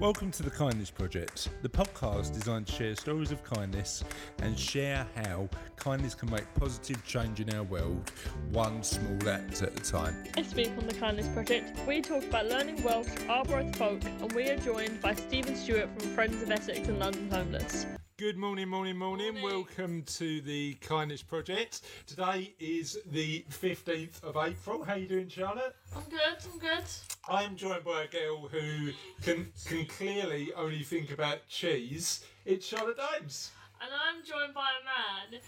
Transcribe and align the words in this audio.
Welcome 0.00 0.32
to 0.32 0.42
the 0.42 0.50
Kindness 0.50 0.90
Project, 0.90 1.50
the 1.62 1.68
podcast 1.68 2.34
designed 2.34 2.66
to 2.66 2.72
share 2.72 2.96
stories 2.96 3.30
of 3.30 3.44
kindness 3.44 4.02
and 4.42 4.58
share 4.58 5.06
how 5.14 5.48
kindness 5.76 6.16
can 6.16 6.32
make 6.32 6.52
positive 6.54 7.04
change 7.06 7.38
in 7.38 7.54
our 7.54 7.62
world, 7.62 8.10
one 8.50 8.82
small 8.82 9.28
act 9.28 9.62
at 9.62 9.72
a 9.72 9.82
time. 9.92 10.24
This 10.34 10.52
week 10.52 10.72
on 10.78 10.88
the 10.88 10.94
Kindness 10.94 11.28
Project, 11.28 11.78
we 11.86 12.02
talk 12.02 12.24
about 12.24 12.46
learning 12.46 12.82
Welsh, 12.82 13.06
Arbroath 13.28 13.76
folk, 13.76 14.02
and 14.04 14.32
we 14.32 14.50
are 14.50 14.56
joined 14.56 15.00
by 15.00 15.14
Steven 15.14 15.54
Stuart 15.54 15.88
from 15.96 16.10
Friends 16.10 16.42
of 16.42 16.50
Essex 16.50 16.88
and 16.88 16.98
London 16.98 17.30
Homeless. 17.30 17.86
Good 18.16 18.36
morning, 18.36 18.68
morning, 18.68 18.96
morning. 18.96 19.40
Morning. 19.40 19.42
Welcome 19.42 20.04
to 20.04 20.40
the 20.42 20.74
Kindness 20.74 21.20
Project. 21.20 21.80
Today 22.06 22.54
is 22.60 22.96
the 23.06 23.44
15th 23.50 24.22
of 24.22 24.36
April. 24.36 24.84
How 24.84 24.92
are 24.92 24.98
you 24.98 25.08
doing, 25.08 25.28
Charlotte? 25.28 25.74
I'm 25.96 26.04
good, 26.08 26.20
I'm 26.20 26.58
good. 26.60 26.84
I'm 27.28 27.56
joined 27.56 27.82
by 27.82 28.04
a 28.04 28.06
girl 28.06 28.46
who 28.46 28.92
can 29.22 29.48
can 29.66 29.86
clearly 29.86 30.52
only 30.54 30.84
think 30.84 31.10
about 31.10 31.48
cheese. 31.48 32.24
It's 32.44 32.64
Charlotte 32.64 32.98
Dames. 32.98 33.50
And 33.82 33.90
I'm 33.92 34.24
joined 34.24 34.54
by 34.54 34.68
a 34.80 35.32
man 35.34 35.40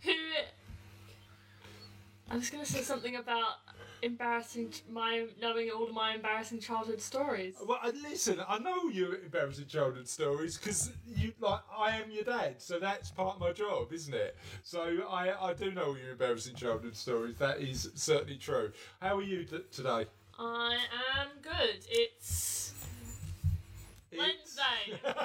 who. 0.00 0.12
I 2.30 2.36
was 2.36 2.48
going 2.48 2.64
to 2.64 2.72
say 2.72 2.80
something 2.80 3.16
about 3.16 3.56
embarrassing, 4.02 4.72
my 4.90 5.26
knowing 5.40 5.70
all 5.70 5.88
my 5.92 6.14
embarrassing 6.14 6.60
childhood 6.60 7.00
stories. 7.00 7.54
Well, 7.66 7.78
uh, 7.82 7.92
listen, 8.02 8.40
I 8.46 8.58
know 8.58 8.88
your 8.88 9.16
embarrassing 9.16 9.66
childhood 9.66 10.08
stories 10.08 10.56
because 10.58 10.92
you 11.06 11.32
like 11.40 11.60
I 11.76 11.96
am 11.96 12.10
your 12.10 12.24
dad, 12.24 12.56
so 12.60 12.78
that's 12.78 13.10
part 13.10 13.34
of 13.36 13.40
my 13.40 13.52
job, 13.52 13.92
isn't 13.92 14.14
it? 14.14 14.36
So 14.62 14.80
I 15.08 15.50
I 15.50 15.54
do 15.54 15.70
know 15.72 15.86
all 15.86 15.98
your 15.98 16.12
embarrassing 16.12 16.54
childhood 16.56 16.96
stories. 16.96 17.36
That 17.38 17.60
is 17.60 17.90
certainly 17.94 18.36
true. 18.36 18.72
How 19.00 19.16
are 19.18 19.22
you 19.22 19.44
t- 19.44 19.58
today? 19.70 20.06
I 20.38 20.78
am 21.18 21.28
good. 21.42 21.86
It's- 21.88 22.72
Wednesday. 24.18 25.00
Wednesday. 25.04 25.16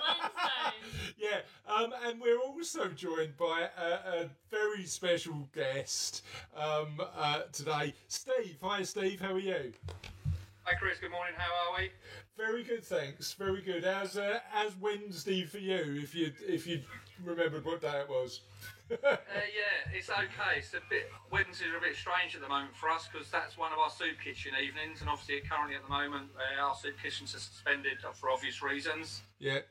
yeah, 1.17 1.39
um, 1.67 1.93
and 2.05 2.19
we're 2.19 2.39
also 2.39 2.87
joined 2.89 3.37
by 3.37 3.67
a, 3.77 4.21
a 4.23 4.29
very 4.49 4.85
special 4.85 5.47
guest 5.53 6.23
um, 6.55 6.99
uh, 7.15 7.41
today, 7.51 7.93
Steve. 8.07 8.57
Hi, 8.61 8.83
Steve. 8.83 9.21
How 9.21 9.33
are 9.33 9.39
you? 9.39 9.73
Hi 10.63 10.75
Chris, 10.75 10.99
good 10.99 11.11
morning. 11.11 11.33
How 11.35 11.51
are 11.51 11.79
we? 11.79 11.89
Very 12.37 12.63
good, 12.63 12.83
thanks. 12.83 13.33
Very 13.33 13.61
good. 13.61 13.83
As 13.83 14.15
uh, 14.15 14.39
how's 14.51 14.75
Wednesday 14.79 15.43
for 15.43 15.57
you? 15.57 15.99
If 16.01 16.13
you 16.13 16.31
if 16.47 16.67
you 16.67 16.81
remembered 17.25 17.65
what 17.65 17.81
day 17.81 17.99
it 18.01 18.09
was. 18.09 18.41
Uh, 18.91 19.15
yeah, 19.33 19.60
it's 20.01 20.09
okay. 20.09 20.57
It's 20.57 20.73
a 20.73 20.81
bit 20.89 21.11
Wednesdays 21.29 21.69
are 21.69 21.77
a 21.77 21.81
bit 21.81 21.95
strange 21.95 22.33
at 22.33 22.41
the 22.41 22.49
moment 22.49 22.75
for 22.75 22.89
us 22.89 23.07
because 23.07 23.29
that's 23.29 23.55
one 23.55 23.71
of 23.71 23.77
our 23.77 23.91
soup 23.91 24.17
kitchen 24.17 24.53
evenings, 24.57 25.01
and 25.01 25.09
obviously 25.09 25.47
currently 25.47 25.75
at 25.75 25.83
the 25.83 25.93
moment 25.93 26.33
uh, 26.33 26.59
our 26.59 26.73
soup 26.73 26.97
kitchens 26.97 27.35
are 27.35 27.39
suspended 27.39 28.01
for 28.17 28.31
obvious 28.31 28.63
reasons. 28.63 29.21
yeah. 29.37 29.61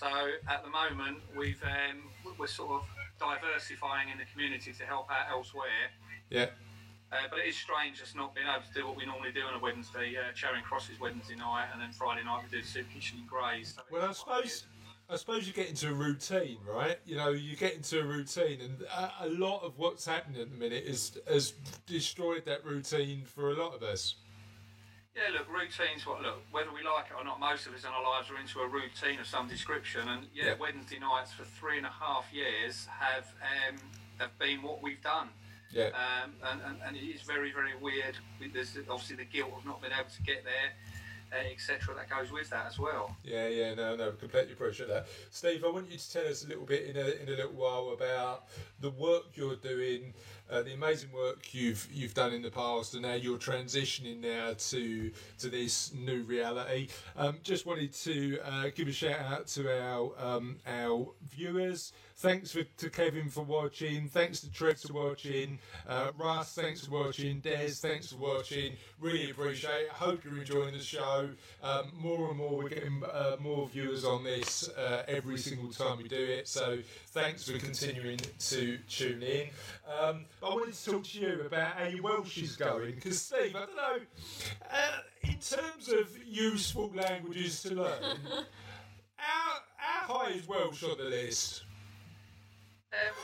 So 0.00 0.08
at 0.48 0.64
the 0.64 0.70
moment 0.70 1.18
we've 1.36 1.60
um, 1.64 2.08
we're 2.38 2.46
sort 2.46 2.80
of 2.80 2.88
diversifying 3.20 4.08
in 4.08 4.16
the 4.16 4.24
community 4.32 4.72
to 4.72 4.84
help 4.84 5.10
out 5.10 5.28
elsewhere. 5.30 5.92
Yeah. 6.30 6.48
Uh, 7.12 7.28
but 7.28 7.38
it 7.40 7.46
is 7.46 7.56
strange 7.56 8.00
us 8.00 8.14
not 8.16 8.34
being 8.34 8.48
able 8.48 8.64
to 8.64 8.72
do 8.72 8.86
what 8.88 8.96
we 8.96 9.04
normally 9.04 9.30
do 9.32 9.42
on 9.42 9.52
a 9.54 9.58
Wednesday. 9.58 10.16
Uh, 10.16 10.32
Charing 10.32 10.64
Cross 10.64 10.88
is 10.88 10.98
Wednesday 10.98 11.36
night, 11.36 11.68
and 11.72 11.80
then 11.80 11.92
Friday 11.92 12.24
night 12.24 12.42
we 12.42 12.48
do 12.50 12.62
the 12.62 12.66
soup 12.66 12.86
kitchen 12.92 13.18
in 13.20 13.26
Grays. 13.26 13.74
So 13.76 13.82
Well, 13.92 14.08
I 14.08 14.12
suppose 14.12 14.64
I 15.10 15.16
suppose 15.16 15.46
you 15.46 15.52
get 15.52 15.68
into 15.68 15.90
a 15.90 15.92
routine, 15.92 16.58
right? 16.66 16.98
You 17.04 17.16
know, 17.16 17.28
you 17.30 17.56
get 17.56 17.74
into 17.74 18.00
a 18.00 18.04
routine, 18.04 18.60
and 18.62 18.82
a, 18.82 19.26
a 19.26 19.28
lot 19.28 19.62
of 19.62 19.78
what's 19.78 20.06
happening 20.06 20.40
at 20.40 20.50
the 20.50 20.56
minute 20.56 20.84
is 20.84 21.18
has 21.28 21.52
destroyed 21.86 22.44
that 22.46 22.64
routine 22.64 23.22
for 23.26 23.50
a 23.50 23.54
lot 23.54 23.74
of 23.74 23.82
us. 23.82 24.14
Yeah, 25.14 25.38
look, 25.38 25.48
routines. 25.48 26.06
What 26.06 26.22
look, 26.22 26.42
whether 26.50 26.70
we 26.72 26.82
like 26.82 27.06
it 27.10 27.14
or 27.16 27.24
not, 27.24 27.38
most 27.38 27.66
of 27.66 27.74
us 27.74 27.84
in 27.84 27.90
our 27.90 28.02
lives 28.02 28.30
are 28.30 28.38
into 28.40 28.60
a 28.60 28.66
routine 28.66 29.20
of 29.20 29.26
some 29.26 29.46
description. 29.46 30.08
And 30.08 30.26
yeah, 30.34 30.46
Yeah. 30.46 30.54
Wednesday 30.58 30.98
nights 30.98 31.32
for 31.32 31.44
three 31.44 31.76
and 31.76 31.86
a 31.86 31.90
half 31.90 32.24
years 32.32 32.86
have 32.86 33.26
um, 33.42 33.76
have 34.18 34.36
been 34.38 34.62
what 34.62 34.82
we've 34.82 35.02
done. 35.02 35.28
Yeah. 35.70 35.90
Um, 35.90 36.30
and, 36.50 36.60
and, 36.66 36.76
and 36.86 36.96
it 36.96 37.00
is 37.00 37.22
very, 37.22 37.52
very 37.52 37.76
weird. 37.80 38.16
There's 38.52 38.78
obviously 38.88 39.16
the 39.16 39.24
guilt 39.24 39.50
of 39.56 39.64
not 39.66 39.82
being 39.82 39.92
able 39.92 40.08
to 40.08 40.22
get 40.22 40.44
there, 40.44 40.70
etc. 41.52 41.94
That 41.94 42.08
goes 42.08 42.30
with 42.30 42.50
that 42.50 42.66
as 42.66 42.78
well. 42.78 43.16
Yeah, 43.24 43.48
yeah, 43.48 43.74
no, 43.74 43.96
no, 43.96 44.12
completely 44.12 44.52
appreciate 44.52 44.88
that. 44.88 45.06
Steve, 45.30 45.64
I 45.64 45.70
want 45.70 45.90
you 45.90 45.98
to 45.98 46.12
tell 46.12 46.26
us 46.26 46.44
a 46.44 46.48
little 46.48 46.64
bit 46.64 46.84
in 46.84 46.96
a, 46.96 47.22
in 47.22 47.28
a 47.28 47.36
little 47.36 47.52
while 47.52 47.90
about 47.92 48.44
the 48.80 48.90
work 48.90 49.24
you're 49.34 49.56
doing, 49.56 50.14
uh, 50.50 50.62
the 50.62 50.74
amazing 50.74 51.10
work 51.12 51.52
you've 51.54 51.88
you've 51.92 52.14
done 52.14 52.32
in 52.32 52.42
the 52.42 52.50
past, 52.50 52.94
and 52.94 53.04
how 53.04 53.14
you're 53.14 53.38
transitioning 53.38 54.20
now 54.20 54.54
to 54.70 55.10
to 55.38 55.48
this 55.48 55.92
new 55.94 56.22
reality. 56.22 56.88
Um, 57.16 57.38
just 57.42 57.66
wanted 57.66 57.92
to 57.94 58.38
uh, 58.44 58.64
give 58.74 58.88
a 58.88 58.92
shout 58.92 59.20
out 59.20 59.46
to 59.48 59.68
our 59.70 60.12
um, 60.18 60.56
our 60.66 61.08
viewers. 61.28 61.92
Thanks 62.24 62.52
for, 62.52 62.62
to 62.62 62.88
Kevin 62.88 63.28
for 63.28 63.44
watching. 63.44 64.08
Thanks 64.08 64.40
to 64.40 64.50
Trev 64.50 64.80
for 64.80 64.94
watching. 64.94 65.58
Uh, 65.86 66.10
Russ, 66.16 66.54
thanks 66.54 66.86
for 66.86 67.04
watching. 67.04 67.40
Des, 67.40 67.68
thanks 67.72 68.10
for 68.10 68.16
watching. 68.16 68.76
Really 68.98 69.30
appreciate 69.30 69.82
it. 69.82 69.88
Hope 69.90 70.24
you're 70.24 70.38
enjoying 70.38 70.72
the 70.72 70.82
show. 70.82 71.28
Um, 71.62 71.92
more 71.94 72.30
and 72.30 72.38
more, 72.38 72.56
we're 72.56 72.70
getting 72.70 73.02
uh, 73.12 73.36
more 73.40 73.68
viewers 73.68 74.06
on 74.06 74.24
this 74.24 74.70
uh, 74.70 75.02
every 75.06 75.36
single 75.36 75.70
time 75.70 75.98
we 75.98 76.08
do 76.08 76.16
it. 76.16 76.48
So 76.48 76.78
thanks 77.08 77.46
for 77.46 77.58
continuing 77.58 78.20
to 78.38 78.78
tune 78.88 79.22
in. 79.22 79.48
Um, 79.86 80.24
I 80.42 80.48
wanted 80.48 80.72
to 80.72 80.84
talk 80.92 81.04
to 81.04 81.20
you 81.20 81.42
about 81.44 81.76
how 81.76 81.88
your 81.88 82.04
Welsh 82.04 82.38
is 82.38 82.56
going. 82.56 82.94
Because, 82.94 83.20
Steve, 83.20 83.54
I 83.54 83.66
don't 83.66 83.76
know, 83.76 83.98
uh, 84.72 85.00
in 85.24 85.36
terms 85.40 85.90
of 85.90 86.08
useful 86.26 86.90
languages 86.94 87.62
to 87.64 87.74
learn, 87.74 88.16
how, 89.16 89.56
how 89.76 90.14
high 90.14 90.30
is 90.30 90.48
Welsh 90.48 90.82
on 90.84 90.96
the 90.96 91.04
list? 91.04 91.64
Um, 92.94 93.14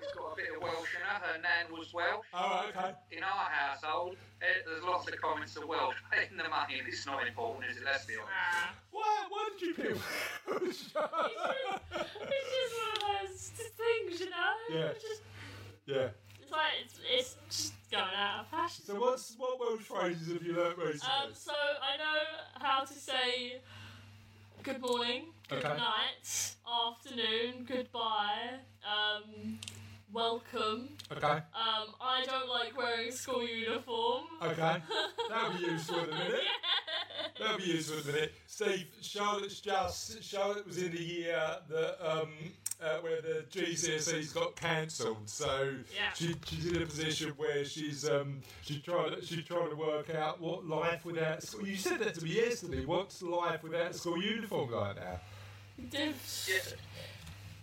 it's 0.00 0.14
got 0.16 0.32
a 0.32 0.36
bit 0.36 0.48
of 0.56 0.62
Welsh 0.62 0.94
in 0.96 1.02
her. 1.04 1.18
Her 1.20 1.38
nan 1.38 1.76
was 1.76 1.92
Welsh. 1.92 2.24
Oh, 2.32 2.64
okay. 2.70 2.94
In 3.12 3.22
our 3.22 3.48
household, 3.50 4.16
uh, 4.40 4.44
there's 4.64 4.84
lots 4.84 5.06
of 5.08 5.20
comments 5.20 5.56
of 5.56 5.68
Welsh. 5.68 5.96
In 6.30 6.36
the 6.36 6.48
money, 6.48 6.78
and 6.78 6.88
it's 6.88 7.04
not 7.04 7.26
important, 7.26 7.70
is 7.70 7.76
it? 7.76 7.84
Let's 7.84 8.06
be 8.06 8.14
honest. 8.14 8.32
Ah. 8.32 8.74
Why, 8.90 9.26
why 9.28 9.48
did 9.52 9.66
you 9.68 9.74
pick 9.74 9.96
Welsh? 10.48 10.64
It's 10.64 10.82
just 10.82 10.94
one 10.94 11.04
of 12.94 13.00
those 13.28 13.50
things, 13.76 14.20
you 14.20 14.30
know? 14.30 14.52
Yeah. 14.70 14.86
It's, 14.86 15.02
just, 15.02 15.22
yeah. 15.86 16.08
it's 16.40 16.52
like, 16.52 16.72
it's, 16.84 16.98
it's 17.12 17.36
just 17.50 17.74
going 17.90 18.04
out 18.16 18.40
of 18.40 18.46
fashion. 18.48 18.84
So 18.84 19.00
what's 19.00 19.34
what 19.38 19.60
Welsh 19.60 19.82
phrases 19.82 20.32
have 20.32 20.42
you 20.42 20.54
learnt 20.54 20.78
recently? 20.78 21.06
Um, 21.06 21.30
so 21.32 21.52
I 21.52 21.96
know 21.96 22.18
how 22.60 22.84
to 22.84 22.94
say 22.94 23.60
good 24.66 24.80
morning, 24.80 25.26
good 25.48 25.64
Okay. 25.64 25.76
night, 25.76 26.54
afternoon, 26.66 27.64
goodbye, 27.68 28.58
um, 28.84 29.60
welcome. 30.12 30.88
okay. 31.12 31.24
Um, 31.54 31.94
I 32.00 32.24
don't 32.26 32.48
like 32.48 32.76
wearing 32.76 33.12
school 33.12 33.46
uniform. 33.46 34.24
Okay. 34.42 34.82
That'll 35.28 35.52
be 35.56 35.66
useful 35.66 35.98
in 36.00 36.08
a 36.10 36.18
minute. 36.18 36.40
That'll 37.38 37.58
be 37.58 37.64
useful 37.64 37.98
in 37.98 38.02
a 38.02 38.12
minute. 38.12 38.34
Steve, 38.48 38.86
Charlotte's 39.02 39.60
just 39.60 40.20
Charlotte 40.24 40.66
was 40.66 40.78
in 40.82 40.90
the 40.90 41.00
year 41.02 41.56
that 41.70 41.96
um 42.04 42.30
uh, 42.82 42.98
where 43.00 43.20
the 43.22 43.44
GCSEs 43.50 44.34
got 44.34 44.54
cancelled, 44.56 45.28
so 45.28 45.74
Yeah. 45.94 46.12
she, 46.14 46.34
she's 46.44 46.66
in 46.66 46.82
a 46.82 46.86
position 46.86 47.30
where 47.36 47.64
she's 47.64 48.08
um 48.08 48.40
she's 48.62 48.82
trying 48.82 49.14
to 49.14 49.24
she's 49.24 49.44
trying 49.44 49.70
to 49.70 49.76
work 49.76 50.10
out 50.14 50.40
what 50.40 50.66
life 50.66 51.04
without 51.04 51.42
school. 51.42 51.66
You 51.66 51.76
said 51.76 52.00
that 52.00 52.14
to 52.14 52.24
me 52.24 52.30
yesterday. 52.36 52.84
What's 52.84 53.22
life 53.22 53.62
without 53.62 53.94
school 53.94 54.22
uniform 54.22 54.70
like 54.72 54.96
now? 54.96 55.20
Diff- 55.90 56.48
Yeah. 56.48 56.76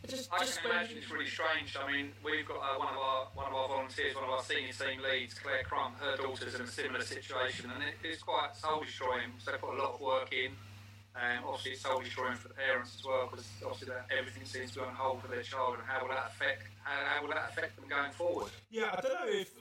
Just, 0.05 0.27
I 0.33 0.39
just 0.39 0.59
can 0.59 0.69
wear- 0.69 0.79
imagine 0.79 0.97
it's 0.97 1.09
really 1.09 1.27
strange. 1.29 1.77
I 1.81 1.89
mean, 1.89 2.11
we've 2.25 2.45
got 2.45 2.57
uh, 2.57 2.77
one 2.77 2.89
of 2.93 2.99
our 2.99 3.27
one 3.35 3.47
of 3.47 3.53
our 3.53 3.67
volunteers, 3.69 4.13
one 4.15 4.25
of 4.25 4.31
our 4.31 4.43
senior 4.43 4.73
team 4.73 4.99
leads, 5.01 5.33
Claire 5.33 5.63
Crump. 5.63 5.97
Her 5.97 6.17
daughter's 6.17 6.55
in 6.55 6.61
a 6.61 6.67
similar 6.67 7.01
situation, 7.03 7.71
and 7.73 7.81
it, 7.81 7.93
it's 8.03 8.21
quite 8.21 8.53
soul 8.53 8.81
destroying. 8.83 9.31
So 9.39 9.51
they 9.51 9.57
put 9.57 9.73
a 9.75 9.81
lot 9.81 9.93
of 9.93 10.01
work 10.01 10.33
in. 10.33 10.51
Um, 11.15 11.43
obviously, 11.45 11.71
it's 11.73 11.81
soul 11.81 12.01
destroying 12.01 12.35
for 12.35 12.47
the 12.47 12.55
parents 12.55 12.95
as 12.97 13.05
well, 13.05 13.27
because 13.29 13.45
obviously 13.63 13.89
that 13.93 14.07
everything 14.17 14.45
seems 14.45 14.71
to 14.71 14.79
be 14.79 14.85
on 14.85 14.95
hold 14.95 15.21
for 15.21 15.27
their 15.27 15.43
child, 15.43 15.75
and 15.77 15.83
how 15.85 16.01
will 16.01 16.09
that 16.09 16.31
affect 16.33 16.63
how, 16.83 16.97
how 17.05 17.21
will 17.21 17.29
that 17.29 17.49
affect 17.51 17.75
them 17.75 17.85
going 17.87 18.11
forward? 18.11 18.49
Yeah, 18.71 18.89
I 18.97 19.01
don't 19.01 19.13
know 19.13 19.29
if 19.29 19.51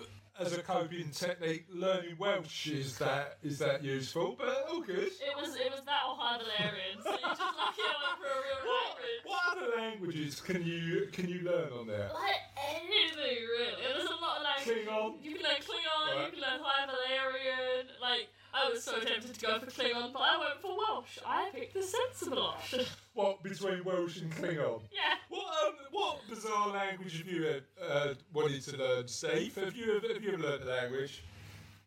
as 0.41 0.55
a 0.57 0.63
coping 0.63 1.11
technique, 1.11 1.67
learning 1.71 2.17
Welsh 2.19 2.69
is 2.69 2.97
that 2.99 3.37
is 3.43 3.59
that 3.59 3.85
useful, 3.85 4.35
but 4.39 4.49
all 4.71 4.81
good. 4.81 5.13
It 5.13 5.37
was 5.37 5.55
it 5.57 5.71
was 5.71 5.85
that 5.85 6.01
or 6.09 6.17
high 6.17 6.39
Valyrian, 6.41 7.03
so 7.05 7.11
you're 7.11 7.21
just 7.21 7.41
lucky 7.41 7.85
I 7.85 7.97
went 8.01 8.17
for 8.17 8.33
a 8.33 8.41
real 8.41 8.61
What, 8.65 8.89
language. 8.89 9.21
what 9.29 9.43
other 9.53 9.77
languages 9.77 10.41
can 10.41 10.65
you 10.65 11.09
can 11.13 11.29
you 11.29 11.43
learn 11.43 11.69
on 11.79 11.87
there? 11.87 12.09
Like 12.15 12.41
anything 12.57 13.45
really. 13.45 13.77
There's 13.93 14.09
a 14.09 14.17
lot 14.25 14.41
of 14.41 14.43
languages. 14.49 14.89
Klingon. 14.89 15.21
You 15.23 15.35
can 15.37 15.43
learn 15.45 15.61
Klingon, 15.61 16.01
Right. 16.17 16.25
you 16.25 16.33
can 16.33 16.41
learn 16.41 16.61
High 16.65 16.87
Valyrian. 16.89 17.85
Like 18.01 18.29
I 18.55 18.71
was 18.71 18.85
so 18.85 19.01
tempted 19.01 19.35
to 19.35 19.41
go 19.41 19.59
for 19.59 19.67
Klingon, 19.67 20.13
but 20.13 20.21
I 20.23 20.39
went 20.39 20.61
for 20.61 20.77
Welsh. 20.77 21.19
I 21.27 21.51
picked 21.55 21.75
the 21.75 21.83
sensible 21.83 22.43
option. 22.43 22.85
What 23.15 23.43
between 23.43 23.85
Welsh 23.85 24.23
and 24.23 24.33
Klingon? 24.35 24.81
yeah. 24.91 25.17
What 25.29 25.45
um, 25.67 25.75
what 25.91 26.21
bizarre 26.31 26.69
language 26.69 27.19
have 27.19 27.27
you 27.27 27.61
uh, 27.87 28.15
wanted 28.33 28.63
to 28.63 28.77
learn, 28.79 29.07
Steve? 29.07 29.55
Have 29.57 29.77
you 29.77 30.01
have 30.15 30.23
you 30.23 30.33
ever 30.33 30.43
learned 30.43 30.63
a 30.63 30.67
language? 30.67 31.23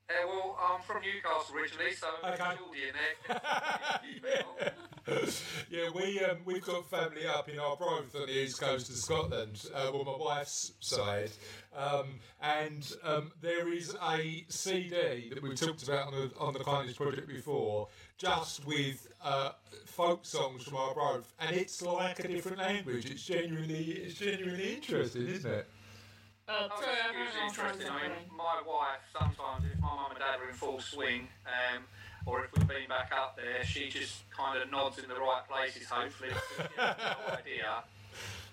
Uh, 0.07 0.13
well, 0.27 0.57
I'm 0.61 0.81
from 0.83 1.01
Newcastle 1.01 1.55
originally, 1.55 1.93
so 1.93 2.07
I'm 2.23 2.33
Okay. 2.33 2.57
Geordie 2.57 2.89
in 2.89 2.93
there. 2.93 4.43
Yeah. 5.07 5.25
yeah, 5.71 5.89
we 5.95 6.19
um, 6.23 6.37
we've 6.45 6.63
got 6.63 6.87
family 6.89 7.25
up 7.27 7.49
in 7.49 7.57
our 7.57 7.71
Arbroath 7.71 8.15
on 8.15 8.27
the 8.27 8.39
east 8.43 8.59
coast 8.61 8.89
of 8.89 8.95
Scotland, 8.95 9.65
uh, 9.73 9.89
well, 9.93 10.03
my 10.03 10.15
wife's 10.15 10.73
side, 10.79 11.31
um, 11.75 12.19
and 12.41 12.91
um, 13.03 13.31
there 13.41 13.71
is 13.73 13.95
a 14.11 14.45
CD 14.47 15.29
that 15.29 15.41
we've 15.41 15.59
talked 15.59 15.83
about 15.83 16.07
on 16.07 16.13
the 16.13 16.31
on 16.39 16.53
the 16.53 16.59
Kindness 16.63 16.97
Project 16.97 17.27
before, 17.27 17.87
just 18.17 18.65
with 18.65 19.07
uh, 19.23 19.51
folk 19.85 20.23
songs 20.25 20.63
from 20.63 20.77
our 20.77 20.89
Arbroath, 20.89 21.33
and 21.39 21.55
it's 21.55 21.81
like 21.81 22.19
a 22.19 22.27
different 22.27 22.59
language. 22.59 23.05
It's 23.09 23.25
genuinely 23.25 23.83
it's 23.91 24.15
genuinely 24.19 24.75
interesting, 24.75 25.27
isn't 25.27 25.51
it? 25.51 25.67
Uh, 25.67 25.71
Oh, 26.47 26.67
sorry, 26.79 26.93
it's 26.93 27.17
usually 27.17 27.47
interesting. 27.47 27.87
I 27.89 28.07
mean, 28.07 28.11
my 28.37 28.61
wife 28.67 29.01
sometimes, 29.11 29.65
if 29.65 29.74
my 29.95 30.01
mum 30.03 30.11
and 30.11 30.19
dad 30.19 30.39
are 30.43 30.49
in 30.49 30.55
full 30.55 30.79
swing, 30.79 31.27
um, 31.47 31.83
or 32.25 32.43
if 32.43 32.51
we've 32.53 32.67
been 32.67 32.87
back 32.89 33.11
up 33.15 33.37
there, 33.37 33.63
she 33.63 33.89
just 33.89 34.29
kind 34.31 34.61
of 34.61 34.69
nods 34.71 34.99
in 34.99 35.07
the 35.07 35.15
right 35.15 35.43
places. 35.47 35.87
Hopefully, 35.87 36.29
no 36.77 36.83
idea 37.31 37.83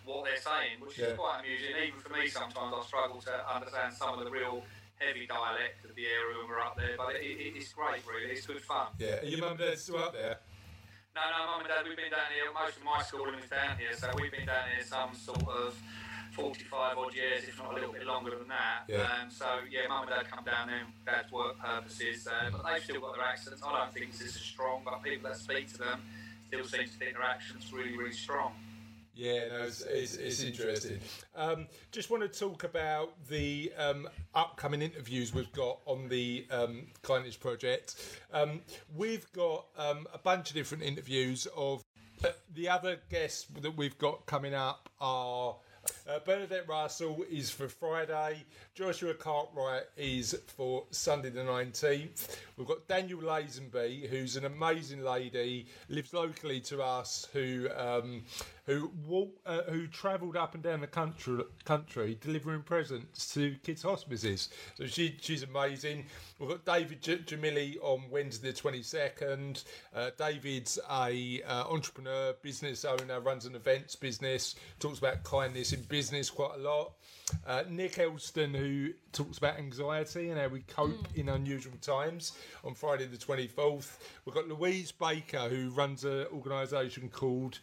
what 0.04 0.24
they're 0.24 0.38
saying, 0.38 0.78
which 0.80 0.98
Yeah. 0.98 1.06
is 1.14 1.18
quite 1.18 1.40
amusing. 1.40 1.74
Even 1.86 1.98
for 2.00 2.10
me, 2.12 2.28
sometimes 2.28 2.74
I 2.76 2.82
struggle 2.86 3.20
to 3.22 3.34
understand 3.54 3.94
some 3.94 4.18
of 4.18 4.24
the 4.24 4.30
real 4.30 4.62
heavy 4.98 5.26
dialect 5.26 5.84
of 5.84 5.94
the 5.96 6.06
area 6.06 6.38
when 6.38 6.48
we're 6.48 6.60
up 6.60 6.76
there. 6.76 6.94
But 6.96 7.16
it, 7.16 7.26
it, 7.26 7.56
it's 7.58 7.72
great, 7.72 8.02
really. 8.06 8.32
It's 8.34 8.46
good 8.46 8.62
fun. 8.62 8.88
Yeah, 8.98 9.18
are 9.22 9.24
your 9.26 9.40
mum 9.40 9.50
and 9.58 9.58
dad 9.58 9.78
still 9.78 9.98
up 9.98 10.12
there? 10.12 10.38
No, 11.14 11.22
no, 11.28 11.46
mum 11.50 11.60
and 11.60 11.68
dad, 11.68 11.84
we've 11.86 11.96
been 11.96 12.10
down 12.10 12.30
here. 12.32 12.50
Most 12.54 12.76
of 12.78 12.84
my 12.84 13.02
schooling 13.02 13.38
is 13.42 13.50
down 13.50 13.76
here, 13.78 13.92
so 13.98 14.10
we've 14.20 14.32
been 14.32 14.46
down 14.46 14.68
here 14.74 14.84
some 14.84 15.14
sort 15.14 15.42
of 15.48 15.74
45 16.32 16.98
odd 16.98 17.14
years, 17.14 17.44
if 17.48 17.58
not 17.58 17.72
a 17.72 17.74
little 17.74 17.92
bit 17.92 18.06
longer 18.06 18.30
than 18.36 18.48
that. 18.48 18.84
Yeah. 18.88 19.02
Um, 19.02 19.30
so, 19.30 19.46
yeah, 19.70 19.88
mum 19.88 20.02
and 20.02 20.10
dad 20.10 20.30
come 20.30 20.44
down 20.44 20.68
there 20.68 20.82
for 20.98 21.10
dad's 21.10 21.32
work 21.32 21.58
purposes, 21.58 22.26
uh, 22.26 22.50
but 22.50 22.64
they've 22.64 22.82
still 22.82 23.00
got 23.00 23.16
their 23.16 23.24
accents. 23.24 23.62
I 23.66 23.78
don't 23.78 23.92
think 23.92 24.12
this 24.12 24.34
is 24.34 24.40
strong, 24.40 24.82
but 24.84 25.02
people 25.02 25.28
that 25.28 25.38
speak 25.38 25.70
to 25.72 25.78
them 25.78 26.00
still 26.48 26.64
seem 26.64 26.88
to 26.88 26.98
think 26.98 27.14
their 27.14 27.22
accent's 27.22 27.72
really, 27.72 27.96
really 27.96 28.12
strong. 28.12 28.52
Yeah, 29.14 29.48
no, 29.50 29.62
it's, 29.64 29.82
it's, 29.82 30.14
it's 30.14 30.42
interesting. 30.42 30.98
Um, 31.36 31.66
just 31.90 32.10
want 32.10 32.22
to 32.22 32.28
talk 32.28 32.64
about 32.64 33.12
the 33.28 33.70
um, 33.76 34.08
upcoming 34.34 34.80
interviews 34.80 35.34
we've 35.34 35.52
got 35.52 35.80
on 35.84 36.08
the 36.08 36.46
um, 36.50 36.86
Kindness 37.02 37.36
Project. 37.36 37.94
Um, 38.32 38.62
we've 38.96 39.30
got 39.32 39.66
um, 39.76 40.06
a 40.14 40.18
bunch 40.18 40.48
of 40.48 40.54
different 40.56 40.82
interviews 40.82 41.46
of 41.54 41.84
uh, 42.24 42.28
the 42.54 42.70
other 42.70 43.00
guests 43.10 43.46
that 43.60 43.76
we've 43.76 43.98
got 43.98 44.24
coming 44.26 44.54
up 44.54 44.88
are. 45.00 45.56
Uh, 46.08 46.18
Bernadette 46.18 46.68
Russell 46.68 47.24
is 47.30 47.50
for 47.50 47.68
Friday. 47.68 48.44
Joshua 48.74 49.14
Cartwright 49.14 49.84
is 49.96 50.36
for 50.48 50.84
Sunday 50.90 51.30
the 51.30 51.42
19th. 51.42 52.38
We've 52.56 52.66
got 52.66 52.88
Danielle 52.88 53.20
Lazenby, 53.20 54.08
who's 54.08 54.36
an 54.36 54.44
amazing 54.44 55.04
lady, 55.04 55.66
lives 55.88 56.12
locally 56.12 56.60
to 56.62 56.82
us, 56.82 57.28
who 57.32 57.68
um, 57.76 58.24
who 58.66 58.92
walk, 59.06 59.30
uh, 59.44 59.62
who 59.62 59.86
travelled 59.88 60.36
up 60.36 60.54
and 60.54 60.62
down 60.62 60.80
the 60.80 60.86
country, 60.86 61.42
country 61.64 62.16
delivering 62.20 62.62
presents 62.62 63.32
to 63.34 63.56
kids' 63.64 63.82
hospices. 63.82 64.50
So 64.76 64.86
she 64.86 65.16
she's 65.20 65.42
amazing. 65.42 66.06
We've 66.38 66.48
got 66.48 66.64
David 66.64 67.02
J- 67.02 67.18
Jamili 67.18 67.76
on 67.80 68.02
Wednesday 68.10 68.50
the 68.52 68.58
22nd. 68.58 69.64
Uh, 69.94 70.10
David's 70.16 70.78
a 70.90 71.42
uh, 71.42 71.64
entrepreneur, 71.68 72.34
business 72.42 72.84
owner, 72.84 73.20
runs 73.20 73.46
an 73.46 73.54
events 73.54 73.96
business, 73.96 74.54
talks 74.80 74.98
about 74.98 75.22
kindness 75.24 75.72
in 75.72 75.82
business 75.92 76.30
quite 76.30 76.54
a 76.54 76.58
lot. 76.58 76.94
Uh, 77.46 77.64
Nick 77.68 77.98
Elston, 77.98 78.54
who 78.54 78.94
talks 79.12 79.36
about 79.36 79.58
anxiety 79.58 80.30
and 80.30 80.40
how 80.40 80.48
we 80.48 80.60
cope 80.60 81.06
in 81.16 81.28
unusual 81.28 81.74
times 81.82 82.32
on 82.64 82.72
Friday 82.72 83.04
the 83.04 83.18
24th. 83.18 83.98
We've 84.24 84.34
got 84.34 84.48
Louise 84.48 84.90
Baker, 84.90 85.50
who 85.50 85.68
runs 85.68 86.04
an 86.04 86.28
organisation 86.32 87.10
called 87.10 87.58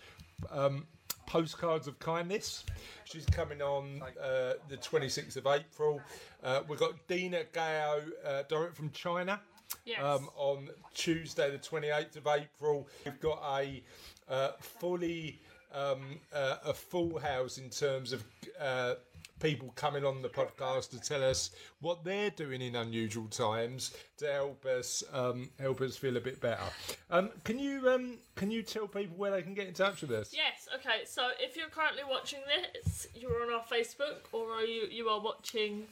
um, 0.52 0.86
Postcards 1.26 1.88
of 1.88 1.98
Kindness. 1.98 2.66
She's 3.04 3.26
coming 3.26 3.64
on 3.64 4.04
uh, 4.22 4.54
the 4.70 4.78
26th 4.78 5.36
of 5.38 5.48
April. 5.48 6.00
Uh, 6.44 6.62
we've 6.68 6.78
got 6.78 7.08
Dina 7.08 7.46
Gao, 7.52 7.98
uh, 8.24 8.44
direct 8.48 8.76
from 8.76 8.92
China. 8.92 9.42
Yes. 9.86 10.04
Um, 10.04 10.30
on 10.36 10.70
Tuesday, 10.94 11.50
the 11.50 11.58
28th 11.58 12.18
of 12.18 12.28
April, 12.28 12.88
we've 13.06 13.20
got 13.20 13.42
a 13.60 13.82
uh, 14.30 14.52
fully 14.60 15.40
um, 15.74 16.20
uh, 16.34 16.58
a 16.66 16.74
full 16.74 17.20
house 17.20 17.58
in 17.58 17.70
terms 17.70 18.14
of 18.14 18.24
uh, 18.60 18.96
people 19.40 19.72
coming 19.76 20.04
on 20.04 20.22
the 20.22 20.30
podcast 20.30 20.90
to 20.90 21.00
tell 21.00 21.24
us 21.24 21.52
what 21.82 22.04
they're 22.04 22.30
doing 22.30 22.62
in 22.62 22.76
unusual 22.76 23.28
times 23.28 23.96
to 24.18 24.32
help 24.32 24.66
us 24.66 25.04
um, 25.14 25.50
help 25.60 25.82
us 25.82 25.96
feel 25.96 26.18
a 26.18 26.20
bit 26.20 26.42
better. 26.42 26.62
Um, 27.10 27.30
can 27.44 27.58
you 27.58 27.90
um, 27.90 28.18
can 28.36 28.52
you 28.52 28.64
tell 28.64 28.88
people 28.88 29.16
where 29.18 29.32
they 29.32 29.42
can 29.42 29.54
get 29.54 29.68
in 29.68 29.74
touch 29.74 30.02
with 30.02 30.12
us? 30.12 30.34
Yes, 30.34 30.68
okay, 30.76 31.06
so 31.06 31.30
if 31.40 31.56
you're 31.56 31.70
currently 31.70 32.04
watching 32.10 32.40
this, 32.48 33.08
you're 33.16 33.42
on 33.44 33.54
our 33.54 33.64
Facebook 33.64 34.28
or 34.32 34.52
are 34.52 34.66
you, 34.66 34.88
you 34.92 35.08
are 35.10 35.22
watching 35.22 35.88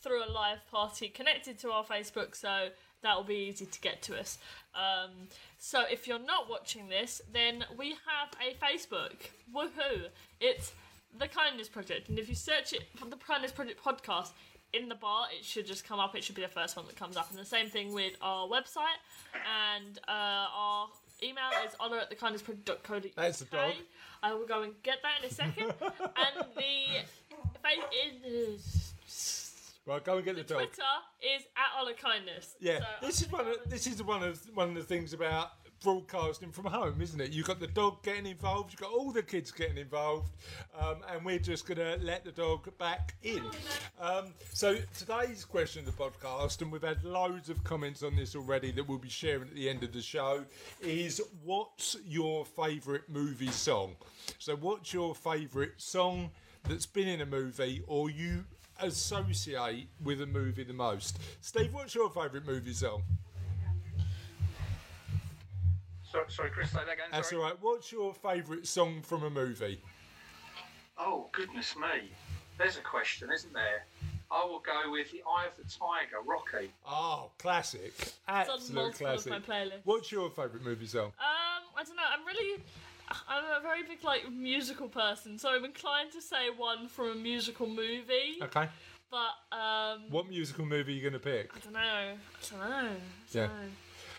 through 0.00 0.24
a 0.24 0.30
live 0.30 0.66
party 0.70 1.08
connected 1.08 1.58
to 1.60 1.70
our 1.70 1.84
Facebook, 1.84 2.34
so 2.34 2.68
that 3.06 3.16
will 3.16 3.24
be 3.24 3.48
easy 3.48 3.66
to 3.66 3.80
get 3.80 4.02
to 4.02 4.18
us. 4.18 4.38
Um, 4.74 5.12
so 5.58 5.84
if 5.90 6.08
you're 6.08 6.18
not 6.18 6.50
watching 6.50 6.88
this, 6.88 7.22
then 7.32 7.64
we 7.78 7.90
have 7.90 8.28
a 8.42 8.54
Facebook. 8.62 9.14
Woohoo! 9.54 10.08
It's 10.40 10.72
The 11.18 11.28
Kindness 11.28 11.68
Project, 11.68 12.08
and 12.08 12.18
if 12.18 12.28
you 12.28 12.34
search 12.34 12.72
it 12.72 12.82
for 12.96 13.06
The 13.06 13.16
Kindness 13.16 13.52
Project 13.52 13.82
podcast, 13.82 14.30
in 14.72 14.88
the 14.88 14.96
bar, 14.96 15.28
it 15.36 15.44
should 15.44 15.64
just 15.64 15.86
come 15.86 16.00
up. 16.00 16.14
It 16.16 16.24
should 16.24 16.34
be 16.34 16.42
the 16.42 16.48
first 16.48 16.76
one 16.76 16.86
that 16.86 16.96
comes 16.96 17.16
up. 17.16 17.30
And 17.30 17.38
the 17.38 17.44
same 17.44 17.68
thing 17.68 17.94
with 17.94 18.14
our 18.20 18.48
website 18.48 18.98
and 19.32 19.98
uh, 20.08 20.46
our 20.52 20.88
email 21.22 21.50
is 21.64 21.74
honor 21.80 21.98
at 21.98 22.10
thekindnessproject.co.uk. 22.10 23.14
That's 23.14 23.38
the 23.38 23.44
dog. 23.46 23.72
I 24.22 24.34
will 24.34 24.46
go 24.46 24.62
and 24.62 24.72
get 24.82 24.98
that 25.02 25.22
in 25.22 25.30
a 25.30 25.32
second. 25.32 25.72
and 25.80 26.46
the 26.56 27.04
fa- 27.62 27.96
is 27.96 28.92
Well, 29.86 30.00
go 30.00 30.16
and 30.16 30.24
get 30.24 30.36
the, 30.36 30.42
the 30.42 30.48
dog. 30.48 30.58
Twitter 30.58 30.82
is 31.36 31.45
honor 31.76 31.92
kindness. 31.92 32.54
Yeah, 32.60 32.80
So 32.80 33.06
this 33.06 33.22
is 33.22 33.30
one 33.30 33.46
of 33.46 33.56
this 33.66 33.86
is 33.86 34.02
one 34.02 34.22
of 34.22 34.40
one 34.54 34.70
of 34.70 34.74
the 34.74 34.82
things 34.82 35.12
about 35.12 35.52
broadcasting 35.82 36.50
from 36.50 36.64
home, 36.64 37.00
isn't 37.00 37.20
it? 37.20 37.32
You've 37.32 37.46
got 37.46 37.60
the 37.60 37.66
dog 37.66 38.02
getting 38.02 38.26
involved, 38.26 38.72
you've 38.72 38.80
got 38.80 38.90
all 38.90 39.12
the 39.12 39.22
kids 39.22 39.50
getting 39.50 39.76
involved, 39.78 40.30
um, 40.78 40.96
and 41.12 41.24
we're 41.24 41.38
just 41.38 41.66
going 41.66 41.78
to 41.78 42.02
let 42.04 42.24
the 42.24 42.32
dog 42.32 42.76
back 42.78 43.14
in. 43.22 43.42
Um, 44.00 44.32
so 44.52 44.78
today's 44.96 45.44
question 45.44 45.86
of 45.86 45.86
the 45.86 46.02
podcast, 46.02 46.62
and 46.62 46.72
we've 46.72 46.82
had 46.82 47.04
loads 47.04 47.50
of 47.50 47.62
comments 47.62 48.02
on 48.02 48.16
this 48.16 48.34
already 48.34 48.72
that 48.72 48.88
we'll 48.88 48.98
be 48.98 49.08
sharing 49.08 49.48
at 49.48 49.54
the 49.54 49.68
end 49.68 49.82
of 49.82 49.92
the 49.92 50.02
show, 50.02 50.44
is 50.80 51.20
what's 51.44 51.96
your 52.06 52.44
favourite 52.44 53.08
movie 53.08 53.50
song? 53.50 53.96
So 54.38 54.56
what's 54.56 54.92
your 54.92 55.14
favourite 55.14 55.72
song 55.76 56.30
that's 56.68 56.86
been 56.86 57.06
in 57.08 57.20
a 57.20 57.26
movie 57.26 57.82
or 57.86 58.10
you 58.10 58.44
associate 58.80 59.88
with 60.02 60.20
a 60.22 60.26
movie 60.26 60.64
the 60.64 60.72
most? 60.72 61.18
Steve, 61.40 61.72
what's 61.74 61.94
your 61.94 62.10
favourite 62.10 62.46
movie 62.46 62.72
song? 62.72 63.02
Sorry, 66.10 66.24
sorry 66.28 66.50
Chris, 66.50 66.70
say 66.70 66.78
that 66.78 66.92
again. 66.92 67.06
That's 67.12 67.30
sorry. 67.30 67.42
all 67.42 67.48
right. 67.48 67.58
What's 67.60 67.90
your 67.92 68.14
favourite 68.14 68.66
song 68.66 69.02
from 69.02 69.24
a 69.24 69.30
movie? 69.30 69.80
Oh, 70.98 71.28
goodness 71.32 71.74
me. 71.76 72.10
There's 72.58 72.76
a 72.78 72.80
question, 72.80 73.28
isn't 73.34 73.52
there? 73.52 73.84
I 74.30 74.44
will 74.44 74.60
go 74.60 74.90
with 74.90 75.10
The 75.12 75.22
Eye 75.28 75.46
of 75.46 75.56
the 75.56 75.70
Tiger, 75.70 76.16
Rocky. 76.24 76.72
Oh, 76.88 77.30
classic. 77.38 77.92
it's 77.98 78.12
on 78.28 78.36
Absolute 78.36 78.74
multiple 78.74 79.06
classic. 79.06 79.32
of 79.32 79.48
my 79.48 79.54
playlists. 79.54 79.80
What's 79.84 80.10
your 80.10 80.30
favourite 80.30 80.64
movie 80.64 80.86
song? 80.86 81.06
Um, 81.06 81.62
I 81.76 81.84
don't 81.84 81.94
know. 81.96 82.02
I'm 82.10 82.26
really, 82.26 82.62
I'm 83.28 83.44
a 83.44 83.60
very 83.62 83.82
big 83.82 84.02
like 84.04 84.30
musical 84.32 84.88
person, 84.88 85.38
so 85.38 85.50
I'm 85.50 85.64
inclined 85.64 86.12
to 86.12 86.20
say 86.20 86.50
one 86.56 86.88
from 86.88 87.10
a 87.10 87.14
musical 87.14 87.66
movie. 87.66 88.38
Okay. 88.42 88.68
But 89.10 89.56
um, 89.56 90.02
What 90.10 90.28
musical 90.28 90.64
movie 90.66 90.92
are 90.92 90.96
you 90.96 91.00
going 91.02 91.12
to 91.12 91.18
pick? 91.20 91.52
I 91.54 91.58
don't 91.60 91.72
know. 91.72 91.78
I 91.80 92.16
don't 92.50 92.58
know. 92.60 92.66
I 92.76 92.82
don't 92.82 93.00
Yeah. 93.32 93.46
know. 93.46 93.52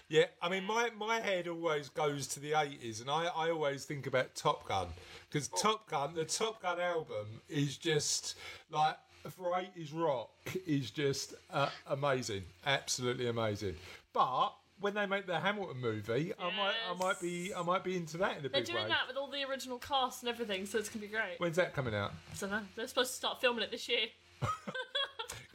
Yeah, 0.10 0.24
I 0.42 0.48
mean, 0.48 0.64
my, 0.64 0.90
my 0.98 1.20
head 1.20 1.50
always 1.50 1.90
goes 1.90 2.28
to 2.28 2.40
the 2.40 2.52
80s, 2.54 3.02
and 3.02 3.10
I, 3.10 3.26
I 3.26 3.50
always 3.52 3.84
think 3.84 4.08
about 4.08 4.36
Top 4.36 4.66
Gun. 4.66 4.88
Because 5.30 5.50
Top 5.50 5.90
Gun, 5.90 6.14
the 6.14 6.24
Top 6.24 6.62
Gun 6.62 6.80
album 6.80 7.42
is 7.50 7.76
just 7.76 8.36
like, 8.72 8.96
for 9.32 9.52
80s 9.52 9.90
rock, 9.94 10.30
is 10.66 10.92
just 10.92 11.34
uh, 11.52 11.68
amazing. 11.88 12.44
Absolutely 12.66 13.28
amazing. 13.28 13.76
But 14.14 14.52
when 14.80 14.94
they 14.94 15.06
make 15.06 15.26
the 15.28 15.40
Hamilton 15.40 15.80
movie, 15.82 16.34
I 16.40 16.44
might 16.56 16.74
I 16.90 16.94
might 16.98 17.20
be 17.20 17.54
I 17.54 17.62
might 17.64 17.84
be 17.84 17.96
into 17.96 18.18
that 18.18 18.38
in 18.38 18.46
a 18.46 18.50
They're 18.50 18.62
big 18.62 18.66
doing 18.66 18.84
way. 18.84 18.90
that 18.90 19.08
with 19.08 19.18
all 19.18 19.30
the 19.30 19.44
original 19.50 19.78
cast 19.80 20.24
and 20.24 20.30
everything, 20.30 20.66
so 20.66 20.78
it's 20.78 20.90
gonna 20.90 21.06
be 21.06 21.12
great. 21.12 21.40
When's 21.40 21.56
that 21.56 21.74
coming 21.74 21.96
out? 21.96 22.12
I 22.32 22.38
don't 22.40 22.52
know. 22.52 22.62
They're 22.76 22.88
supposed 22.88 23.12
to 23.12 23.16
start 23.18 23.42
filming 23.42 23.64
it 23.64 23.72
this 23.72 23.88
year. 23.90 24.08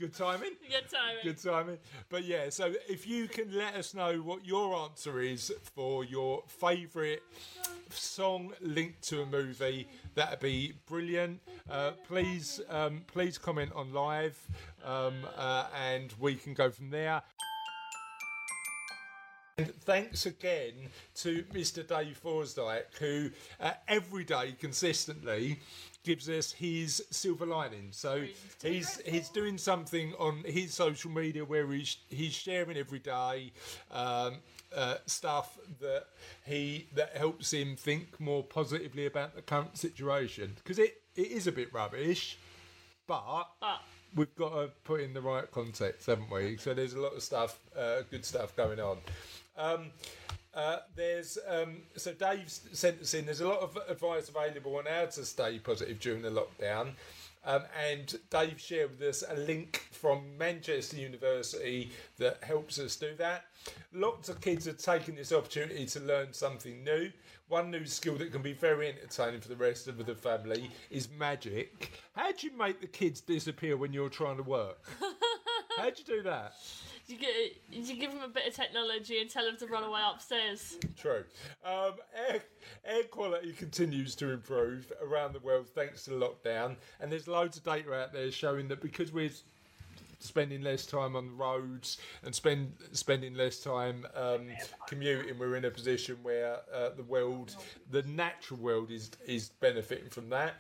Good 0.03 0.15
timing. 0.15 0.51
Good 0.69 0.91
timing. 0.91 1.23
Good 1.23 1.39
timing. 1.43 1.79
But 2.09 2.25
yeah, 2.25 2.51
so 2.51 2.73
if 2.89 3.07
you 3.07 3.29
can 3.29 3.57
let 3.57 3.77
us 3.77 3.95
know 3.95 4.17
what 4.17 4.45
your 4.45 4.75
answer 4.75 5.21
is 5.21 5.53
for 5.77 6.05
your 6.05 6.43
favourite 6.49 7.21
song 7.91 8.53
linked 8.61 9.03
to 9.11 9.23
a 9.23 9.27
movie, 9.27 9.87
that'd 10.17 10.41
be 10.41 10.73
brilliant. 10.87 11.41
Uh, 11.71 11.93
please, 12.09 12.61
um, 12.69 13.03
please 13.07 13.39
comment 13.39 13.71
on 13.77 13.93
live, 13.93 14.37
um, 14.85 15.15
uh, 15.37 15.67
and 15.81 16.13
we 16.19 16.35
can 16.35 16.55
go 16.55 16.69
from 16.69 16.91
there. 16.91 17.23
And 19.59 19.75
thanks 19.83 20.25
again 20.25 20.73
to 21.17 21.43
Mr. 21.53 21.87
Dave 21.87 22.19
Forsdyke, 22.23 22.97
who 22.99 23.31
uh, 23.61 23.73
every 23.87 24.25
day 24.25 24.55
consistently 24.59 25.59
gives 26.05 26.29
us 26.29 26.53
his 26.53 27.05
silver 27.11 27.47
lining. 27.47 27.89
So 27.91 28.25
he's 28.63 29.01
he's 29.05 29.29
doing 29.29 29.59
something 29.59 30.15
on 30.19 30.43
his 30.45 30.73
social 30.73 31.11
media 31.11 31.45
where 31.45 31.71
he's 31.71 31.99
he's 32.09 32.33
sharing 32.33 32.77
every 32.79 32.99
day 32.99 33.53
um, 33.91 34.37
uh, 34.75 34.97
stuff 35.07 35.59
that 35.81 36.07
he 36.47 36.89
that 36.95 37.17
helps 37.17 37.53
him 37.53 37.77
think 37.77 38.19
more 38.19 38.43
positively 38.43 39.07
about 39.07 39.35
the 39.35 39.43
current 39.43 39.77
situation 39.77 40.55
because 40.57 40.79
it, 40.79 41.03
it 41.15 41.31
is 41.31 41.47
a 41.47 41.53
bit 41.53 41.73
rubbish, 41.75 42.39
but 43.07 43.49
But 43.61 43.83
we've 44.15 44.35
got 44.37 44.51
to 44.51 44.71
put 44.85 45.01
in 45.01 45.13
the 45.15 45.21
right 45.21 45.51
context, 45.51 46.07
haven't 46.07 46.31
we? 46.31 46.57
So 46.57 46.75
there's 46.75 46.95
a 46.95 47.01
lot 47.01 47.15
of 47.15 47.23
stuff, 47.23 47.59
uh, 47.79 48.03
good 48.11 48.25
stuff 48.25 48.55
going 48.57 48.81
on. 48.81 48.99
Um, 49.57 49.91
uh, 50.55 50.79
there's 50.95 51.39
um, 51.49 51.79
so 51.97 52.13
Dave 52.13 52.51
sent 52.51 53.01
us 53.01 53.15
in. 53.15 53.25
There's 53.25 53.41
a 53.41 53.49
lot 53.49 53.61
of 53.61 53.79
advice 53.89 54.29
available 54.29 54.77
on 54.77 54.85
how 54.87 55.07
to 55.07 55.25
stay 55.25 55.59
positive 55.59 55.99
during 55.99 56.23
the 56.23 56.31
lockdown. 56.31 56.91
Um, 57.45 57.63
and 57.91 58.15
Dave 58.31 58.61
shared 58.61 58.91
with 58.91 59.03
us 59.03 59.25
a 59.29 59.35
link 59.35 59.89
from 59.91 60.39
Manchester 60.39 60.97
University 60.97 61.91
that 62.19 62.43
helps 62.45 62.79
us 62.79 62.95
do 62.95 63.15
that. 63.17 63.47
Lots 63.93 64.29
of 64.29 64.41
kids 64.41 64.69
are 64.69 64.73
taking 64.75 65.17
this 65.17 65.33
opportunity 65.33 65.87
to 65.87 66.01
learn 66.01 66.33
something 66.33 66.85
new. 66.85 67.11
One 67.49 67.71
new 67.71 67.85
skill 67.85 68.17
that 68.17 68.33
can 68.33 68.43
be 68.43 68.53
very 68.53 68.89
entertaining 68.89 69.41
for 69.41 69.49
the 69.49 69.57
rest 69.57 69.89
of 69.89 70.05
the 70.05 70.15
family 70.15 70.71
is 70.89 71.09
magic. 71.19 71.91
How 72.15 72.31
do 72.31 72.47
you 72.47 72.57
make 72.57 72.81
the 72.81 72.87
kids 72.87 73.21
disappear 73.21 73.77
when 73.77 73.93
you're 73.93 74.09
trying 74.09 74.37
to 74.37 74.43
work? 74.45 74.79
How 75.77 75.91
do 75.91 75.95
you 75.99 76.05
do 76.05 76.23
that? 76.23 76.55
You 77.13 77.19
get 77.19 77.31
you 77.71 77.97
give 77.97 78.13
them 78.13 78.23
a 78.23 78.29
bit 78.29 78.47
of 78.49 78.55
technology 78.55 79.21
and 79.21 79.29
tell 79.29 79.45
them 79.45 79.57
to 79.59 79.67
run 79.67 79.85
away 79.85 80.01
upstairs. 80.13 80.79
True. 80.97 81.25
Um, 81.65 81.93
air, 82.29 82.43
air 82.85 83.05
quality 83.05 83.53
continues 83.53 84.15
to 84.17 84.31
improve 84.31 84.93
around 85.03 85.35
the 85.35 85.41
world 85.41 85.69
thanks 85.75 86.05
to 86.05 86.11
the 86.11 86.17
lockdown, 86.17 86.77
and 87.01 87.13
there's 87.13 87.29
loads 87.29 87.57
of 87.57 87.65
data 87.65 87.93
out 87.95 88.13
there 88.13 88.31
showing 88.31 88.69
that 88.69 88.81
because 88.81 89.13
we're 89.13 89.31
spending 90.23 90.63
less 90.63 90.87
time 90.87 91.17
on 91.17 91.27
the 91.27 91.33
roads 91.35 91.99
and 92.25 92.35
spend 92.35 92.73
spending 92.93 93.35
less 93.35 93.61
time 93.61 94.07
um, 94.15 94.49
commuting, 94.87 95.39
we're 95.39 95.57
in 95.57 95.65
a 95.65 95.71
position 95.71 96.17
where 96.23 96.57
uh, 96.75 96.91
the 96.97 97.03
world, 97.05 97.57
the 97.91 98.03
natural 98.05 98.61
world, 98.61 98.91
is 98.91 99.11
is 99.27 99.51
benefiting 99.61 100.09
from 100.11 100.29
that. 100.31 100.55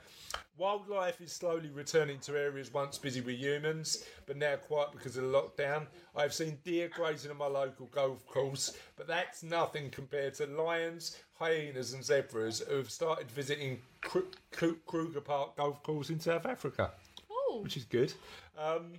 Wildlife 0.57 1.21
is 1.21 1.33
slowly 1.33 1.71
returning 1.71 2.19
to 2.21 2.37
areas 2.39 2.73
once 2.73 2.99
busy 2.99 3.21
with 3.21 3.37
humans, 3.37 4.05
but 4.27 4.37
now 4.37 4.57
quiet 4.57 4.93
because 4.93 5.17
of 5.17 5.25
the 5.25 5.29
lockdown. 5.29 5.87
I've 6.15 6.35
seen 6.35 6.59
deer 6.65 6.89
grazing 6.95 7.31
on 7.31 7.39
my 7.39 7.47
local 7.47 7.87
golf 7.87 8.27
course, 8.27 8.77
but 8.97 9.07
that's 9.07 9.43
nothing 9.43 9.91
compared 9.91 10.35
to 10.35 10.47
lions, 10.47 11.17
hyenas, 11.39 11.95
and 11.95 12.05
zebras 12.05 12.61
who 12.61 12.77
have 12.77 12.91
started 12.91 13.31
visiting 13.31 13.79
Kru- 14.03 14.31
Kru- 14.53 14.79
Kruger 14.87 15.21
Park 15.21 15.57
Golf 15.57 15.83
Course 15.83 16.11
in 16.11 16.21
South 16.21 16.47
Africa, 16.47 16.93
Oh, 17.31 17.61
which 17.63 17.77
is 17.77 17.85
good. 17.85 18.13
Um, 18.59 18.93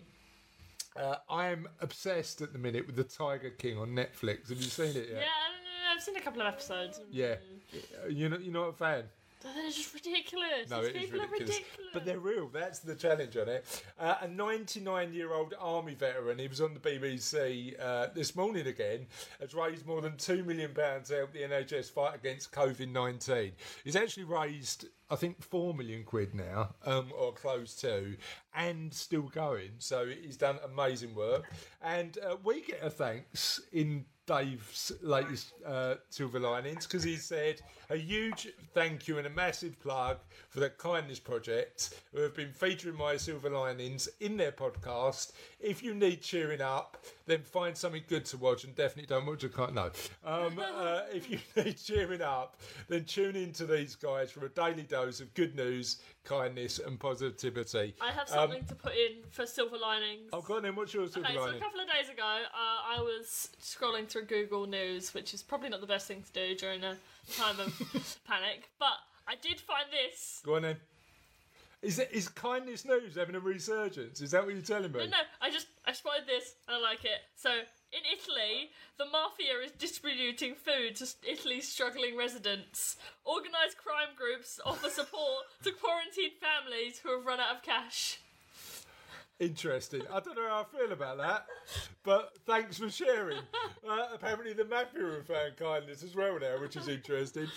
uh, 0.96 1.16
I 1.30 1.48
am 1.48 1.68
obsessed 1.82 2.42
at 2.42 2.54
the 2.54 2.60
minute 2.60 2.86
with 2.86 2.96
the 2.96 3.04
Tiger 3.04 3.50
King 3.50 3.78
on 3.78 3.90
Netflix. 3.90 4.50
Have 4.50 4.58
you 4.58 4.64
seen 4.64 4.90
it 4.90 5.08
yeah, 5.10 5.16
yet? 5.16 5.20
Know, 5.20 5.96
I've 5.96 6.02
seen 6.02 6.16
a 6.16 6.22
couple 6.22 6.42
of 6.42 6.48
episodes. 6.48 7.02
Yeah. 7.12 7.36
you 8.10 8.30
know, 8.30 8.38
you're 8.38 8.54
not 8.54 8.70
a 8.70 8.74
fan? 8.74 9.04
They're 9.44 9.70
just 9.70 9.94
ridiculous. 9.94 10.70
No, 10.70 10.82
These 10.82 10.90
it 10.90 10.96
is 10.96 11.02
people 11.04 11.20
ridiculous. 11.20 11.32
are 11.32 11.54
ridiculous. 11.56 11.90
But 11.94 12.06
they're 12.06 12.20
real. 12.20 12.48
That's 12.48 12.80
the 12.80 12.96
challenge 12.96 13.36
on 13.36 13.50
it. 13.50 13.84
Uh, 14.00 14.16
a 14.22 14.28
99 14.28 15.14
year 15.14 15.34
old 15.34 15.54
army 15.60 15.96
veteran, 15.96 16.40
he 16.40 16.48
was 16.48 16.62
on 16.62 16.74
the 16.74 16.80
BBC 16.80 17.80
uh, 17.82 18.08
this 18.14 18.36
morning 18.36 18.68
again, 18.68 19.06
has 19.42 19.54
raised 19.54 19.86
more 19.86 20.02
than 20.02 20.14
£2 20.14 20.46
million 20.46 20.74
to 20.74 21.16
help 21.16 21.34
the 21.34 21.40
NHS 21.40 21.92
fight 21.92 22.16
against 22.16 22.52
COVID 22.54 22.90
19. 22.90 23.52
He's 23.84 23.96
actually 23.96 24.24
raised, 24.24 24.88
I 25.14 25.16
think, 25.16 25.44
4 25.44 25.76
million 25.76 26.04
quid 26.04 26.34
now, 26.34 26.74
um, 26.86 27.12
or 27.16 27.34
close 27.34 27.76
to, 27.76 28.18
and 28.56 28.92
still 28.92 29.30
going. 29.34 29.74
So 29.78 30.08
he's 30.08 30.38
done 30.38 30.58
amazing 30.66 31.14
work. 31.14 31.52
And 31.84 32.18
uh, 32.18 32.38
we 32.44 32.62
get 32.62 32.82
a 32.82 32.90
thanks 32.90 33.62
in 33.72 34.06
Dave's 34.26 34.92
latest 35.02 35.52
uh, 35.66 35.96
Silver 36.10 36.40
Linings 36.40 36.88
because 36.88 37.04
he 37.04 37.18
said 37.18 37.62
a 37.90 37.98
huge 37.98 38.48
thank 38.74 39.08
you 39.08 39.18
and 39.18 39.28
a 39.28 39.30
massive 39.30 39.80
plug 39.82 40.18
for 40.50 40.62
the 40.62 40.70
Kindness 40.70 41.20
Project 41.20 41.94
who 42.14 42.22
have 42.22 42.34
been 42.34 42.54
featuring 42.54 42.98
my 42.98 43.18
Silver 43.18 43.50
Linings 43.50 44.08
in 44.22 44.38
their 44.38 44.54
podcast. 44.54 45.34
If 45.60 45.84
you 45.84 45.94
need 45.94 46.22
cheering 46.22 46.62
up, 46.62 47.04
then 47.26 47.42
find 47.42 47.78
something 47.78 48.04
good 48.08 48.26
to 48.26 48.38
watch 48.38 48.64
and 48.64 48.76
definitely 48.76 49.08
don't 49.08 49.26
watch 49.26 49.44
a 49.44 49.50
kind. 49.50 49.76
No, 49.76 49.92
um, 50.26 50.60
uh, 50.60 51.02
if 51.14 51.30
you 51.30 51.40
need 51.56 51.78
cheering 51.78 52.22
up, 52.22 52.60
then 52.88 53.06
tune 53.06 53.36
in 53.36 53.52
to 53.54 53.66
these 53.66 53.96
guys 53.96 54.32
for 54.32 54.46
a 54.46 54.50
daily 54.50 54.84
dose 54.84 55.20
of 55.20 55.34
good 55.34 55.56
news, 55.56 56.00
kindness, 56.24 56.80
and 56.80 57.00
positivity. 57.00 57.96
I 58.02 58.12
have 58.12 58.28
something 58.28 58.66
to 58.66 58.76
put 58.76 58.94
in 58.94 59.24
for 59.30 59.46
silver 59.46 59.78
linings. 59.78 60.30
Oh, 60.34 60.42
go 60.42 60.58
on 60.58 60.64
then. 60.64 60.76
What's 60.76 60.94
your 60.94 61.08
Silver 61.08 61.28
Okay, 61.28 61.38
so 61.38 61.46
a 61.46 61.60
couple 61.60 61.80
of 61.80 61.88
days 61.88 62.10
ago, 62.10 62.24
uh, 62.24 62.98
I 62.98 63.02
was 63.02 63.50
scrolling 63.62 64.08
through 64.08 64.26
Google 64.26 64.68
News, 64.68 65.14
which 65.14 65.34
is 65.34 65.44
probably 65.44 65.70
not 65.70 65.82
the 65.82 65.88
best 65.88 66.08
thing 66.08 66.24
to 66.24 66.32
do 66.32 66.56
during 66.56 66.84
a 66.84 66.98
time 67.38 67.60
of 67.60 68.22
panic, 68.28 68.70
but 68.80 68.98
I 69.28 69.36
did 69.42 69.60
find 69.60 69.86
this. 69.92 70.42
Go 70.46 70.56
on 70.56 70.64
then. 70.64 70.78
Is 71.84 72.00
it 72.00 72.10
is 72.14 72.30
kindness 72.30 72.86
news 72.86 73.16
having 73.16 73.36
a 73.36 73.42
resurgence? 73.42 74.22
Is 74.22 74.32
that 74.32 74.46
what 74.46 74.54
you're 74.54 74.64
telling 74.64 74.94
me? 74.94 75.00
No, 75.00 75.06
no, 75.06 75.18
I 75.42 75.52
just 75.52 75.68
I 75.86 75.92
spotted 75.92 76.26
this 76.26 76.56
and 76.66 76.78
I 76.78 76.80
like 76.80 77.04
it. 77.04 77.20
So 77.36 77.50
in 77.50 78.02
Italy, 78.10 78.72
the 78.98 79.06
mafia 79.06 79.60
is 79.66 79.72
distributing 79.74 80.56
food 80.56 80.96
to 80.96 81.08
Italy's 81.30 81.68
struggling 81.68 82.16
residents. 82.16 82.96
Organised 83.26 83.78
crime 83.78 84.16
groups 84.18 84.62
offer 84.66 84.90
support 84.90 85.44
to 85.64 85.72
quarantined 85.72 86.40
families 86.40 87.00
who 87.00 87.12
have 87.18 87.26
run 87.26 87.42
out 87.42 87.58
of 87.58 87.62
cash. 87.62 88.20
Interesting. 89.40 90.04
I 90.10 90.22
don't 90.22 90.38
know 90.38 90.48
how 90.48 90.62
I 90.62 90.78
feel 90.78 90.94
about 90.94 91.18
that, 91.18 91.48
but 92.04 92.32
thanks 92.46 92.78
for 92.78 92.90
sharing. 92.90 93.40
Uh, 93.86 94.08
apparently, 94.14 94.54
the 94.54 94.64
mafia 94.64 95.04
have 95.04 95.28
found 95.28 95.58
kindness 95.58 96.04
as 96.04 96.16
well 96.16 96.40
now, 96.40 96.58
which 96.62 96.78
is 96.78 96.88
interesting. 96.88 97.48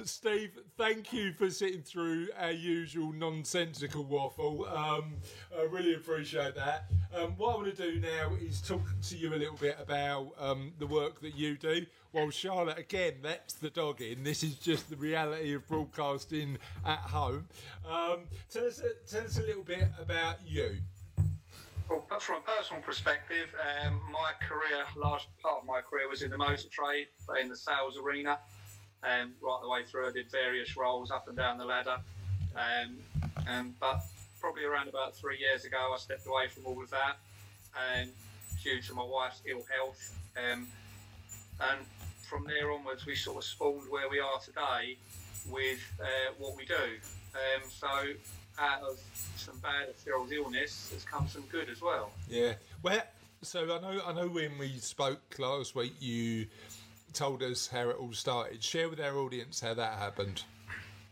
But 0.00 0.08
Steve, 0.08 0.58
thank 0.78 1.12
you 1.12 1.34
for 1.34 1.50
sitting 1.50 1.82
through 1.82 2.28
our 2.38 2.52
usual 2.52 3.12
nonsensical 3.12 4.02
waffle. 4.02 4.66
Um, 4.66 5.16
I 5.54 5.64
really 5.64 5.92
appreciate 5.92 6.54
that. 6.54 6.86
Um, 7.14 7.34
what 7.36 7.52
I 7.52 7.56
want 7.58 7.76
to 7.76 7.92
do 7.92 8.00
now 8.00 8.32
is 8.40 8.62
talk 8.62 8.80
to 9.08 9.16
you 9.18 9.34
a 9.34 9.36
little 9.36 9.58
bit 9.58 9.76
about 9.78 10.32
um, 10.38 10.72
the 10.78 10.86
work 10.86 11.20
that 11.20 11.34
you 11.34 11.58
do. 11.58 11.84
While 12.12 12.30
Charlotte, 12.30 12.78
again, 12.78 13.16
that's 13.22 13.52
the 13.52 13.68
dog 13.68 14.00
in. 14.00 14.24
This 14.24 14.42
is 14.42 14.54
just 14.54 14.88
the 14.88 14.96
reality 14.96 15.52
of 15.52 15.68
broadcasting 15.68 16.56
at 16.86 17.00
home. 17.00 17.46
Um, 17.86 18.20
tell 18.50 18.64
us, 18.64 18.80
a, 18.80 19.06
tell 19.06 19.26
us 19.26 19.36
a 19.36 19.42
little 19.42 19.64
bit 19.64 19.84
about 20.00 20.36
you. 20.46 20.78
Well, 21.90 22.06
from 22.20 22.36
a 22.36 22.40
personal 22.40 22.80
perspective, 22.80 23.48
um, 23.84 24.00
my 24.10 24.32
career, 24.40 24.82
large 24.96 25.28
part 25.42 25.58
of 25.60 25.66
my 25.66 25.82
career 25.82 26.08
was 26.08 26.22
in 26.22 26.30
the 26.30 26.38
motor 26.38 26.68
trade, 26.70 27.08
in 27.38 27.50
the 27.50 27.56
sales 27.56 27.98
arena. 28.02 28.38
Um, 29.02 29.32
right 29.40 29.58
the 29.62 29.68
way 29.68 29.84
through, 29.84 30.08
I 30.08 30.12
did 30.12 30.30
various 30.30 30.76
roles 30.76 31.10
up 31.10 31.28
and 31.28 31.36
down 31.36 31.58
the 31.58 31.64
ladder. 31.64 31.98
Um, 32.54 33.74
but 33.80 34.04
probably 34.40 34.64
around 34.64 34.88
about 34.88 35.16
three 35.16 35.38
years 35.38 35.64
ago, 35.64 35.92
I 35.94 35.98
stepped 35.98 36.26
away 36.26 36.48
from 36.48 36.66
all 36.66 36.82
of 36.82 36.90
that, 36.90 37.16
um, 37.74 38.08
due 38.62 38.80
to 38.82 38.94
my 38.94 39.04
wife's 39.04 39.42
ill 39.46 39.64
health. 39.74 40.18
Um, 40.36 40.66
and 41.60 41.80
from 42.28 42.44
there 42.44 42.70
onwards, 42.70 43.06
we 43.06 43.14
sort 43.14 43.38
of 43.38 43.44
spawned 43.44 43.90
where 43.90 44.08
we 44.08 44.20
are 44.20 44.38
today 44.40 44.96
with 45.50 45.80
uh, 46.00 46.32
what 46.38 46.56
we 46.56 46.64
do. 46.64 46.74
Um, 46.74 47.62
so 47.70 47.88
out 48.58 48.82
of 48.82 48.98
some 49.36 49.58
bad 49.58 49.88
of 49.88 50.04
Cheryl's 50.04 50.32
illness 50.32 50.90
has 50.92 51.04
come 51.04 51.28
some 51.28 51.44
good 51.50 51.68
as 51.68 51.80
well. 51.80 52.10
Yeah. 52.28 52.54
Well, 52.82 53.02
so 53.42 53.62
I 53.64 53.80
know, 53.80 54.02
I 54.06 54.12
know 54.12 54.28
when 54.28 54.58
we 54.58 54.78
spoke 54.78 55.36
last 55.38 55.74
week, 55.74 55.94
you 56.00 56.46
told 57.14 57.42
us 57.42 57.68
how 57.68 57.88
it 57.90 57.96
all 57.96 58.12
started. 58.12 58.62
Share 58.62 58.88
with 58.88 59.00
our 59.00 59.16
audience 59.16 59.60
how 59.60 59.74
that 59.74 59.98
happened. 59.98 60.42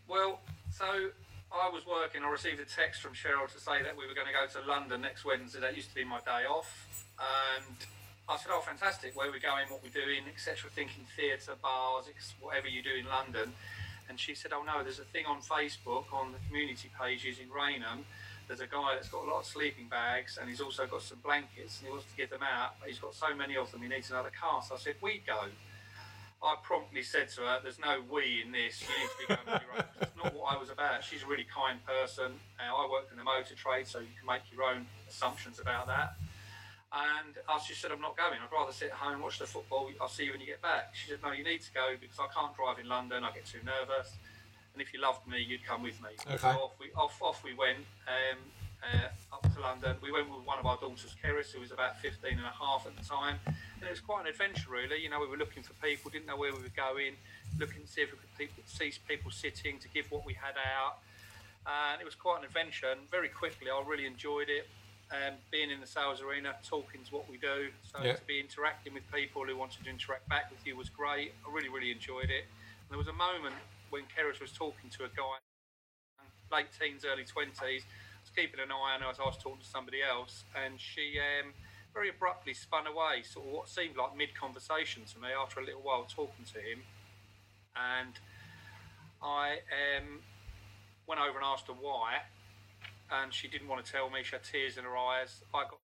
Well, 0.07 0.39
so 0.71 1.09
I 1.51 1.69
was 1.69 1.85
working. 1.85 2.23
I 2.23 2.29
received 2.29 2.59
a 2.59 2.65
text 2.65 3.01
from 3.01 3.13
Cheryl 3.13 3.51
to 3.51 3.59
say 3.59 3.81
that 3.83 3.97
we 3.97 4.07
were 4.07 4.13
going 4.13 4.27
to 4.27 4.33
go 4.33 4.45
to 4.59 4.67
London 4.67 5.01
next 5.01 5.25
Wednesday. 5.25 5.59
That 5.59 5.75
used 5.75 5.89
to 5.89 5.95
be 5.95 6.03
my 6.03 6.19
day 6.19 6.45
off, 6.49 6.87
and 7.19 7.75
I 8.27 8.37
said, 8.37 8.51
"Oh, 8.51 8.61
fantastic! 8.61 9.15
Where 9.15 9.27
are 9.27 9.31
we're 9.31 9.39
going, 9.39 9.65
what 9.69 9.81
are 9.81 9.89
we're 9.89 10.05
doing, 10.05 10.23
etc." 10.33 10.69
Thinking 10.69 11.05
theatre, 11.15 11.53
bars, 11.61 12.05
whatever 12.39 12.67
you 12.67 12.83
do 12.83 12.93
in 12.99 13.07
London. 13.07 13.53
And 14.09 14.19
she 14.19 14.33
said, 14.33 14.53
"Oh 14.53 14.63
no, 14.63 14.83
there's 14.83 14.99
a 14.99 15.05
thing 15.05 15.25
on 15.25 15.41
Facebook 15.41 16.11
on 16.13 16.31
the 16.31 16.39
community 16.47 16.89
pages 16.99 17.37
in 17.39 17.49
Rainham. 17.49 18.05
There's 18.47 18.61
a 18.61 18.67
guy 18.67 18.95
that's 18.95 19.09
got 19.09 19.25
a 19.25 19.29
lot 19.29 19.41
of 19.41 19.45
sleeping 19.45 19.87
bags, 19.89 20.39
and 20.41 20.49
he's 20.49 20.61
also 20.61 20.87
got 20.87 21.03
some 21.03 21.19
blankets, 21.23 21.77
and 21.79 21.87
he 21.87 21.91
wants 21.91 22.09
to 22.09 22.17
give 22.17 22.31
them 22.31 22.41
out. 22.41 22.75
But 22.79 22.89
he's 22.89 22.97
got 22.97 23.13
so 23.13 23.35
many 23.35 23.55
of 23.57 23.71
them, 23.71 23.81
he 23.81 23.87
needs 23.87 24.09
another 24.09 24.31
car." 24.31 24.63
So 24.67 24.75
I 24.75 24.77
said, 24.77 24.95
"We'd 25.01 25.25
go." 25.25 25.49
I 26.41 26.55
promptly 26.63 27.03
said 27.03 27.29
to 27.35 27.41
her, 27.41 27.59
"There's 27.61 27.79
no 27.79 28.01
we 28.09 28.41
in 28.45 28.51
this. 28.51 28.81
You 28.81 28.87
need 28.87 29.09
to 29.09 29.17
be 29.19 29.27
going 29.27 29.47
on 29.47 29.61
your 29.61 29.73
own." 29.75 29.89
It's 30.01 30.15
not 30.15 30.33
what 30.33 30.55
I 30.55 30.57
was 30.57 30.69
about. 30.69 31.03
She's 31.03 31.23
a 31.23 31.27
really 31.27 31.45
kind 31.45 31.83
person. 31.85 32.39
Uh, 32.59 32.75
I 32.75 32.87
worked 32.89 33.11
in 33.11 33.17
the 33.17 33.23
motor 33.23 33.55
trade, 33.55 33.87
so 33.87 33.99
you 33.99 34.13
can 34.17 34.25
make 34.25 34.43
your 34.51 34.63
own 34.63 34.87
assumptions 35.09 35.59
about 35.59 35.87
that. 35.87 36.15
And 36.91 37.37
I 37.47 37.59
just 37.61 37.81
said, 37.81 37.91
I'm 37.91 38.01
not 38.01 38.17
going. 38.17 38.39
I'd 38.41 38.51
rather 38.51 38.71
sit 38.71 38.89
at 38.89 38.97
home 38.97 39.13
and 39.13 39.21
watch 39.21 39.37
the 39.37 39.45
football. 39.45 39.91
I'll 40.01 40.09
see 40.09 40.25
you 40.25 40.31
when 40.31 40.41
you 40.41 40.47
get 40.47 40.61
back. 40.61 40.95
She 40.95 41.09
said, 41.09 41.19
No, 41.21 41.31
you 41.31 41.43
need 41.43 41.61
to 41.61 41.71
go 41.71 41.93
because 41.99 42.17
I 42.17 42.25
can't 42.33 42.55
drive 42.55 42.79
in 42.79 42.87
London. 42.87 43.23
I 43.23 43.31
get 43.31 43.45
too 43.45 43.61
nervous. 43.63 44.17
And 44.73 44.81
if 44.81 44.91
you 44.93 44.99
loved 45.01 45.27
me, 45.27 45.37
you'd 45.37 45.65
come 45.65 45.83
with 45.83 46.01
me. 46.01 46.09
Okay. 46.25 46.37
So 46.37 46.47
off 46.47 46.73
we, 46.79 46.87
off, 46.95 47.21
off 47.21 47.43
we 47.43 47.53
went 47.53 47.85
um, 48.09 48.39
uh, 48.81 49.35
up 49.35 49.53
to 49.53 49.59
London. 49.61 49.97
We 50.01 50.11
went 50.11 50.29
with 50.29 50.45
one 50.45 50.57
of 50.57 50.65
our 50.65 50.77
daughters, 50.77 51.15
Keris, 51.23 51.51
who 51.53 51.59
was 51.59 51.71
about 51.71 51.99
15 51.99 52.31
and 52.31 52.41
a 52.41 52.53
half 52.57 52.87
at 52.87 52.97
the 52.97 53.03
time. 53.05 53.37
It 53.81 53.89
was 53.89 54.01
quite 54.03 54.21
an 54.21 54.27
adventure, 54.27 54.69
really. 54.71 55.01
You 55.01 55.09
know, 55.09 55.19
we 55.19 55.27
were 55.27 55.39
looking 55.39 55.63
for 55.63 55.73
people, 55.79 56.11
didn't 56.11 56.27
know 56.27 56.37
where 56.37 56.53
we 56.53 56.61
were 56.61 56.75
going, 56.75 57.15
looking 57.57 57.81
to 57.83 57.89
see 57.89 58.01
if 58.01 58.11
we 58.11 58.19
could 58.19 58.33
people, 58.35 58.63
see 58.67 58.91
people 59.07 59.31
sitting 59.31 59.79
to 59.79 59.87
give 59.89 60.11
what 60.11 60.25
we 60.25 60.35
had 60.35 60.59
out. 60.59 60.99
And 61.65 62.01
it 62.01 62.05
was 62.05 62.15
quite 62.15 62.39
an 62.39 62.45
adventure. 62.45 62.91
And 62.91 63.09
very 63.09 63.29
quickly, 63.29 63.71
I 63.71 63.81
really 63.87 64.05
enjoyed 64.05 64.49
it 64.51 64.67
um, 65.15 65.39
being 65.51 65.71
in 65.71 65.79
the 65.79 65.87
sales 65.87 66.21
arena, 66.21 66.53
talking 66.61 67.03
to 67.07 67.11
what 67.15 67.29
we 67.29 67.37
do. 67.39 67.71
So 67.81 68.03
Yeah. 68.03 68.13
to 68.13 68.25
be 68.27 68.39
interacting 68.39 68.93
with 68.93 69.07
people 69.11 69.45
who 69.47 69.55
wanted 69.57 69.83
to 69.85 69.89
interact 69.89 70.27
back 70.29 70.51
with 70.51 70.65
you 70.67 70.75
was 70.75 70.89
great. 70.89 71.33
I 71.41 71.47
really, 71.51 71.69
really 71.69 71.91
enjoyed 71.91 72.29
it. 72.29 72.45
And 72.85 72.89
there 72.91 72.99
was 72.99 73.07
a 73.07 73.15
moment 73.15 73.55
when 73.89 74.03
Keris 74.11 74.41
was 74.41 74.51
talking 74.51 74.89
to 74.91 75.05
a 75.05 75.09
guy, 75.09 75.39
late 76.51 76.69
teens, 76.73 77.05
early 77.05 77.25
twenties. 77.25 77.85
I 77.85 78.21
was 78.21 78.31
keeping 78.35 78.59
an 78.59 78.71
eye 78.71 78.93
on 78.95 79.01
her 79.01 79.09
as 79.09 79.19
I 79.19 79.25
was 79.25 79.37
talking 79.37 79.61
to 79.61 79.67
somebody 79.67 80.01
else, 80.03 80.43
and 80.53 80.79
she 80.79 81.17
um, 81.17 81.53
very 81.93 82.09
abruptly 82.09 82.53
spun 82.53 82.87
away, 82.87 83.23
sort 83.23 83.47
of 83.47 83.51
what 83.51 83.69
seemed 83.69 83.97
like 83.97 84.15
mid-conversation 84.15 85.03
to 85.13 85.19
me 85.19 85.29
after 85.29 85.59
a 85.59 85.65
little 85.65 85.81
while 85.81 86.05
talking 86.07 86.45
to 86.53 86.59
him, 86.59 86.83
and 87.75 88.13
I 89.21 89.59
um, 89.97 90.19
went 91.07 91.19
over 91.19 91.37
and 91.37 91.45
asked 91.45 91.67
her 91.67 91.73
why, 91.73 92.23
and 93.11 93.33
she 93.33 93.47
didn't 93.47 93.67
want 93.67 93.83
to 93.83 93.91
tell 93.91 94.09
me. 94.09 94.23
She 94.23 94.35
had 94.35 94.43
tears 94.43 94.77
in 94.77 94.83
her 94.83 94.95
eyes. 94.95 95.41
I 95.53 95.63
got, 95.63 95.79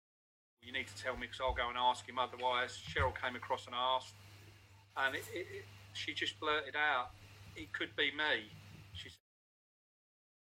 you 0.63 0.73
need 0.73 0.89
to 0.89 0.97
tell 0.97 1.15
me 1.17 1.27
because 1.27 1.41
I'll 1.41 1.55
go 1.55 1.69
and 1.69 1.77
ask 1.79 2.09
him. 2.09 2.19
Otherwise, 2.19 2.79
Cheryl 2.89 3.13
came 3.15 3.37
across 3.37 3.67
and 3.67 3.75
asked, 3.75 4.15
and 4.97 5.15
it, 5.15 5.25
it, 5.33 5.47
it, 5.53 5.65
she 5.93 6.15
just 6.15 6.41
blurted 6.41 6.77
out, 6.77 7.11
"It 7.57 7.73
could 7.73 7.95
be 7.97 8.11
me." 8.11 8.51
She 8.95 9.11
said, 9.11 9.21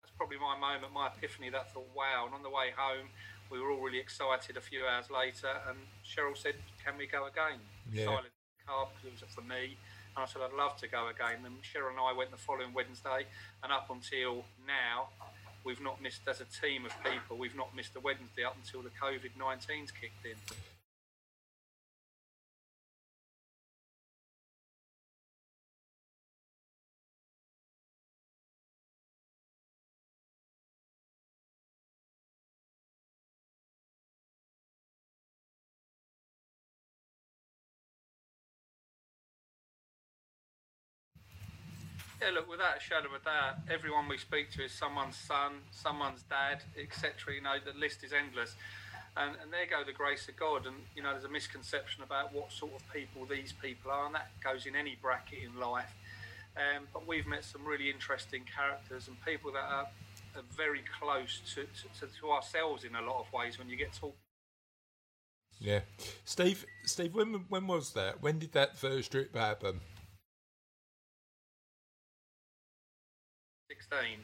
"That's 0.02 0.16
probably 0.18 0.38
my 0.38 0.58
moment, 0.58 0.94
my 0.94 1.08
epiphany." 1.08 1.50
That 1.50 1.72
thought, 1.74 1.90
"Wow!" 1.96 2.26
And 2.26 2.34
on 2.34 2.44
the 2.44 2.50
way 2.50 2.72
home, 2.76 3.10
we 3.50 3.60
were 3.60 3.72
all 3.72 3.82
really 3.82 4.00
excited. 4.00 4.58
A 4.58 4.62
few 4.62 4.86
hours 4.86 5.10
later, 5.10 5.50
and 5.68 5.78
Cheryl 6.06 6.38
said, 6.38 6.56
"Can 6.84 6.98
we 6.98 7.08
go 7.08 7.28
again?" 7.28 7.60
Yeah. 7.92 8.06
Silent 8.06 8.34
car 8.66 8.88
because 8.88 9.22
it 9.22 9.26
was 9.26 9.34
for 9.34 9.42
me. 9.42 9.78
And 10.16 10.24
I 10.24 10.26
said, 10.28 10.42
I'd 10.46 10.54
love 10.54 10.78
to 10.78 10.88
go 10.88 11.10
again. 11.10 11.44
And 11.46 11.56
Cheryl 11.64 11.90
and 11.90 12.00
I 12.00 12.14
went 12.14 12.32
the 12.32 12.38
following 12.38 12.74
Wednesday, 12.74 13.26
and 13.64 13.72
up 13.72 13.90
until 13.90 14.46
now, 14.68 15.10
we've 15.64 15.82
not 15.82 16.02
missed, 16.02 16.22
as 16.28 16.40
a 16.42 16.46
team 16.46 16.86
of 16.86 16.94
people, 17.04 17.38
we've 17.38 17.56
not 17.56 17.76
missed 17.76 17.96
a 17.96 18.00
Wednesday 18.00 18.44
up 18.44 18.56
until 18.56 18.82
the 18.82 18.92
COVID 18.92 19.32
19's 19.40 19.92
kicked 19.92 20.26
in. 20.26 20.38
Yeah, 42.24 42.30
look, 42.32 42.50
without 42.50 42.78
a 42.78 42.80
shadow 42.80 43.08
of 43.08 43.22
a 43.22 43.26
doubt, 43.26 43.56
everyone 43.70 44.08
we 44.08 44.18
speak 44.18 44.50
to 44.52 44.64
is 44.64 44.72
someone's 44.72 45.18
son, 45.18 45.60
someone's 45.72 46.24
dad, 46.24 46.64
etc. 46.82 47.36
You 47.36 47.42
know, 47.42 47.56
the 47.60 47.78
list 47.78 48.02
is 48.02 48.14
endless. 48.14 48.56
And, 49.18 49.36
and 49.42 49.52
there 49.52 49.66
go 49.66 49.84
the 49.86 49.92
grace 49.92 50.30
of 50.30 50.38
God. 50.38 50.66
And, 50.66 50.78
you 50.96 51.04
know, 51.04 51.12
there's 51.12 51.26
a 51.26 51.30
misconception 51.30 52.02
about 52.02 52.34
what 52.34 52.50
sort 52.54 52.72
of 52.76 52.94
people 52.94 53.26
these 53.26 53.52
people 53.52 53.92
are, 53.92 54.06
and 54.06 54.16
that 54.16 54.30
goes 54.42 54.66
in 54.66 54.74
any 54.74 54.98
bracket 55.02 55.40
in 55.44 55.60
life. 55.60 55.94
Um, 56.56 56.88
but 56.94 57.06
we've 57.06 57.28
met 57.28 57.44
some 57.44 57.66
really 57.66 57.90
interesting 57.90 58.46
characters 58.46 59.10
and 59.10 59.18
people 59.26 59.52
that 59.52 59.66
are, 59.66 59.88
are 60.38 60.48
very 60.56 60.84
close 60.98 61.42
to, 61.56 61.64
to, 61.64 62.08
to 62.22 62.32
ourselves 62.32 62.86
in 62.86 62.96
a 62.96 63.02
lot 63.02 63.20
of 63.20 63.34
ways 63.34 63.60
when 63.60 63.68
you 63.68 63.76
get 63.76 63.92
talking. 63.92 64.16
Yeah, 65.60 65.82
Steve. 66.24 66.66
Steve, 66.86 67.14
when 67.14 67.46
when 67.50 67.68
was 67.68 67.94
that? 67.94 68.22
When 68.22 68.40
did 68.40 68.54
that 68.54 68.78
first 68.78 69.12
trip 69.12 69.36
happen? 69.36 69.82
16. 73.90 74.20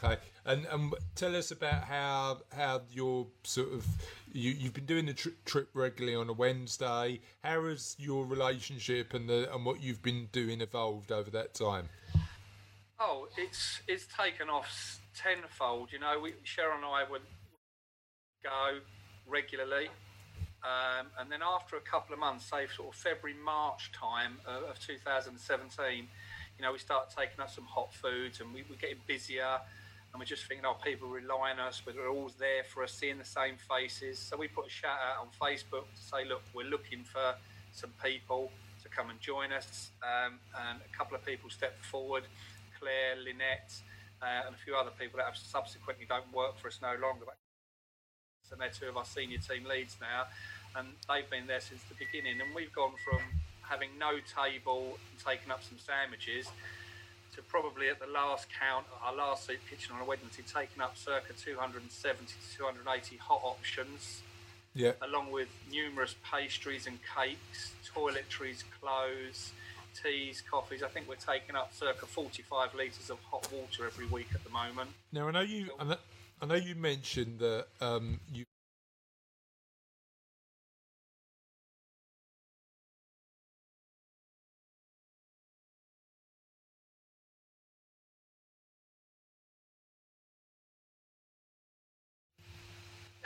Okay, 0.00 0.16
and 0.44 0.64
and 0.66 0.94
tell 1.16 1.34
us 1.34 1.50
about 1.50 1.84
how 1.84 2.38
how 2.54 2.82
your 2.92 3.26
sort 3.42 3.72
of 3.72 3.84
you 4.32 4.52
you've 4.52 4.74
been 4.74 4.86
doing 4.86 5.06
the 5.06 5.12
tri- 5.12 5.32
trip 5.44 5.68
regularly 5.74 6.14
on 6.14 6.28
a 6.28 6.32
Wednesday. 6.32 7.20
How 7.42 7.64
has 7.64 7.96
your 7.98 8.24
relationship 8.24 9.12
and 9.12 9.28
the 9.28 9.52
and 9.52 9.64
what 9.64 9.82
you've 9.82 10.02
been 10.02 10.28
doing 10.30 10.60
evolved 10.60 11.10
over 11.10 11.30
that 11.30 11.54
time? 11.54 11.88
Oh, 13.00 13.28
it's 13.36 13.80
it's 13.88 14.06
taken 14.06 14.48
off 14.48 15.00
tenfold. 15.16 15.90
You 15.92 15.98
know, 15.98 16.20
we, 16.22 16.32
Cheryl 16.44 16.76
and 16.76 16.84
I 16.84 17.02
would 17.10 17.22
go 18.44 18.78
regularly, 19.26 19.88
um, 20.62 21.06
and 21.18 21.30
then 21.30 21.40
after 21.42 21.76
a 21.76 21.80
couple 21.80 22.14
of 22.14 22.20
months, 22.20 22.48
say 22.48 22.66
sort 22.76 22.88
of 22.88 22.94
February 22.94 23.38
March 23.44 23.90
time 23.92 24.38
of, 24.46 24.62
of 24.64 24.80
2017, 24.80 26.08
you 26.58 26.64
know, 26.64 26.72
we 26.72 26.78
start 26.78 27.10
taking 27.16 27.40
up 27.40 27.50
some 27.50 27.64
hot 27.64 27.92
foods, 27.94 28.40
and 28.40 28.52
we, 28.52 28.64
we're 28.68 28.76
getting 28.76 28.98
busier. 29.06 29.60
And 30.12 30.18
we're 30.18 30.24
just 30.24 30.46
thinking, 30.46 30.64
oh, 30.64 30.76
people 30.82 31.08
rely 31.08 31.52
on 31.52 31.60
us, 31.60 31.82
but 31.84 31.94
they're 31.94 32.08
always 32.08 32.34
there 32.34 32.64
for 32.64 32.82
us, 32.82 32.92
seeing 32.92 33.18
the 33.18 33.24
same 33.24 33.56
faces. 33.56 34.18
So 34.18 34.38
we 34.38 34.48
put 34.48 34.66
a 34.66 34.70
shout 34.70 34.96
out 34.96 35.20
on 35.20 35.28
Facebook 35.38 35.84
to 35.94 36.00
say, 36.00 36.24
look, 36.26 36.40
we're 36.54 36.64
looking 36.64 37.04
for 37.04 37.34
some 37.72 37.90
people 38.02 38.50
to 38.82 38.88
come 38.88 39.10
and 39.10 39.20
join 39.20 39.52
us. 39.52 39.90
Um, 40.02 40.38
and 40.70 40.80
a 40.80 40.96
couple 40.96 41.14
of 41.14 41.24
people 41.26 41.50
stepped 41.50 41.84
forward 41.84 42.24
Claire, 42.78 43.18
Lynette, 43.18 43.74
uh, 44.22 44.46
and 44.46 44.54
a 44.54 44.58
few 44.58 44.74
other 44.74 44.90
people 44.98 45.18
that 45.18 45.26
have 45.26 45.36
subsequently 45.36 46.06
don't 46.08 46.30
work 46.32 46.58
for 46.58 46.68
us 46.68 46.78
no 46.80 46.94
longer. 47.00 47.26
And 48.50 48.60
they're 48.60 48.72
two 48.72 48.88
of 48.88 48.96
our 48.96 49.04
senior 49.04 49.38
team 49.38 49.68
leads 49.68 49.98
now, 50.00 50.24
and 50.74 50.88
they've 51.04 51.28
been 51.28 51.46
there 51.46 51.60
since 51.60 51.82
the 51.84 51.94
beginning. 52.00 52.40
And 52.40 52.54
we've 52.54 52.72
gone 52.72 52.96
from 53.04 53.20
having 53.68 53.90
no 53.98 54.18
table 54.20 54.98
and 55.10 55.24
taking 55.24 55.50
up 55.50 55.62
some 55.62 55.78
sandwiches 55.78 56.48
to 57.34 57.42
probably 57.42 57.88
at 57.88 58.00
the 58.00 58.06
last 58.06 58.48
count, 58.58 58.84
our 59.02 59.14
last 59.14 59.46
soup 59.46 59.58
kitchen 59.70 59.94
on 59.94 60.02
a 60.02 60.04
Wednesday, 60.04 60.42
taking 60.42 60.82
up 60.82 60.96
circa 60.96 61.32
270 61.32 62.26
to 62.26 62.56
280 62.56 63.16
hot 63.18 63.40
options, 63.44 64.22
Yeah, 64.74 64.92
along 65.02 65.30
with 65.30 65.48
numerous 65.70 66.16
pastries 66.24 66.86
and 66.86 66.98
cakes, 67.14 67.72
toiletries, 67.94 68.64
clothes, 68.80 69.52
teas, 70.02 70.42
coffees. 70.50 70.82
I 70.82 70.88
think 70.88 71.08
we're 71.08 71.14
taking 71.14 71.54
up 71.54 71.72
circa 71.72 72.06
45 72.06 72.74
litres 72.74 73.10
of 73.10 73.18
hot 73.30 73.48
water 73.52 73.86
every 73.86 74.06
week 74.06 74.28
at 74.34 74.42
the 74.44 74.50
moment. 74.50 74.90
Now 75.12 75.28
I 75.28 75.30
know 75.30 75.40
you. 75.40 75.70
I 76.40 76.46
know, 76.46 76.54
you 76.54 76.74
mentioned 76.74 77.40
that 77.40 77.66
um, 77.80 78.20
you. 78.32 78.44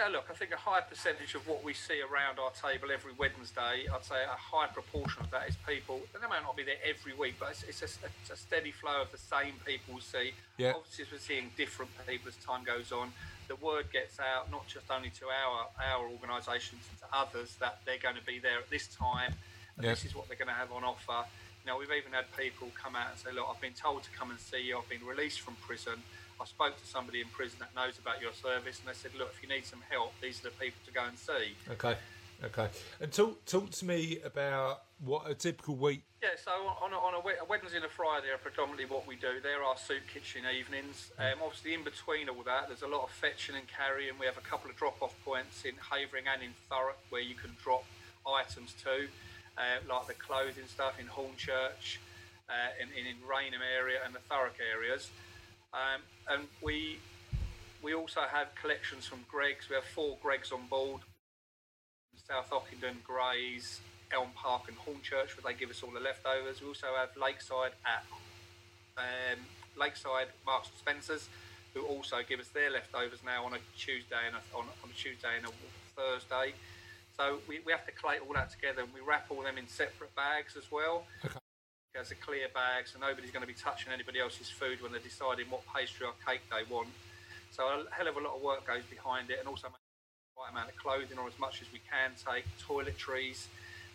Yeah, 0.03 0.09
look, 0.09 0.27
I 0.29 0.35
think 0.35 0.51
a 0.51 0.57
high 0.57 0.81
percentage 0.81 1.37
of 1.37 1.47
what 1.47 1.63
we 1.63 1.73
see 1.75 2.03
around 2.03 2.41
our 2.43 2.51
table 2.59 2.91
every 2.93 3.13
Wednesday, 3.17 3.87
I'd 3.87 4.03
say 4.03 4.19
a 4.27 4.35
high 4.35 4.67
proportion 4.67 5.23
of 5.23 5.31
that 5.31 5.49
is 5.49 5.55
people, 5.65 6.01
and 6.13 6.19
they 6.21 6.27
may 6.27 6.43
not 6.43 6.57
be 6.57 6.65
there 6.65 6.83
every 6.83 7.15
week, 7.15 7.37
but 7.39 7.51
it's, 7.51 7.63
it's, 7.63 7.83
a, 8.03 8.09
it's 8.21 8.31
a 8.31 8.37
steady 8.37 8.73
flow 8.73 9.03
of 9.03 9.13
the 9.13 9.19
same 9.19 9.55
people 9.65 9.95
we 9.95 10.01
see. 10.01 10.33
Yeah. 10.59 10.73
Obviously, 10.75 11.05
we're 11.13 11.21
seeing 11.23 11.51
different 11.57 11.93
people 12.09 12.27
as 12.27 12.35
time 12.43 12.65
goes 12.65 12.91
on. 12.91 13.13
The 13.47 13.55
word 13.63 13.93
gets 13.93 14.19
out, 14.19 14.51
not 14.51 14.67
just 14.67 14.91
only 14.91 15.11
to 15.23 15.27
our, 15.31 15.71
our 15.79 16.09
organisations, 16.11 16.83
to 16.99 17.07
others, 17.15 17.55
that 17.61 17.79
they're 17.87 18.03
going 18.03 18.17
to 18.17 18.27
be 18.27 18.41
there 18.41 18.59
at 18.59 18.71
this 18.71 18.89
time, 18.89 19.31
and 19.77 19.85
Yeah. 19.87 19.91
this 19.95 20.05
is 20.05 20.17
what 20.17 20.27
they're 20.27 20.41
going 20.41 20.51
to 20.51 20.59
have 20.59 20.73
on 20.73 20.83
offer. 20.83 21.23
You 21.63 21.71
know, 21.71 21.79
we've 21.79 21.95
even 21.95 22.11
had 22.11 22.27
people 22.37 22.73
come 22.75 22.97
out 22.97 23.07
and 23.15 23.19
say, 23.23 23.31
look, 23.31 23.47
I've 23.49 23.61
been 23.63 23.79
told 23.79 24.03
to 24.03 24.11
come 24.19 24.33
and 24.33 24.41
see 24.41 24.67
you, 24.67 24.79
I've 24.79 24.89
been 24.91 25.07
released 25.07 25.43
from 25.43 25.55
prison. 25.63 26.03
I 26.43 26.45
spoke 26.45 26.77
to 26.77 26.87
somebody 26.87 27.21
in 27.21 27.29
prison 27.29 27.59
that 27.61 27.73
knows 27.75 27.99
about 27.99 28.21
your 28.21 28.33
service, 28.33 28.81
and 28.81 28.89
they 28.89 28.99
said, 28.99 29.13
"Look, 29.17 29.31
if 29.37 29.43
you 29.43 29.49
need 29.49 29.65
some 29.65 29.83
help, 29.89 30.13
these 30.21 30.41
are 30.41 30.51
the 30.51 30.57
people 30.59 30.81
to 30.87 30.93
go 30.93 31.05
and 31.05 31.17
see." 31.17 31.55
Okay, 31.71 31.97
okay, 32.43 32.69
and 33.01 33.13
talk 33.13 33.45
talk 33.47 33.71
to 33.71 33.85
me 33.85 34.19
about 34.25 34.83
what 34.99 35.31
a 35.31 35.35
typical 35.35 35.77
week. 35.77 36.03
Yeah, 36.21 36.31
so 36.43 36.51
on 36.51 36.93
a, 36.93 36.97
on 36.97 37.15
a, 37.15 37.19
a 37.19 37.47
Wednesday 37.49 37.77
and 37.77 37.87
a 37.87 37.89
Friday 37.89 38.31
are 38.31 38.39
predominantly 38.39 38.87
what 38.87 39.07
we 39.07 39.15
do. 39.15 39.39
There 39.41 39.63
are 39.63 39.77
soup 39.77 40.03
kitchen 40.13 40.43
evenings. 40.47 41.13
Um, 41.19 41.39
obviously, 41.43 41.75
in 41.75 41.85
between 41.85 42.29
all 42.29 42.43
that, 42.43 42.67
there's 42.67 42.83
a 42.83 42.89
lot 42.89 43.05
of 43.05 43.11
fetching 43.11 43.55
and 43.55 43.67
carrying. 43.69 44.19
We 44.19 44.27
have 44.27 44.39
a 44.39 44.47
couple 44.47 44.71
of 44.71 44.77
drop-off 44.77 45.15
points 45.25 45.65
in 45.65 45.75
Havering 45.91 46.27
and 46.27 46.43
in 46.43 46.55
Thurrock 46.71 46.99
where 47.11 47.23
you 47.23 47.35
can 47.35 47.51
drop 47.63 47.85
items 48.27 48.75
to, 48.83 49.07
uh, 49.59 49.83
like 49.89 50.07
the 50.07 50.15
clothing 50.15 50.67
stuff 50.67 50.99
in 50.99 51.07
Hornchurch, 51.07 51.99
uh, 52.51 52.71
in, 52.83 52.89
in, 52.99 53.07
in 53.07 53.19
Rainham 53.27 53.63
area 53.63 53.99
and 54.05 54.15
the 54.15 54.23
Thurrock 54.31 54.59
areas. 54.59 55.11
Um, 55.73 56.03
and 56.29 56.49
we 56.63 56.99
we 57.83 57.95
also 57.95 58.21
have 58.31 58.55
collections 58.55 59.07
from 59.07 59.25
Greggs. 59.29 59.69
We 59.69 59.75
have 59.75 59.85
four 59.85 60.17
Greggs 60.23 60.53
on 60.53 60.67
board. 60.69 61.01
South 62.29 62.51
Ockendon, 62.51 63.03
Grays, 63.03 63.81
Elm 64.13 64.29
Park, 64.35 64.63
and 64.69 64.77
Hornchurch, 64.77 65.37
where 65.37 65.53
they 65.53 65.59
give 65.59 65.71
us 65.71 65.83
all 65.83 65.91
the 65.91 66.01
leftovers. 66.01 66.61
We 66.61 66.69
also 66.69 66.87
have 66.97 67.11
Lakeside 67.17 67.73
at 67.85 68.05
um, 68.97 69.41
Lakeside 69.77 70.29
Marks 70.47 70.69
and 70.69 70.79
Spencers, 70.79 71.29
who 71.75 71.83
also 71.83 72.19
give 72.29 72.39
us 72.39 72.49
their 72.49 72.71
leftovers 72.71 73.21
now 73.25 73.45
on 73.45 73.55
a 73.55 73.59
Tuesday 73.77 74.23
and 74.27 74.37
a, 74.37 74.57
on, 74.57 74.65
on 74.85 74.91
a 74.91 74.95
Tuesday 74.95 75.37
and 75.37 75.47
a 75.47 75.51
Thursday. 75.97 76.55
So 77.17 77.39
we, 77.49 77.61
we 77.67 77.73
have 77.73 77.85
to 77.87 77.93
collate 77.93 78.21
all 78.27 78.35
that 78.35 78.51
together 78.51 78.83
and 78.83 78.93
we 78.95 79.01
wrap 79.01 79.27
all 79.31 79.43
them 79.43 79.59
in 79.59 79.69
separate 79.69 80.15
bags 80.15 80.57
as 80.57 80.71
well. 80.71 81.05
Okay. 81.25 81.39
As 81.93 82.11
a 82.11 82.15
clear 82.17 82.49
bag, 82.55 82.89
so 82.89 82.97
nobody's 82.99 83.31
going 83.31 83.45
to 83.45 83.47
be 83.47 83.53
touching 83.53 83.93
anybody 83.93 84.19
else's 84.19 84.49
food 84.49 84.81
when 84.81 84.93
they're 84.93 85.05
deciding 85.05 85.45
what 85.53 85.61
pastry 85.69 86.09
or 86.09 86.17
cake 86.25 86.41
they 86.49 86.65
want. 86.73 86.89
So 87.53 87.69
a 87.69 87.85
hell 87.93 88.09
of 88.09 88.17
a 88.17 88.21
lot 88.25 88.33
of 88.33 88.41
work 88.41 88.65
goes 88.67 88.81
behind 88.89 89.29
it, 89.29 89.37
and 89.39 89.47
also 89.47 89.69
make 89.69 89.77
the 89.77 90.41
right 90.41 90.49
amount 90.49 90.73
of 90.73 90.77
clothing 90.81 91.21
or 91.21 91.29
as 91.29 91.37
much 91.37 91.61
as 91.61 91.69
we 91.69 91.85
can 91.85 92.17
take. 92.17 92.49
Toiletries, 92.65 93.45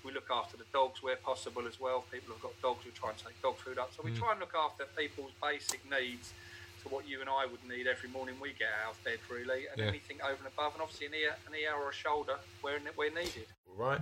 we 0.05 0.13
look 0.13 0.29
after 0.29 0.61
the 0.61 0.69
dogs 0.71 1.01
where 1.01 1.15
possible 1.17 1.65
as 1.65 1.81
well. 1.81 2.05
People 2.13 2.37
have 2.37 2.41
got 2.45 2.53
dogs, 2.61 2.85
we 2.85 2.93
try 2.93 3.09
and 3.09 3.17
take 3.17 3.33
dog 3.41 3.57
food 3.57 3.81
up. 3.81 3.89
So 3.97 4.05
we 4.05 4.13
mm. 4.13 4.21
try 4.21 4.29
and 4.29 4.39
look 4.39 4.53
after 4.53 4.85
people's 4.93 5.33
basic 5.41 5.81
needs 5.89 6.37
to 6.85 6.93
what 6.93 7.09
you 7.09 7.19
and 7.19 7.29
I 7.29 7.49
would 7.49 7.65
need 7.65 7.89
every 7.89 8.13
morning 8.13 8.37
we 8.37 8.53
get 8.53 8.69
out 8.85 8.93
of 8.93 9.03
bed, 9.03 9.17
really, 9.25 9.65
and 9.73 9.81
Yeah. 9.81 9.89
anything 9.89 10.21
over 10.21 10.37
and 10.37 10.53
above, 10.53 10.77
and 10.77 10.85
obviously 10.85 11.07
an 11.07 11.15
ear, 11.17 11.35
an 11.49 11.55
ear 11.57 11.73
or 11.73 11.89
a 11.89 11.97
shoulder 11.97 12.37
where 12.61 12.77
where 12.93 13.09
needed. 13.09 13.49
All 13.65 13.89
right. 13.89 14.01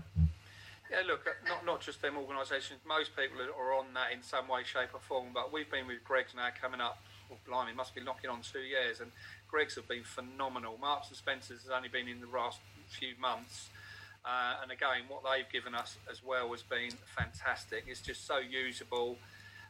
Yeah, 0.95 1.07
look, 1.07 1.27
uh, 1.27 1.31
not 1.47 1.65
not 1.65 1.81
just 1.81 2.01
them 2.01 2.15
organisations. 2.15 2.79
Most 2.87 3.15
people 3.17 3.37
are 3.41 3.73
on 3.73 3.87
that 3.95 4.13
in 4.13 4.23
some 4.23 4.47
way, 4.47 4.63
shape, 4.63 4.93
or 4.93 5.01
form. 5.01 5.27
But 5.33 5.51
we've 5.51 5.69
been 5.69 5.87
with 5.87 6.03
Greggs 6.05 6.31
now 6.33 6.47
coming 6.59 6.79
up. 6.79 6.99
Well, 7.29 7.39
blimey, 7.45 7.73
must 7.75 7.93
be 7.93 8.01
knocking 8.01 8.29
on 8.29 8.39
two 8.41 8.59
years, 8.59 9.01
and 9.01 9.11
Greggs 9.49 9.75
have 9.75 9.87
been 9.89 10.03
phenomenal. 10.03 10.77
Marks 10.79 11.09
and 11.09 11.17
Spencers 11.17 11.63
has 11.63 11.71
only 11.71 11.89
been 11.89 12.07
in 12.07 12.21
the 12.21 12.27
last 12.27 12.59
few 12.87 13.13
months, 13.19 13.69
uh, 14.23 14.61
and 14.61 14.71
again, 14.71 15.03
what 15.09 15.23
they've 15.23 15.49
given 15.51 15.75
us 15.75 15.97
as 16.09 16.23
well 16.23 16.51
has 16.51 16.61
been 16.61 16.91
fantastic. 17.17 17.83
It's 17.87 17.99
just 17.99 18.25
so 18.25 18.37
usable. 18.37 19.17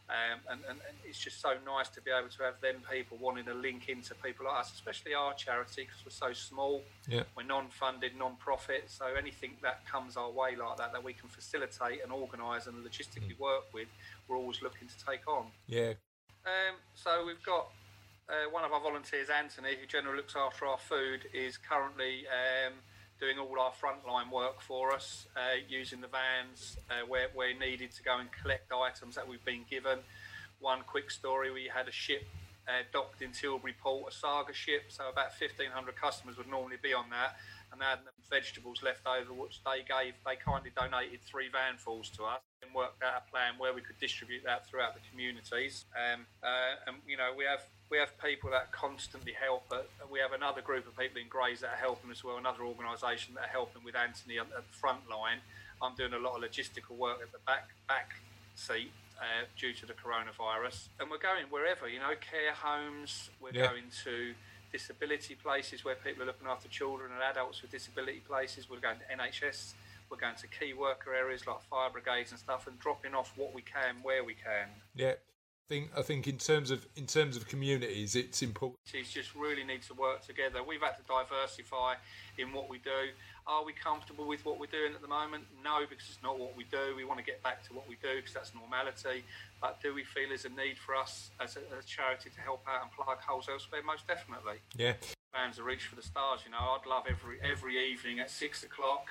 Um, 0.08 0.38
and, 0.48 0.60
and, 0.68 0.78
and 0.86 0.96
it's 1.04 1.18
just 1.18 1.40
so 1.40 1.54
nice 1.66 1.88
to 1.88 2.00
be 2.00 2.12
able 2.12 2.28
to 2.28 2.42
have 2.44 2.60
them 2.60 2.76
people 2.90 3.18
wanting 3.20 3.44
to 3.46 3.54
link 3.54 3.88
into 3.88 4.14
people 4.14 4.46
like 4.46 4.60
us, 4.60 4.72
especially 4.72 5.14
our 5.14 5.34
charity 5.34 5.82
because 5.82 5.98
we're 6.04 6.28
so 6.28 6.32
small. 6.32 6.82
Yeah. 7.08 7.24
We're 7.36 7.42
non-funded, 7.42 8.16
non-profit, 8.16 8.84
so 8.86 9.06
anything 9.18 9.56
that 9.62 9.84
comes 9.90 10.16
our 10.16 10.30
way 10.30 10.54
like 10.54 10.76
that 10.78 10.92
that 10.92 11.02
we 11.02 11.12
can 11.12 11.28
facilitate 11.28 12.04
and 12.04 12.12
organise 12.12 12.68
and 12.68 12.76
logistically 12.86 13.36
work 13.38 13.64
with, 13.74 13.88
we're 14.28 14.36
always 14.36 14.62
looking 14.62 14.86
to 14.86 14.94
take 15.04 15.26
on. 15.26 15.46
Yeah. 15.66 15.94
Um, 16.46 16.76
so 16.94 17.26
we've 17.26 17.42
got 17.42 17.66
uh, 18.28 18.48
one 18.50 18.64
of 18.64 18.72
our 18.72 18.80
volunteers, 18.80 19.28
Anthony, 19.28 19.74
who 19.80 19.86
generally 19.88 20.18
looks 20.18 20.36
after 20.36 20.66
our 20.66 20.78
food, 20.78 21.26
is 21.34 21.56
currently 21.56 22.26
um, 22.30 22.74
doing 23.20 23.38
all 23.38 23.58
our 23.58 23.72
frontline 23.72 24.30
work 24.30 24.60
for 24.60 24.92
us, 24.92 25.26
uh, 25.36 25.56
using 25.68 26.00
the 26.00 26.08
vans 26.08 26.76
uh, 26.90 27.06
where, 27.06 27.28
where 27.34 27.56
needed 27.58 27.92
to 27.92 28.02
go 28.02 28.18
and 28.18 28.28
collect 28.42 28.72
items 28.72 29.14
that 29.14 29.26
we've 29.26 29.44
been 29.44 29.64
given. 29.68 29.98
One 30.60 30.80
quick 30.86 31.10
story: 31.10 31.50
we 31.50 31.70
had 31.72 31.88
a 31.88 31.92
ship 31.92 32.26
uh, 32.68 32.82
docked 32.92 33.22
in 33.22 33.32
Tilbury 33.32 33.74
Port, 33.80 34.12
a 34.12 34.14
Saga 34.14 34.52
ship, 34.52 34.84
so 34.88 35.08
about 35.08 35.30
1,500 35.38 35.70
customers 35.96 36.36
would 36.36 36.48
normally 36.48 36.76
be 36.82 36.92
on 36.92 37.10
that, 37.10 37.36
and 37.70 37.80
they 37.80 37.84
had 37.84 38.00
vegetables 38.28 38.82
left 38.82 39.06
over, 39.06 39.32
which 39.32 39.60
they 39.64 39.86
gave. 39.86 40.14
They 40.26 40.36
kindly 40.36 40.70
donated 40.74 41.20
three 41.22 41.48
vanfuls 41.48 42.10
to 42.16 42.24
us 42.24 42.40
and 42.62 42.74
worked 42.74 43.02
out 43.02 43.22
a 43.26 43.30
plan 43.30 43.54
where 43.58 43.72
we 43.72 43.80
could 43.80 43.98
distribute 44.00 44.42
that 44.44 44.66
throughout 44.66 44.94
the 44.94 45.00
communities. 45.10 45.84
Um, 45.94 46.26
uh, 46.42 46.90
and 46.90 46.96
you 47.06 47.16
know, 47.16 47.30
we 47.36 47.44
have 47.44 47.62
we 47.90 47.98
have 47.98 48.10
people 48.22 48.50
that 48.50 48.72
constantly 48.72 49.32
help. 49.32 49.64
But 49.68 49.88
we 50.10 50.18
have 50.18 50.32
another 50.32 50.60
group 50.62 50.86
of 50.86 50.96
people 50.96 51.20
in 51.20 51.28
Grays 51.28 51.60
that 51.60 51.70
are 51.70 51.76
helping 51.80 52.10
as 52.10 52.24
well. 52.24 52.36
Another 52.36 52.62
organisation 52.64 53.34
that 53.34 53.44
are 53.44 53.52
helping 53.52 53.84
with 53.84 53.94
Anthony 53.96 54.38
at, 54.38 54.46
at 54.56 54.66
the 54.66 54.76
front 54.78 55.08
line. 55.08 55.38
I'm 55.82 55.94
doing 55.94 56.14
a 56.14 56.18
lot 56.18 56.36
of 56.36 56.42
logistical 56.50 56.96
work 56.96 57.20
at 57.22 57.32
the 57.32 57.38
back 57.46 57.68
back 57.86 58.14
seat 58.54 58.90
uh, 59.20 59.44
due 59.58 59.72
to 59.74 59.86
the 59.86 59.92
coronavirus, 59.92 60.88
and 61.00 61.10
we're 61.10 61.18
going 61.18 61.44
wherever. 61.50 61.88
You 61.88 61.98
know, 62.00 62.14
care 62.20 62.52
homes. 62.54 63.30
We're 63.40 63.50
Yeah. 63.52 63.68
going 63.68 63.84
to 64.04 64.34
disability 64.72 65.34
places 65.36 65.84
where 65.84 65.94
people 65.94 66.22
are 66.22 66.26
looking 66.26 66.48
after 66.48 66.68
children 66.68 67.12
and 67.12 67.22
adults 67.22 67.62
with 67.62 67.70
disability 67.70 68.20
places. 68.20 68.68
We're 68.68 68.80
going 68.80 68.98
to 68.98 69.04
NHS. 69.16 69.74
We're 70.10 70.16
going 70.18 70.34
to 70.36 70.46
key 70.48 70.72
worker 70.72 71.14
areas 71.14 71.46
like 71.46 71.62
fire 71.62 71.90
brigades 71.90 72.30
and 72.30 72.38
stuff, 72.40 72.66
and 72.66 72.78
dropping 72.78 73.14
off 73.14 73.32
what 73.36 73.54
we 73.54 73.62
can 73.62 73.96
where 74.02 74.24
we 74.24 74.34
can. 74.34 74.68
Yeah. 74.94 75.14
I 75.66 75.74
think 75.74 75.90
I 75.98 76.02
think 76.02 76.28
in 76.28 76.38
terms 76.38 76.70
of 76.70 76.86
in 76.94 77.06
terms 77.06 77.36
of 77.36 77.48
communities, 77.48 78.14
it's 78.14 78.40
important. 78.40 78.78
Cities 78.84 79.10
just 79.10 79.34
really 79.34 79.64
need 79.64 79.82
to 79.82 79.94
work 79.94 80.24
together. 80.24 80.62
We've 80.62 80.80
had 80.80 80.94
to 80.94 81.02
diversify 81.08 81.94
in 82.38 82.52
what 82.52 82.70
we 82.70 82.78
do. 82.78 83.10
Are 83.48 83.64
we 83.64 83.72
comfortable 83.72 84.28
with 84.28 84.44
what 84.44 84.60
we're 84.60 84.70
doing 84.70 84.94
at 84.94 85.02
the 85.02 85.08
moment? 85.08 85.42
No, 85.64 85.80
because 85.90 86.06
it's 86.08 86.22
not 86.22 86.38
what 86.38 86.56
we 86.56 86.64
do. 86.70 86.94
We 86.96 87.04
want 87.04 87.18
to 87.18 87.26
get 87.26 87.42
back 87.42 87.66
to 87.66 87.74
what 87.74 87.88
we 87.88 87.96
do 88.00 88.14
because 88.14 88.32
that's 88.32 88.52
normality. 88.54 89.24
But 89.60 89.82
do 89.82 89.92
we 89.92 90.04
feel 90.04 90.28
there's 90.28 90.44
a 90.44 90.50
need 90.50 90.78
for 90.78 90.94
us 90.94 91.30
as 91.40 91.56
a, 91.56 91.60
as 91.76 91.84
a 91.84 91.86
charity 91.86 92.30
to 92.30 92.40
help 92.40 92.62
out 92.68 92.82
and 92.82 92.92
plug 92.92 93.18
holes 93.18 93.48
elsewhere? 93.50 93.82
Most 93.82 94.06
definitely. 94.06 94.58
Yeah. 94.76 94.94
Fans 95.32 95.58
are 95.58 95.64
reach 95.64 95.86
for 95.86 95.96
the 95.96 96.02
stars. 96.02 96.42
You 96.44 96.52
know, 96.52 96.78
I'd 96.78 96.86
love 96.88 97.06
every 97.10 97.38
every 97.42 97.74
evening 97.90 98.20
at 98.20 98.30
six 98.30 98.62
o'clock 98.62 99.08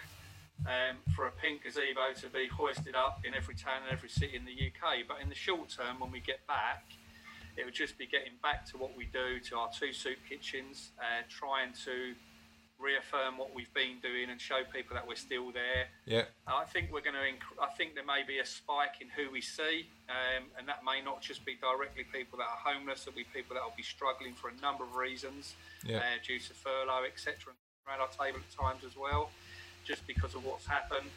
um, 0.65 0.97
for 1.15 1.27
a 1.27 1.31
pink 1.31 1.63
gazebo 1.63 2.13
to 2.21 2.27
be 2.29 2.47
hoisted 2.47 2.95
up 2.95 3.19
in 3.25 3.33
every 3.33 3.55
town 3.55 3.83
and 3.83 3.91
every 3.91 4.09
city 4.09 4.35
in 4.35 4.45
the 4.45 4.51
UK. 4.53 5.05
But 5.07 5.17
in 5.21 5.29
the 5.29 5.35
short 5.35 5.69
term, 5.69 5.99
when 5.99 6.11
we 6.11 6.19
get 6.19 6.45
back, 6.47 6.85
it 7.57 7.65
would 7.65 7.73
just 7.75 7.97
be 7.97 8.05
getting 8.07 8.33
back 8.41 8.65
to 8.71 8.77
what 8.77 8.95
we 8.97 9.05
do, 9.05 9.39
to 9.49 9.57
our 9.57 9.69
two 9.71 9.93
soup 9.93 10.17
kitchens, 10.27 10.91
uh, 10.99 11.23
trying 11.29 11.71
to 11.85 12.13
reaffirm 12.77 13.37
what 13.37 13.55
we've 13.55 13.73
been 13.73 13.99
doing 14.03 14.29
and 14.29 14.41
show 14.41 14.59
people 14.73 14.93
that 14.95 15.07
we're 15.07 15.15
still 15.15 15.51
there. 15.53 15.87
Yeah. 16.05 16.23
I 16.45 16.65
think 16.65 16.91
we're 16.91 16.99
going 17.05 17.15
to. 17.15 17.23
Inc- 17.23 17.55
I 17.61 17.71
think 17.77 17.95
there 17.95 18.03
may 18.05 18.23
be 18.27 18.39
a 18.39 18.45
spike 18.45 18.99
in 18.99 19.07
who 19.07 19.31
we 19.31 19.39
see, 19.39 19.87
um, 20.09 20.51
and 20.59 20.67
that 20.67 20.83
may 20.83 20.99
not 21.01 21.21
just 21.21 21.45
be 21.45 21.55
directly 21.61 22.03
people 22.11 22.37
that 22.39 22.49
are 22.51 22.59
homeless. 22.73 23.05
There'll 23.05 23.15
be 23.15 23.23
people 23.33 23.55
that 23.55 23.63
will 23.63 23.77
be 23.77 23.83
struggling 23.83 24.33
for 24.33 24.49
a 24.49 24.55
number 24.61 24.83
of 24.83 24.95
reasons, 24.95 25.55
Yeah. 25.85 25.99
uh, 25.99 26.19
due 26.25 26.39
to 26.39 26.53
furlough, 26.53 27.05
etc. 27.07 27.53
Around 27.87 28.01
our 28.01 28.09
table 28.09 28.39
at 28.43 28.51
times 28.51 28.83
as 28.83 28.97
well, 28.97 29.29
just 29.85 30.05
because 30.07 30.35
of 30.35 30.43
what's 30.45 30.65
happened. 30.65 31.07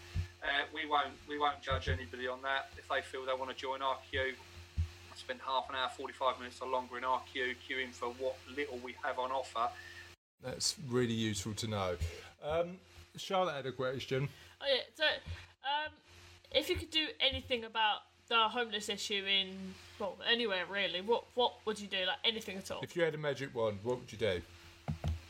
Uh, 0.42 0.46
we 0.72 0.88
won't. 0.88 1.14
We 1.28 1.38
won't 1.38 1.60
judge 1.60 1.88
anybody 1.88 2.28
on 2.28 2.42
that. 2.42 2.70
If 2.76 2.88
they 2.88 3.00
feel 3.00 3.24
they 3.26 3.32
want 3.32 3.50
to 3.50 3.56
join 3.56 3.82
our 3.82 3.96
queue, 4.10 4.34
spend 5.16 5.40
half 5.44 5.68
an 5.68 5.74
hour, 5.74 5.88
forty-five 5.96 6.38
minutes 6.38 6.60
or 6.60 6.68
longer 6.68 6.98
in 6.98 7.04
our 7.04 7.20
queue, 7.32 7.54
queuing 7.68 7.92
for 7.92 8.10
what 8.10 8.36
little 8.56 8.78
we 8.84 8.94
have 9.02 9.18
on 9.18 9.32
offer. 9.32 9.68
That's 10.44 10.76
really 10.88 11.14
useful 11.14 11.54
to 11.54 11.66
know. 11.66 11.96
Um, 12.42 12.76
Charlotte 13.16 13.56
had 13.56 13.66
a 13.66 13.72
question. 13.72 14.28
Oh 14.60 14.66
yeah. 14.68 14.82
So, 14.94 15.04
um, 15.04 15.92
if 16.52 16.68
you 16.68 16.76
could 16.76 16.90
do 16.90 17.08
anything 17.20 17.64
about 17.64 18.02
the 18.28 18.36
homeless 18.36 18.88
issue 18.88 19.24
in 19.26 19.74
well 19.98 20.16
anywhere 20.30 20.64
really, 20.70 21.00
what 21.00 21.24
what 21.34 21.54
would 21.64 21.80
you 21.80 21.88
do? 21.88 22.04
Like 22.06 22.18
anything 22.24 22.58
at 22.58 22.70
all? 22.70 22.80
If 22.82 22.94
you 22.94 23.02
had 23.02 23.14
a 23.14 23.18
magic 23.18 23.52
wand, 23.54 23.80
what 23.82 23.98
would 23.98 24.12
you 24.12 24.18
do? 24.18 24.40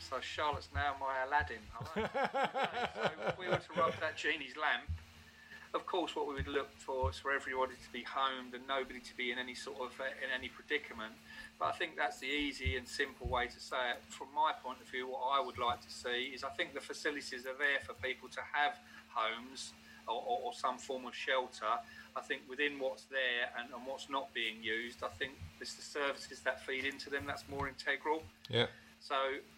So 0.09 0.17
Charlotte's 0.21 0.69
now 0.73 0.95
my 0.99 1.21
Aladdin. 1.27 1.61
Like 1.95 2.09
so 2.09 3.11
if 3.27 3.37
we 3.37 3.47
were 3.47 3.61
to 3.61 3.73
rub 3.77 3.93
that 4.01 4.17
genie's 4.17 4.57
lamp, 4.57 4.89
of 5.75 5.85
course, 5.85 6.15
what 6.15 6.27
we 6.27 6.33
would 6.33 6.47
look 6.47 6.71
for 6.77 7.11
is 7.11 7.17
for 7.17 7.31
everybody 7.31 7.73
to 7.73 7.93
be 7.93 8.01
homed 8.01 8.55
and 8.55 8.67
nobody 8.67 8.99
to 8.99 9.17
be 9.17 9.31
in 9.31 9.37
any 9.37 9.53
sort 9.53 9.77
of 9.77 9.93
uh, 10.01 10.09
in 10.17 10.33
any 10.33 10.49
predicament. 10.49 11.13
But 11.59 11.67
I 11.67 11.71
think 11.73 11.95
that's 11.95 12.19
the 12.19 12.25
easy 12.25 12.75
and 12.77 12.87
simple 12.87 13.27
way 13.27 13.45
to 13.47 13.59
say 13.59 13.91
it. 13.93 14.01
From 14.09 14.27
my 14.33 14.51
point 14.63 14.81
of 14.81 14.87
view, 14.87 15.07
what 15.09 15.21
I 15.29 15.45
would 15.45 15.59
like 15.59 15.81
to 15.85 15.91
see 15.91 16.33
is 16.33 16.43
I 16.43 16.49
think 16.49 16.73
the 16.73 16.81
facilities 16.81 17.45
are 17.45 17.57
there 17.59 17.77
for 17.85 17.93
people 18.01 18.29
to 18.29 18.41
have 18.51 18.79
homes 19.09 19.73
or, 20.07 20.15
or, 20.15 20.39
or 20.45 20.53
some 20.53 20.79
form 20.79 21.05
of 21.05 21.13
shelter. 21.13 21.69
I 22.15 22.21
think 22.21 22.41
within 22.49 22.79
what's 22.79 23.03
there 23.03 23.53
and, 23.59 23.71
and 23.71 23.85
what's 23.85 24.09
not 24.09 24.33
being 24.33 24.63
used, 24.63 25.03
I 25.03 25.09
think 25.19 25.33
it's 25.61 25.75
the 25.75 25.83
services 25.83 26.39
that 26.39 26.65
feed 26.65 26.85
into 26.85 27.11
them 27.11 27.25
that's 27.27 27.43
more 27.47 27.67
integral. 27.67 28.23
Yeah. 28.49 28.65
So 28.99 29.15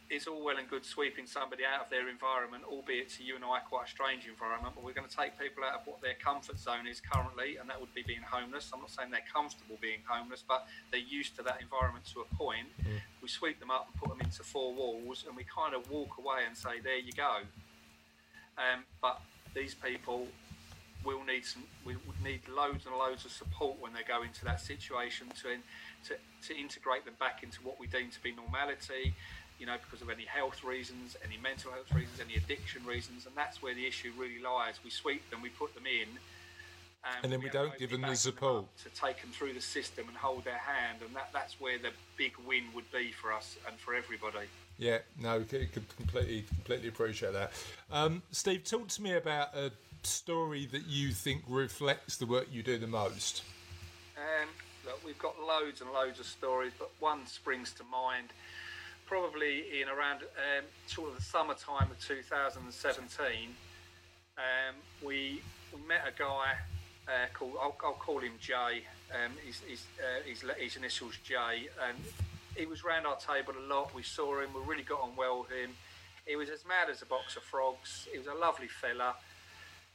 it's 0.09 0.27
all 0.27 0.43
well 0.43 0.57
and 0.57 0.69
good 0.69 0.85
sweeping 0.85 1.25
somebody 1.25 1.63
out 1.65 1.85
of 1.85 1.89
their 1.89 2.09
environment, 2.09 2.63
albeit 2.63 3.09
to 3.17 3.23
you 3.23 3.35
and 3.35 3.43
I 3.43 3.59
quite 3.59 3.87
a 3.87 3.89
strange 3.89 4.27
environment. 4.27 4.75
But 4.75 4.83
we're 4.83 4.93
going 4.93 5.09
to 5.09 5.15
take 5.15 5.37
people 5.39 5.63
out 5.63 5.81
of 5.81 5.87
what 5.87 6.01
their 6.01 6.13
comfort 6.23 6.59
zone 6.59 6.85
is 6.85 7.01
currently, 7.01 7.57
and 7.57 7.69
that 7.69 7.79
would 7.79 7.93
be 7.93 8.03
being 8.05 8.21
homeless. 8.21 8.69
I'm 8.73 8.81
not 8.81 8.91
saying 8.91 9.09
they're 9.09 9.27
comfortable 9.33 9.77
being 9.81 9.99
homeless, 10.07 10.43
but 10.47 10.67
they're 10.91 11.01
used 11.01 11.35
to 11.37 11.43
that 11.43 11.59
environment 11.61 12.05
to 12.13 12.21
a 12.21 12.35
point. 12.35 12.67
We 13.21 13.27
sweep 13.27 13.59
them 13.59 13.71
up 13.71 13.89
and 13.91 13.99
put 13.99 14.09
them 14.09 14.21
into 14.21 14.43
four 14.43 14.73
walls, 14.73 15.25
and 15.27 15.35
we 15.35 15.43
kind 15.43 15.73
of 15.73 15.89
walk 15.89 16.17
away 16.17 16.45
and 16.45 16.55
say, 16.55 16.79
"There 16.79 16.99
you 16.99 17.11
go." 17.11 17.41
Um, 18.57 18.85
but 19.01 19.21
these 19.55 19.73
people 19.73 20.27
will 21.03 21.23
need 21.23 21.45
some. 21.45 21.63
We 21.85 21.95
would 21.95 22.21
need 22.23 22.41
loads 22.47 22.85
and 22.85 22.95
loads 22.95 23.25
of 23.25 23.31
support 23.31 23.79
when 23.79 23.93
they 23.93 24.03
go 24.07 24.23
into 24.23 24.45
that 24.45 24.59
situation 24.61 25.27
to 25.41 25.57
to, 26.07 26.15
to 26.47 26.59
integrate 26.59 27.05
them 27.05 27.15
back 27.19 27.43
into 27.43 27.61
what 27.63 27.79
we 27.79 27.87
deem 27.87 28.09
to 28.11 28.21
be 28.23 28.33
normality. 28.33 29.13
You 29.59 29.67
know, 29.67 29.75
because 29.83 30.01
of 30.01 30.09
any 30.09 30.25
health 30.25 30.63
reasons, 30.63 31.15
any 31.23 31.37
mental 31.37 31.71
health 31.71 31.93
reasons, 31.93 32.19
any 32.19 32.35
addiction 32.35 32.83
reasons, 32.83 33.27
and 33.27 33.35
that's 33.35 33.61
where 33.61 33.75
the 33.75 33.85
issue 33.85 34.11
really 34.17 34.39
lies. 34.41 34.79
We 34.83 34.89
sweep 34.89 35.29
them, 35.29 35.41
we 35.43 35.49
put 35.49 35.75
them 35.75 35.85
in, 35.85 36.07
And 37.21 37.31
then 37.31 37.39
we 37.39 37.45
have 37.45 37.53
don't 37.53 37.77
give 37.77 37.91
them 37.91 38.01
the 38.01 38.15
support. 38.15 38.63
up 38.63 38.77
to 38.83 38.89
take 38.99 39.21
them 39.21 39.29
through 39.31 39.53
the 39.53 39.61
system 39.61 40.07
and 40.07 40.17
hold 40.17 40.45
their 40.45 40.57
hand, 40.57 40.99
and 41.05 41.15
that, 41.15 41.29
that's 41.31 41.59
where 41.59 41.77
the 41.77 41.91
big 42.17 42.33
win 42.47 42.63
would 42.73 42.91
be 42.91 43.11
for 43.11 43.31
us 43.31 43.57
and 43.67 43.77
for 43.77 43.93
everybody. 43.93 44.47
Yeah, 44.79 44.99
no, 45.19 45.43
completely, 45.43 46.41
completely 46.47 46.87
appreciate 46.87 47.33
that. 47.33 47.51
Um, 47.91 48.23
Steve, 48.31 48.63
talk 48.63 48.87
to 48.87 49.01
me 49.03 49.13
about 49.13 49.55
a 49.55 49.71
story 50.05 50.65
that 50.67 50.87
you 50.87 51.11
think 51.11 51.43
reflects 51.47 52.17
the 52.17 52.25
work 52.25 52.47
you 52.51 52.63
do 52.63 52.77
the 52.77 52.87
most. 52.87 53.43
Um, 54.17 54.49
look, 54.85 55.03
we've 55.05 55.19
got 55.19 55.35
loads 55.39 55.81
and 55.81 55.91
loads 55.91 56.19
of 56.19 56.25
stories, 56.25 56.73
but 56.77 56.91
one 56.99 57.25
springs 57.27 57.73
to 57.73 57.83
mind. 57.91 58.29
Probably 59.05 59.81
in 59.81 59.89
around 59.89 60.21
um, 60.21 60.65
sort 60.87 61.09
of 61.09 61.15
the 61.17 61.21
summertime 61.21 61.91
of 61.91 61.99
2017, 61.99 63.55
um, 64.37 64.75
we 65.05 65.41
we 65.73 65.87
met 65.87 66.01
a 66.07 66.17
guy 66.17 66.55
uh, 67.07 67.27
called 67.33 67.53
I'll, 67.61 67.75
I'll 67.83 67.93
call 67.93 68.19
him 68.19 68.33
Jay. 68.39 68.83
Um, 69.11 69.31
his, 69.45 69.59
his, 69.67 69.85
uh, 69.99 70.23
his, 70.25 70.43
his 70.57 70.77
initials 70.77 71.17
Jay, 71.23 71.67
and 71.85 71.97
he 72.55 72.65
was 72.65 72.83
round 72.83 73.05
our 73.05 73.17
table 73.17 73.53
a 73.59 73.73
lot. 73.73 73.93
We 73.93 74.03
saw 74.03 74.39
him. 74.39 74.49
We 74.53 74.61
really 74.61 74.83
got 74.83 75.01
on 75.01 75.15
well 75.17 75.41
with 75.41 75.49
him. 75.49 75.71
He 76.25 76.35
was 76.35 76.49
as 76.49 76.63
mad 76.65 76.89
as 76.89 77.01
a 77.01 77.05
box 77.05 77.35
of 77.35 77.43
frogs. 77.43 78.07
He 78.11 78.17
was 78.17 78.27
a 78.27 78.33
lovely 78.33 78.67
fella. 78.67 79.15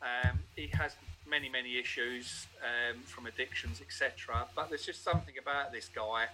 Um, 0.02 0.38
he 0.54 0.68
has 0.74 0.94
many, 1.28 1.48
many 1.48 1.78
issues 1.78 2.46
um, 2.62 3.00
from 3.02 3.26
addictions, 3.26 3.80
etc. 3.80 4.46
But 4.54 4.68
there's 4.68 4.87
just 4.87 5.02
something 5.02 5.35
about 5.40 5.72
this 5.72 5.88
guy 5.94 6.26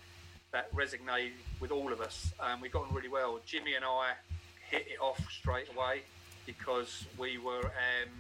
that 0.52 0.72
resonated 0.74 1.32
with 1.60 1.70
all 1.70 1.92
of 1.92 2.00
us. 2.00 2.32
Um, 2.38 2.60
we 2.60 2.68
got 2.68 2.86
on 2.86 2.94
really 2.94 3.08
well. 3.08 3.40
Jimmy 3.46 3.74
and 3.74 3.84
I 3.84 4.12
hit 4.70 4.86
it 4.88 5.00
off 5.00 5.20
straight 5.30 5.68
away 5.74 6.02
because 6.46 7.04
we 7.18 7.38
were 7.38 7.64
um, 7.64 8.10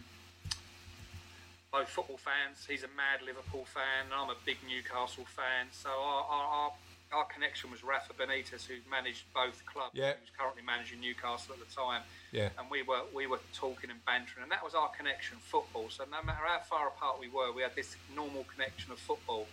both 1.72 1.88
football 1.88 2.18
fans. 2.18 2.66
He's 2.68 2.84
a 2.84 2.92
mad 2.96 3.24
Liverpool 3.24 3.64
fan, 3.64 4.06
and 4.06 4.14
I'm 4.14 4.30
a 4.30 4.36
big 4.44 4.58
Newcastle 4.68 5.26
fan. 5.26 5.66
So 5.72 5.88
our, 5.90 6.24
our, 6.24 6.44
our, 6.44 6.72
our 7.12 7.24
connection 7.26 7.70
was 7.70 7.84
Rafa 7.84 8.12
Benitez, 8.14 8.66
who 8.66 8.74
managed 8.90 9.24
both 9.34 9.64
clubs. 9.66 9.92
Yeah. 9.94 10.16
He 10.16 10.24
was 10.24 10.32
currently 10.36 10.62
managing 10.62 11.00
Newcastle 11.00 11.54
at 11.54 11.60
the 11.60 11.72
time 11.74 12.02
Yeah, 12.32 12.48
and 12.58 12.70
we 12.70 12.82
were 12.82 13.04
we 13.14 13.26
were 13.26 13.40
talking 13.52 13.90
and 13.90 14.00
bantering, 14.04 14.42
and 14.42 14.52
that 14.52 14.64
was 14.64 14.74
our 14.74 14.88
connection, 14.88 15.36
football. 15.40 15.86
So 15.90 16.04
no 16.10 16.22
matter 16.24 16.44
how 16.46 16.60
far 16.64 16.88
apart 16.88 17.20
we 17.20 17.28
were, 17.28 17.52
we 17.52 17.62
had 17.62 17.76
this 17.76 17.96
normal 18.14 18.44
connection 18.44 18.92
of 18.92 18.98
football. 18.98 19.46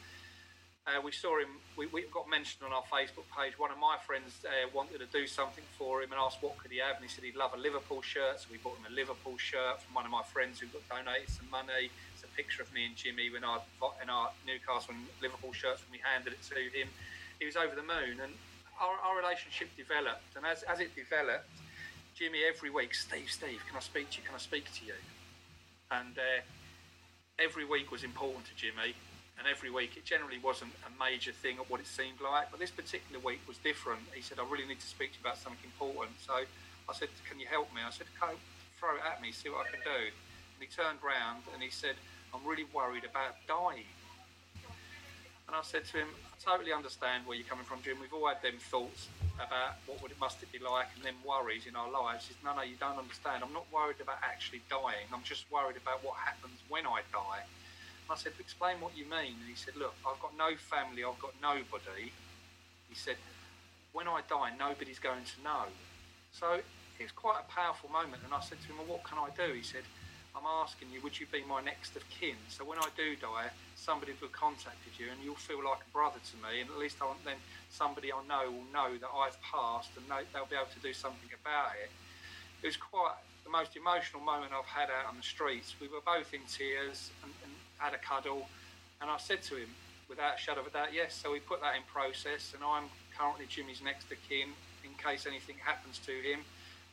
Uh, 0.87 1.01
we 1.03 1.11
saw 1.11 1.37
him. 1.37 1.59
We, 1.77 1.85
we 1.87 2.07
got 2.09 2.29
mentioned 2.29 2.65
on 2.65 2.73
our 2.73 2.87
Facebook 2.87 3.27
page. 3.35 3.59
One 3.59 3.69
of 3.69 3.77
my 3.77 3.97
friends 4.01 4.41
uh, 4.47 4.49
wanted 4.73 4.99
to 4.99 5.09
do 5.11 5.27
something 5.27 5.63
for 5.77 6.01
him 6.01 6.11
and 6.11 6.19
asked 6.19 6.41
what 6.41 6.57
could 6.57 6.71
he 6.71 6.79
have, 6.79 6.95
and 6.95 7.03
he 7.03 7.11
said 7.11 7.23
he'd 7.23 7.35
love 7.35 7.53
a 7.53 7.59
Liverpool 7.59 8.01
shirt. 8.01 8.39
So 8.41 8.47
we 8.49 8.57
bought 8.57 8.79
him 8.79 8.87
a 8.89 8.95
Liverpool 8.95 9.37
shirt 9.37 9.83
from 9.83 9.93
one 9.93 10.05
of 10.05 10.11
my 10.11 10.23
friends 10.23 10.59
who 10.59 10.67
got 10.67 10.81
donated 10.89 11.29
some 11.29 11.49
money. 11.51 11.91
It's 12.15 12.23
a 12.23 12.31
picture 12.33 12.63
of 12.63 12.73
me 12.73 12.85
and 12.87 12.95
Jimmy 12.95 13.27
in 13.27 13.43
our 13.43 13.61
in 14.01 14.09
our 14.09 14.31
Newcastle 14.47 14.95
and 14.95 15.05
Liverpool 15.21 15.53
shirts 15.53 15.83
when 15.83 15.99
we 15.99 16.01
handed 16.01 16.33
it 16.33 16.41
to 16.49 16.57
him. 16.57 16.87
He 17.39 17.45
was 17.45 17.55
over 17.55 17.73
the 17.73 17.87
moon, 17.87 18.19
and 18.21 18.33
our, 18.79 18.95
our 19.03 19.15
relationship 19.17 19.69
developed. 19.77 20.35
And 20.35 20.45
as, 20.45 20.63
as 20.63 20.79
it 20.79 20.95
developed, 20.95 21.47
Jimmy 22.15 22.39
every 22.43 22.69
week, 22.69 22.93
Steve, 22.93 23.31
Steve, 23.31 23.63
can 23.67 23.77
I 23.77 23.79
speak 23.79 24.11
to 24.11 24.17
you? 24.19 24.23
Can 24.27 24.35
I 24.35 24.43
speak 24.43 24.67
to 24.75 24.85
you? 24.85 24.99
And 25.91 26.19
uh, 26.19 26.43
every 27.39 27.63
week 27.63 27.91
was 27.91 28.03
important 28.03 28.45
to 28.47 28.55
Jimmy, 28.55 28.91
and 29.39 29.47
every 29.47 29.71
week 29.71 29.95
it 29.95 30.03
generally 30.03 30.37
wasn't 30.37 30.75
a 30.83 30.91
major 30.99 31.31
thing 31.31 31.59
of 31.59 31.69
what 31.69 31.79
it 31.79 31.87
seemed 31.87 32.19
like. 32.19 32.51
But 32.51 32.59
this 32.59 32.71
particular 32.71 33.23
week 33.23 33.39
was 33.47 33.57
different. 33.63 34.03
He 34.13 34.21
said, 34.21 34.37
"I 34.37 34.43
really 34.43 34.67
need 34.67 34.83
to 34.83 34.91
speak 34.91 35.15
to 35.15 35.17
you 35.17 35.23
about 35.23 35.39
something 35.39 35.63
important." 35.63 36.19
So 36.19 36.43
I 36.43 36.93
said, 36.93 37.07
"Can 37.23 37.39
you 37.39 37.47
help 37.47 37.73
me?" 37.73 37.79
I 37.79 37.89
said, 37.89 38.07
"Go 38.19 38.35
throw 38.79 38.99
it 38.99 39.03
at 39.07 39.21
me, 39.21 39.31
see 39.31 39.47
what 39.47 39.65
I 39.65 39.71
can 39.71 39.79
do." 39.87 40.11
And 40.11 40.59
he 40.59 40.67
turned 40.67 40.99
round 40.99 41.47
and 41.53 41.63
he 41.63 41.71
said, 41.71 41.95
"I'm 42.35 42.43
really 42.43 42.67
worried 42.75 43.07
about 43.07 43.39
dying." 43.47 43.87
And 45.47 45.55
I 45.55 45.63
said 45.63 45.85
to 45.95 46.03
him, 46.03 46.09
totally 46.43 46.71
understand 46.71 47.27
where 47.27 47.35
you're 47.35 47.47
coming 47.47 47.65
from, 47.65 47.81
Jim. 47.83 47.97
We've 47.99 48.13
all 48.13 48.27
had 48.27 48.41
them 48.41 48.57
thoughts 48.59 49.07
about 49.35 49.79
what 49.85 50.01
would 50.01 50.11
it 50.11 50.19
must 50.19 50.41
it 50.43 50.51
be 50.51 50.59
like 50.59 50.87
and 50.95 51.03
them 51.03 51.15
worries 51.27 51.67
in 51.67 51.75
our 51.75 51.91
lives. 51.91 52.25
Said, 52.25 52.37
no, 52.43 52.55
no, 52.55 52.63
you 52.63 52.75
don't 52.79 52.97
understand. 52.97 53.43
I'm 53.43 53.53
not 53.53 53.67
worried 53.71 53.99
about 54.01 54.17
actually 54.23 54.61
dying. 54.69 55.07
I'm 55.13 55.23
just 55.23 55.45
worried 55.51 55.77
about 55.77 56.03
what 56.03 56.15
happens 56.15 56.59
when 56.67 56.87
I 56.87 57.03
die. 57.11 57.43
And 57.43 58.09
I 58.09 58.15
said, 58.15 58.33
explain 58.39 58.79
what 58.79 58.95
you 58.95 59.03
mean. 59.05 59.35
And 59.39 59.47
he 59.47 59.55
said, 59.55 59.75
look, 59.75 59.95
I've 60.07 60.19
got 60.19 60.35
no 60.37 60.55
family. 60.55 61.03
I've 61.03 61.19
got 61.19 61.35
nobody. 61.41 62.11
He 62.87 62.95
said, 62.95 63.17
when 63.93 64.07
I 64.07 64.21
die, 64.29 64.51
nobody's 64.57 64.99
going 64.99 65.23
to 65.23 65.37
know. 65.43 65.67
So 66.31 66.53
it 66.53 67.03
was 67.03 67.11
quite 67.11 67.41
a 67.43 67.51
powerful 67.51 67.89
moment. 67.89 68.23
And 68.23 68.33
I 68.33 68.41
said 68.41 68.59
to 68.61 68.67
him, 68.67 68.77
well, 68.79 68.97
what 68.97 69.03
can 69.03 69.17
I 69.19 69.29
do? 69.35 69.53
He 69.53 69.63
said, 69.63 69.83
I'm 70.35 70.45
asking 70.45 70.89
you, 70.93 71.01
would 71.01 71.19
you 71.19 71.25
be 71.31 71.43
my 71.47 71.61
next 71.61 71.95
of 71.95 72.07
kin? 72.09 72.37
So 72.47 72.63
when 72.63 72.77
I 72.77 72.87
do 72.95 73.15
die, 73.15 73.49
somebody 73.75 74.13
will 74.21 74.29
have 74.29 74.37
contacted 74.37 74.93
you 74.97 75.07
and 75.11 75.19
you'll 75.23 75.35
feel 75.35 75.63
like 75.63 75.81
a 75.81 75.91
brother 75.91 76.19
to 76.19 76.35
me. 76.37 76.61
And 76.61 76.69
at 76.69 76.77
least 76.77 76.97
I 77.01 77.05
want 77.05 77.23
then 77.25 77.41
somebody 77.69 78.13
I 78.13 78.21
know 78.27 78.51
will 78.51 78.69
know 78.71 78.97
that 78.97 79.09
I've 79.09 79.39
passed 79.41 79.89
and 79.97 80.05
they, 80.05 80.23
they'll 80.31 80.49
be 80.49 80.55
able 80.55 80.71
to 80.73 80.83
do 80.85 80.93
something 80.93 81.29
about 81.33 81.73
it. 81.81 81.89
It 82.61 82.67
was 82.67 82.77
quite 82.77 83.17
the 83.43 83.49
most 83.49 83.75
emotional 83.75 84.21
moment 84.21 84.53
I've 84.53 84.69
had 84.69 84.93
out 84.93 85.09
on 85.09 85.17
the 85.17 85.25
streets. 85.25 85.75
We 85.81 85.87
were 85.87 86.05
both 86.05 86.33
in 86.33 86.41
tears 86.45 87.09
and, 87.23 87.33
and 87.43 87.51
had 87.77 87.93
a 87.93 88.01
cuddle. 88.01 88.45
And 89.01 89.09
I 89.09 89.17
said 89.17 89.41
to 89.49 89.55
him, 89.55 89.69
without 90.09 90.35
a 90.35 90.39
shadow 90.41 90.61
of 90.61 90.67
a 90.67 90.69
doubt, 90.69 90.93
yes. 90.93 91.13
So 91.13 91.31
we 91.31 91.39
put 91.39 91.61
that 91.61 91.77
in 91.77 91.83
process, 91.85 92.53
and 92.53 92.63
I'm 92.65 92.89
currently 93.17 93.45
Jimmy's 93.47 93.81
next 93.81 94.11
of 94.11 94.17
kin. 94.27 94.49
In 94.83 94.91
case 94.97 95.25
anything 95.25 95.55
happens 95.63 95.99
to 96.05 96.11
him, 96.11 96.41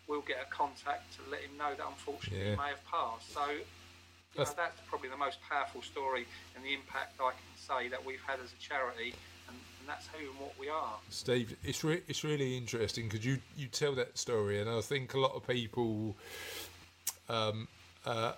we'll 0.09 0.23
get 0.23 0.38
a 0.40 0.51
contact 0.55 1.12
to 1.16 1.31
let 1.31 1.40
him 1.40 1.57
know 1.59 1.75
that 1.75 1.87
unfortunately 1.87 2.38
Yeah. 2.45 2.51
he 2.53 2.57
may 2.57 2.69
have 2.69 2.85
passed. 2.87 3.33
So 3.33 3.45
you 3.51 3.59
know, 3.59 3.64
That's- 4.45 4.55
that's 4.55 4.81
probably 4.88 5.09
the 5.09 5.16
most 5.16 5.38
powerful 5.49 5.83
story 5.83 6.27
and 6.55 6.64
the 6.64 6.75
impact 6.75 7.21
I 7.21 7.31
can 7.31 7.57
say 7.57 7.88
that 7.88 8.05
we've 8.05 8.23
had 8.23 8.38
as 8.40 8.53
a 8.53 8.57
charity, 8.57 9.14
and, 9.49 9.57
and 9.81 9.88
that's 9.88 10.07
who 10.09 10.29
and 10.31 10.38
what 10.38 10.59
we 10.59 10.69
are. 10.69 10.99
Steve, 11.09 11.57
it's 11.64 11.83
re- 11.83 12.03
it's 12.07 12.23
really 12.23 12.57
interesting 12.57 13.09
because 13.09 13.25
you 13.25 13.40
you 13.57 13.66
tell 13.69 13.95
that 13.95 14.19
story, 14.19 14.61
and 14.61 14.69
I 14.69 14.81
think 14.83 15.14
a 15.14 15.19
lot 15.19 15.33
of 15.35 15.47
people, 15.47 16.16
um, 17.29 17.69
uh, 18.05 18.33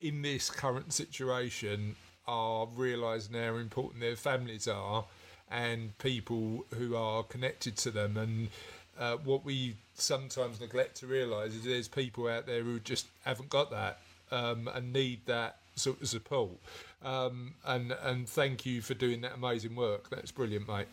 in 0.00 0.22
this 0.22 0.50
current 0.50 0.92
situation, 0.92 1.96
are 2.26 2.66
realising 2.74 3.34
how 3.34 3.56
important 3.56 4.00
their 4.00 4.16
families 4.16 4.66
are, 4.68 5.04
and 5.50 5.96
people 5.98 6.64
who 6.78 6.96
are 6.96 7.22
connected 7.24 7.76
to 7.78 7.90
them, 7.90 8.16
and 8.16 8.48
uh, 9.00 9.16
what 9.24 9.44
we 9.44 9.74
sometimes 9.94 10.60
neglect 10.60 10.96
to 10.98 11.06
realise 11.06 11.54
is 11.54 11.64
there's 11.64 11.88
people 11.88 12.28
out 12.28 12.46
there 12.46 12.62
who 12.62 12.78
just 12.78 13.06
haven't 13.24 13.48
got 13.48 13.70
that 13.70 13.98
um, 14.30 14.68
and 14.72 14.92
need 14.92 15.20
that 15.26 15.56
sort 15.74 16.00
of 16.00 16.08
support. 16.08 16.52
Um, 17.02 17.54
and 17.64 17.92
and 18.02 18.28
thank 18.28 18.66
you 18.66 18.82
for 18.82 18.94
doing 18.94 19.22
that 19.22 19.34
amazing 19.34 19.74
work. 19.74 20.10
That's 20.10 20.30
brilliant, 20.30 20.68
mate. 20.68 20.86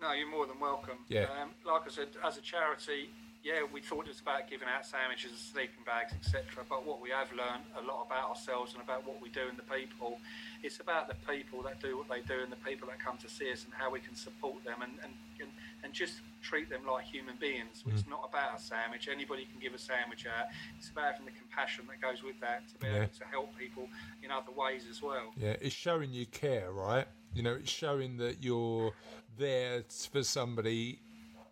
No, 0.00 0.12
you're 0.12 0.30
more 0.30 0.46
than 0.46 0.58
welcome. 0.60 0.98
Yeah. 1.08 1.26
Um, 1.40 1.50
like 1.66 1.82
I 1.86 1.90
said, 1.90 2.08
as 2.24 2.36
a 2.36 2.40
charity, 2.40 3.10
yeah, 3.42 3.62
we 3.72 3.80
thought 3.80 4.06
it 4.06 4.14
was 4.14 4.20
about 4.20 4.48
giving 4.48 4.68
out 4.68 4.86
sandwiches, 4.86 5.32
sleeping 5.52 5.82
bags, 5.84 6.12
etc. 6.14 6.64
But 6.68 6.86
what 6.86 7.00
we 7.00 7.10
have 7.10 7.30
learned 7.30 7.66
a 7.78 7.82
lot 7.82 8.06
about 8.06 8.30
ourselves 8.30 8.74
and 8.74 8.82
about 8.82 9.06
what 9.06 9.20
we 9.20 9.28
do 9.30 9.42
and 9.48 9.58
the 9.58 9.66
people, 9.66 10.18
it's 10.62 10.78
about 10.78 11.08
the 11.08 11.18
people 11.26 11.62
that 11.62 11.80
do 11.82 11.98
what 11.98 12.08
they 12.08 12.20
do 12.20 12.42
and 12.42 12.50
the 12.52 12.62
people 12.62 12.86
that 12.88 12.98
come 12.98 13.18
to 13.18 13.28
see 13.28 13.50
us 13.50 13.64
and 13.64 13.74
how 13.74 13.90
we 13.90 13.98
can 13.98 14.14
support 14.14 14.62
them 14.64 14.82
and, 14.82 14.92
and, 15.02 15.12
and, 15.40 15.50
and 15.92 15.96
just 15.98 16.20
treat 16.40 16.70
them 16.70 16.80
like 16.90 17.04
human 17.04 17.36
beings. 17.38 17.84
Mm. 17.86 17.92
It's 17.92 18.08
not 18.08 18.26
about 18.28 18.58
a 18.58 18.62
sandwich. 18.62 19.08
Anybody 19.12 19.44
can 19.44 19.60
give 19.60 19.74
a 19.74 19.78
sandwich 19.78 20.26
out. 20.26 20.46
It's 20.78 20.88
about 20.88 21.12
having 21.12 21.26
the 21.26 21.32
compassion 21.32 21.84
that 21.88 22.00
goes 22.00 22.22
with 22.22 22.40
that 22.40 22.66
to 22.68 22.78
be 22.78 22.86
Yeah. 22.86 23.02
able 23.02 23.08
to 23.18 23.24
help 23.26 23.56
people 23.58 23.88
in 24.22 24.30
other 24.30 24.50
ways 24.52 24.86
as 24.90 25.02
well. 25.02 25.32
Yeah, 25.36 25.56
it's 25.60 25.74
showing 25.74 26.10
you 26.10 26.24
care, 26.26 26.72
right? 26.72 27.06
You 27.34 27.42
know, 27.42 27.54
it's 27.54 27.70
showing 27.70 28.16
that 28.16 28.42
you're 28.42 28.94
there 29.36 29.84
for 30.10 30.22
somebody 30.22 31.00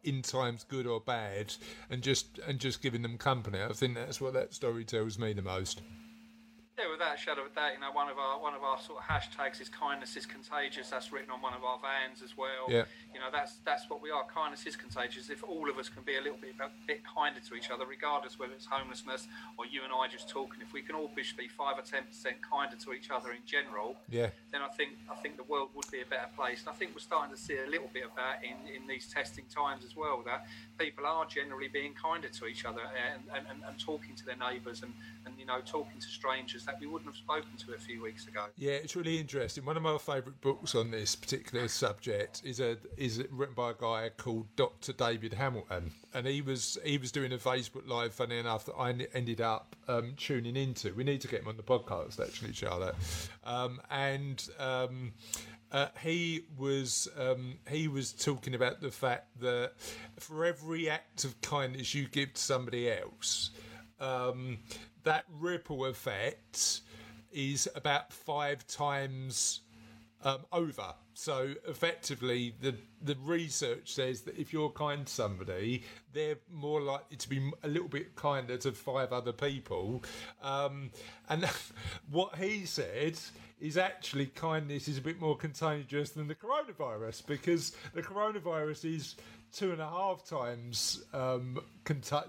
in 0.02 0.22
times 0.22 0.64
good 0.64 0.86
or 0.86 1.00
bad, 1.00 1.54
and 1.90 2.02
just 2.02 2.38
and 2.46 2.58
just 2.58 2.80
giving 2.80 3.02
them 3.02 3.18
company. 3.18 3.62
I 3.62 3.72
think 3.74 3.94
that's 3.94 4.20
what 4.20 4.32
that 4.32 4.54
story 4.54 4.84
tells 4.86 5.18
me 5.18 5.34
the 5.34 5.42
most. 5.42 5.82
Yeah, 6.80 6.90
without 6.90 7.14
a 7.14 7.18
shadow 7.20 7.44
of 7.44 7.52
a 7.52 7.54
doubt, 7.54 7.76
you 7.76 7.80
know, 7.80 7.92
one 7.92 8.08
of 8.08 8.16
our 8.16 8.40
one 8.40 8.54
of 8.54 8.62
our 8.64 8.80
sort 8.80 9.00
of 9.00 9.04
hashtags 9.04 9.60
is 9.60 9.68
kindness 9.68 10.16
is 10.16 10.24
contagious. 10.24 10.88
That's 10.88 11.12
written 11.12 11.30
on 11.30 11.42
one 11.42 11.52
of 11.52 11.62
our 11.62 11.76
vans 11.76 12.22
as 12.22 12.38
well. 12.38 12.72
Yeah. 12.72 12.88
You 13.12 13.20
know, 13.20 13.28
that's 13.30 13.60
that's 13.66 13.90
what 13.90 14.00
we 14.00 14.10
are. 14.10 14.24
Kindness 14.24 14.64
is 14.64 14.76
contagious. 14.76 15.28
If 15.28 15.44
all 15.44 15.68
of 15.68 15.76
us 15.76 15.90
can 15.90 16.02
be 16.04 16.16
a 16.16 16.22
little 16.22 16.38
bit 16.40 16.54
a 16.58 16.70
bit 16.86 17.02
kinder 17.04 17.40
to 17.40 17.54
each 17.54 17.70
other, 17.70 17.84
regardless 17.84 18.38
whether 18.38 18.54
it's 18.54 18.64
homelessness 18.64 19.28
or 19.58 19.66
you 19.66 19.84
and 19.84 19.92
I 19.92 20.08
just 20.08 20.30
talking, 20.30 20.62
if 20.62 20.72
we 20.72 20.80
can 20.80 20.94
all 20.94 21.10
be 21.14 21.48
five 21.48 21.76
or 21.76 21.82
ten 21.82 22.04
percent 22.04 22.36
kinder 22.40 22.76
to 22.76 22.92
each 22.94 23.10
other 23.10 23.32
in 23.32 23.44
general, 23.44 23.96
Yeah, 24.08 24.30
then 24.50 24.62
I 24.62 24.68
think 24.68 24.96
I 25.10 25.16
think 25.16 25.36
the 25.36 25.44
world 25.44 25.68
would 25.74 25.90
be 25.90 26.00
a 26.00 26.06
better 26.06 26.32
place. 26.34 26.60
And 26.60 26.70
I 26.70 26.72
think 26.72 26.94
we're 26.94 27.04
starting 27.04 27.34
to 27.34 27.40
see 27.40 27.58
a 27.58 27.68
little 27.68 27.90
bit 27.92 28.04
of 28.04 28.16
that 28.16 28.40
in, 28.40 28.56
in 28.72 28.88
these 28.88 29.12
testing 29.12 29.44
times 29.54 29.84
as 29.84 29.96
well. 29.96 30.22
That 30.24 30.46
people 30.78 31.04
are 31.04 31.26
generally 31.26 31.68
being 31.68 31.92
kinder 31.92 32.28
to 32.28 32.46
each 32.46 32.64
other 32.64 32.80
and, 32.80 33.22
and, 33.36 33.44
and, 33.50 33.60
and 33.68 33.78
talking 33.78 34.16
to 34.16 34.24
their 34.24 34.36
neighbours 34.36 34.82
and, 34.82 34.94
and 35.26 35.34
you 35.38 35.44
know 35.44 35.60
talking 35.60 36.00
to 36.00 36.08
strangers. 36.08 36.64
We 36.80 36.86
wouldn't 36.86 37.08
have 37.08 37.16
spoken 37.16 37.50
to 37.66 37.74
a 37.74 37.78
few 37.78 38.02
weeks 38.02 38.26
ago. 38.26 38.46
Yeah, 38.56 38.72
it's 38.72 38.96
really 38.96 39.18
interesting. 39.18 39.64
One 39.64 39.76
of 39.76 39.82
my 39.82 39.98
favourite 39.98 40.40
books 40.40 40.74
on 40.74 40.90
this 40.90 41.16
particular 41.16 41.68
subject 41.68 42.42
is 42.44 42.60
a 42.60 42.76
is 42.96 43.22
written 43.30 43.54
by 43.54 43.70
a 43.70 43.74
guy 43.74 44.10
called 44.16 44.46
Dr. 44.56 44.92
David 44.92 45.34
Hamilton, 45.34 45.92
and 46.14 46.26
he 46.26 46.42
was 46.42 46.78
he 46.84 46.98
was 46.98 47.12
doing 47.12 47.32
a 47.32 47.38
Facebook 47.38 47.88
live. 47.88 48.14
Funny 48.14 48.38
enough, 48.38 48.66
that 48.66 48.74
I 48.74 48.94
ended 49.14 49.40
up 49.40 49.76
um, 49.88 50.14
tuning 50.16 50.56
into. 50.56 50.94
We 50.94 51.04
need 51.04 51.20
to 51.22 51.28
get 51.28 51.42
him 51.42 51.48
on 51.48 51.56
the 51.56 51.62
podcast, 51.62 52.20
actually, 52.20 52.52
Charlotte. 52.52 52.94
Um, 53.44 53.80
and 53.90 54.46
um, 54.58 55.12
uh, 55.72 55.88
he 56.02 56.42
was 56.58 57.08
um, 57.16 57.58
he 57.68 57.88
was 57.88 58.12
talking 58.12 58.54
about 58.54 58.80
the 58.80 58.90
fact 58.90 59.40
that 59.40 59.72
for 60.18 60.44
every 60.44 60.90
act 60.90 61.24
of 61.24 61.40
kindness 61.40 61.94
you 61.94 62.08
give 62.08 62.34
to 62.34 62.40
somebody 62.40 62.90
else, 62.90 63.50
um, 64.00 64.58
that 65.04 65.24
ripple 65.28 65.86
effect 65.86 66.80
is 67.32 67.68
about 67.74 68.12
five 68.12 68.66
times 68.66 69.60
um, 70.22 70.40
over. 70.52 70.94
So 71.14 71.54
effectively, 71.66 72.54
the 72.60 72.74
the 73.02 73.16
research 73.22 73.92
says 73.92 74.22
that 74.22 74.38
if 74.38 74.52
you're 74.52 74.70
kind 74.70 75.06
to 75.06 75.12
somebody, 75.12 75.84
they're 76.12 76.38
more 76.50 76.80
likely 76.80 77.16
to 77.16 77.28
be 77.28 77.50
a 77.62 77.68
little 77.68 77.88
bit 77.88 78.14
kinder 78.16 78.56
to 78.58 78.72
five 78.72 79.12
other 79.12 79.32
people. 79.32 80.02
Um, 80.42 80.90
and 81.28 81.46
what 82.10 82.36
he 82.36 82.64
said 82.64 83.18
is 83.60 83.76
actually 83.76 84.26
kindness 84.26 84.88
is 84.88 84.98
a 84.98 85.02
bit 85.02 85.20
more 85.20 85.36
contagious 85.36 86.10
than 86.10 86.26
the 86.26 86.34
coronavirus 86.34 87.26
because 87.26 87.72
the 87.94 88.02
coronavirus 88.02 88.96
is 88.96 89.16
two 89.52 89.72
and 89.72 89.80
a 89.80 89.88
half 89.88 90.24
times 90.24 91.02
um, 91.12 91.58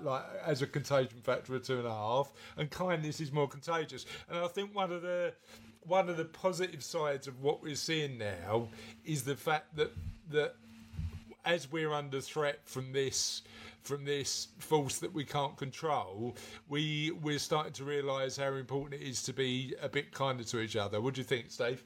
like 0.02 0.24
as 0.46 0.62
a 0.62 0.68
contagion 0.68 1.20
factor 1.22 1.56
of 1.56 1.64
two 1.64 1.78
and 1.78 1.88
a 1.88 1.94
half, 1.94 2.32
and 2.58 2.70
kindness 2.70 3.20
is 3.20 3.32
more 3.32 3.48
contagious. 3.48 4.06
And 4.30 4.40
I 4.40 4.48
think 4.48 4.76
one 4.76 4.92
of 4.92 5.02
the 5.02 5.34
one 5.84 6.10
of 6.10 6.18
the 6.18 6.26
positive 6.26 6.84
sides 6.84 7.28
of 7.28 7.42
what 7.42 7.62
we're 7.62 7.76
seeing 7.76 8.18
now 8.18 8.70
is 9.06 9.24
the 9.24 9.36
fact 9.36 9.76
that 9.76 9.92
that 10.30 10.56
as 11.46 11.72
we're 11.72 11.94
under 11.94 12.22
threat 12.22 12.60
from 12.66 12.92
this 12.92 13.42
from 13.82 14.06
this 14.06 14.50
force 14.60 15.00
that 15.00 15.12
we 15.12 15.26
can't 15.26 15.58
control, 15.58 16.36
we 16.70 17.12
we're 17.22 17.40
starting 17.40 17.74
to 17.74 17.84
realise 17.84 18.38
how 18.38 18.54
important 18.54 19.02
it 19.02 19.06
is 19.06 19.24
to 19.24 19.34
be 19.34 19.76
a 19.82 19.90
bit 19.90 20.12
kinder 20.12 20.44
to 20.44 20.60
each 20.60 20.76
other. 20.76 21.02
What 21.02 21.16
do 21.16 21.22
you 21.22 21.26
think, 21.26 21.50
Steve? 21.50 21.84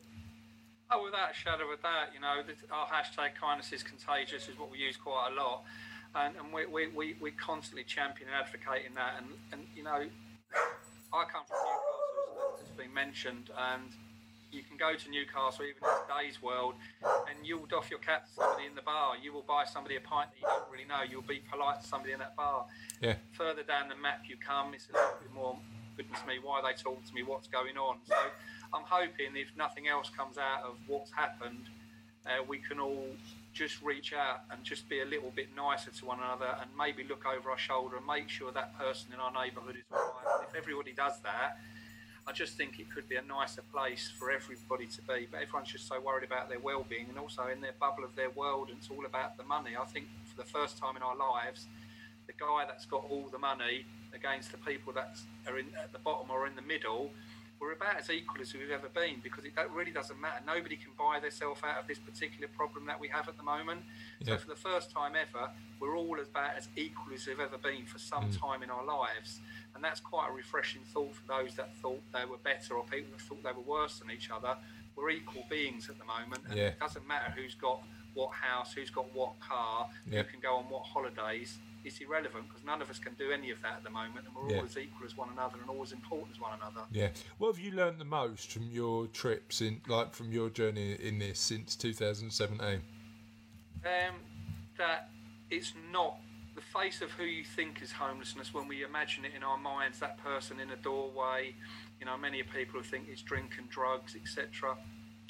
Oh, 0.91 1.03
without 1.03 1.31
a 1.31 1.33
shadow 1.33 1.65
of 1.65 1.79
a 1.79 1.81
doubt, 1.81 2.13
you 2.13 2.21
know, 2.21 2.43
our 2.71 2.87
hashtag 2.87 3.33
kindness 3.39 3.73
is 3.73 3.81
contagious 3.81 4.47
is 4.47 4.59
what 4.59 4.69
we 4.69 4.77
use 4.77 4.97
quite 4.97 5.31
a 5.31 5.35
lot. 5.35 5.63
And, 6.13 6.35
and 6.37 6.53
we, 6.53 6.65
we, 6.65 6.87
we, 6.87 7.15
we 7.19 7.31
constantly 7.31 7.83
champion 7.83 8.29
and 8.29 8.37
advocating 8.37 8.93
that. 8.95 9.15
And, 9.17 9.27
and, 9.51 9.67
you 9.75 9.83
know, 9.83 10.05
I 11.11 11.23
come 11.25 11.43
from 11.47 11.57
Newcastle, 11.57 12.53
as 12.53 12.59
has 12.61 12.77
been 12.77 12.93
mentioned, 12.93 13.49
and 13.73 13.89
you 14.51 14.61
can 14.63 14.77
go 14.77 14.95
to 14.95 15.09
Newcastle, 15.09 15.65
even 15.65 15.81
in 15.83 15.97
today's 16.05 16.41
world, 16.41 16.75
and 17.03 17.35
you'll 17.43 17.65
doff 17.65 17.89
your 17.89 17.99
cap 17.99 18.27
to 18.27 18.31
somebody 18.31 18.65
in 18.67 18.75
the 18.75 18.81
bar. 18.81 19.17
You 19.17 19.33
will 19.33 19.43
buy 19.43 19.65
somebody 19.65 19.97
a 19.97 20.01
pint 20.01 20.29
that 20.31 20.39
you 20.39 20.47
don't 20.47 20.71
really 20.71 20.85
know. 20.85 21.01
You'll 21.01 21.27
be 21.27 21.41
polite 21.51 21.81
to 21.81 21.87
somebody 21.87 22.13
in 22.13 22.19
that 22.19 22.35
bar. 22.37 22.65
Yeah. 23.01 23.15
Further 23.33 23.63
down 23.63 23.89
the 23.89 23.97
map 23.97 24.21
you 24.29 24.37
come, 24.37 24.73
it's 24.73 24.87
a 24.89 24.93
little 24.93 25.17
bit 25.19 25.33
more, 25.33 25.57
goodness 25.97 26.21
me, 26.27 26.39
why 26.41 26.61
they 26.61 26.77
talk 26.77 27.03
to 27.03 27.13
me, 27.13 27.23
what's 27.23 27.47
going 27.47 27.75
on. 27.75 27.97
So 28.07 28.15
I'm 28.75 28.83
hoping 28.83 29.35
if 29.35 29.55
nothing 29.55 29.87
else 29.87 30.09
comes 30.09 30.37
out 30.37 30.63
of 30.63 30.75
what's 30.87 31.11
happened, 31.11 31.69
uh, 32.25 32.43
we 32.47 32.57
can 32.57 32.79
all 32.79 33.07
just 33.53 33.81
reach 33.81 34.11
out 34.13 34.41
and 34.51 34.63
just 34.63 34.89
be 34.89 34.99
a 34.99 35.05
little 35.05 35.31
bit 35.33 35.47
nicer 35.55 35.91
to 35.91 36.05
one 36.05 36.19
another 36.19 36.57
and 36.59 36.69
maybe 36.77 37.05
look 37.05 37.25
over 37.25 37.49
our 37.49 37.57
shoulder 37.57 37.95
and 37.95 38.05
make 38.05 38.27
sure 38.27 38.51
that 38.51 38.77
person 38.77 39.13
in 39.13 39.19
our 39.19 39.31
neighbourhood 39.31 39.77
is 39.77 39.83
all 39.91 40.13
right. 40.25 40.45
If 40.49 40.55
everybody 40.55 40.91
does 40.91 41.21
that, 41.21 41.57
I 42.27 42.33
just 42.33 42.57
think 42.57 42.79
it 42.79 42.91
could 42.93 43.07
be 43.07 43.15
a 43.15 43.21
nicer 43.21 43.61
place 43.71 44.11
for 44.19 44.29
everybody 44.31 44.87
to 44.87 45.01
be. 45.03 45.27
But 45.31 45.43
everyone's 45.43 45.71
just 45.71 45.87
so 45.87 46.01
worried 46.01 46.25
about 46.25 46.49
their 46.49 46.59
well-being 46.59 47.07
and 47.07 47.17
also 47.17 47.47
in 47.47 47.61
their 47.61 47.75
bubble 47.79 48.03
of 48.03 48.15
their 48.15 48.31
world, 48.31 48.69
and 48.69 48.79
it's 48.79 48.89
all 48.89 49.05
about 49.05 49.37
the 49.37 49.43
money. 49.43 49.77
I 49.79 49.85
think 49.85 50.07
for 50.25 50.35
the 50.35 50.49
first 50.49 50.77
time 50.77 50.97
in 50.97 51.03
our 51.03 51.15
lives, 51.15 51.67
the 52.27 52.33
guy 52.33 52.65
that's 52.67 52.85
got 52.85 53.05
all 53.09 53.29
the 53.31 53.37
money 53.37 53.85
against 54.13 54.51
the 54.51 54.57
people 54.57 54.91
that 54.93 55.17
are 55.47 55.59
in 55.59 55.67
at 55.81 55.93
the 55.93 55.99
bottom 55.99 56.31
or 56.31 56.47
in 56.47 56.55
the 56.55 56.63
middle, 56.63 57.11
we're 57.59 57.73
about 57.73 57.97
as 57.97 58.09
equal 58.09 58.41
as 58.41 58.53
we've 58.53 58.71
ever 58.71 58.89
been 58.89 59.21
because 59.23 59.45
it 59.45 59.53
really 59.73 59.91
doesn't 59.91 60.19
matter. 60.19 60.43
Nobody 60.45 60.75
can 60.75 60.91
buy 60.97 61.19
themselves 61.19 61.61
out 61.63 61.79
of 61.81 61.87
this 61.87 61.99
particular 61.99 62.47
problem 62.47 62.85
that 62.85 62.99
we 62.99 63.07
have 63.07 63.27
at 63.29 63.37
the 63.37 63.43
moment. 63.43 63.81
Yeah. 64.19 64.35
So 64.35 64.41
for 64.41 64.49
the 64.49 64.55
first 64.55 64.91
time 64.91 65.13
ever, 65.15 65.49
we're 65.79 65.95
all 65.95 66.19
about 66.19 66.55
as 66.57 66.67
equal 66.75 67.13
as 67.13 67.25
we've 67.25 67.39
ever 67.39 67.57
been 67.57 67.85
for 67.85 67.99
some 67.99 68.25
mm. 68.29 68.39
time 68.39 68.61
in 68.63 68.69
our 68.69 68.85
lives 68.85 69.39
and 69.75 69.83
that's 69.83 69.99
quite 69.99 70.29
a 70.29 70.33
refreshing 70.33 70.81
thought 70.93 71.13
for 71.13 71.27
those 71.27 71.55
that 71.55 71.75
thought 71.77 72.01
they 72.13 72.25
were 72.25 72.37
better 72.37 72.75
or 72.75 72.83
people 72.85 73.11
that 73.11 73.21
thought 73.21 73.43
they 73.43 73.51
were 73.51 73.79
worse 73.79 73.99
than 73.99 74.09
each 74.09 74.31
other. 74.31 74.55
We're 74.95 75.09
equal 75.09 75.43
beings 75.49 75.89
at 75.89 75.99
the 75.99 76.05
moment, 76.05 76.41
and 76.47 76.57
yeah. 76.57 76.67
it 76.67 76.79
doesn't 76.79 77.05
matter 77.05 77.31
who's 77.35 77.53
got 77.55 77.81
what 78.13 78.31
house, 78.31 78.71
who's 78.73 78.89
got 78.89 79.13
what 79.13 79.37
car, 79.41 79.89
yeah. 80.09 80.21
who 80.21 80.31
can 80.31 80.39
go 80.39 80.55
on 80.55 80.63
what 80.69 80.83
holidays. 80.83 81.57
It's 81.85 81.99
irrelevant 81.99 82.49
because 82.49 82.65
none 82.65 82.81
of 82.81 82.89
us 82.89 82.99
can 82.99 83.13
do 83.13 83.31
any 83.31 83.51
of 83.51 83.61
that 83.61 83.73
at 83.77 83.83
the 83.83 83.89
moment, 83.89 84.25
and 84.25 84.35
we're 84.35 84.51
yeah. 84.51 84.59
all 84.59 84.65
as 84.65 84.77
equal 84.77 85.05
as 85.05 85.15
one 85.15 85.29
another 85.31 85.57
and 85.61 85.69
all 85.69 85.83
as 85.83 85.91
important 85.91 86.35
as 86.35 86.41
one 86.41 86.51
another. 86.59 86.81
Yeah. 86.91 87.09
What 87.37 87.55
have 87.55 87.63
you 87.63 87.71
learned 87.71 87.99
the 87.99 88.05
most 88.05 88.51
from 88.51 88.69
your 88.71 89.07
trips 89.07 89.61
in, 89.61 89.81
like, 89.87 90.13
from 90.13 90.31
your 90.31 90.49
journey 90.49 90.93
in 90.93 91.19
this 91.19 91.39
since 91.39 91.75
2017? 91.75 92.81
Um, 93.85 94.15
that 94.77 95.09
it's 95.49 95.73
not 95.91 96.17
the 96.55 96.61
face 96.61 97.01
of 97.01 97.11
who 97.11 97.23
you 97.23 97.43
think 97.43 97.81
is 97.81 97.91
homelessness 97.91 98.53
when 98.53 98.67
we 98.67 98.83
imagine 98.83 99.25
it 99.25 99.31
in 99.35 99.43
our 99.43 99.57
minds 99.57 99.99
that 99.99 100.17
person 100.17 100.59
in 100.59 100.71
a 100.71 100.75
doorway 100.77 101.53
you 101.99 102.05
know 102.05 102.17
many 102.17 102.41
people 102.43 102.79
who 102.79 102.83
think 102.83 103.07
it's 103.11 103.21
drink 103.21 103.55
and 103.57 103.69
drugs 103.69 104.15
etc 104.15 104.75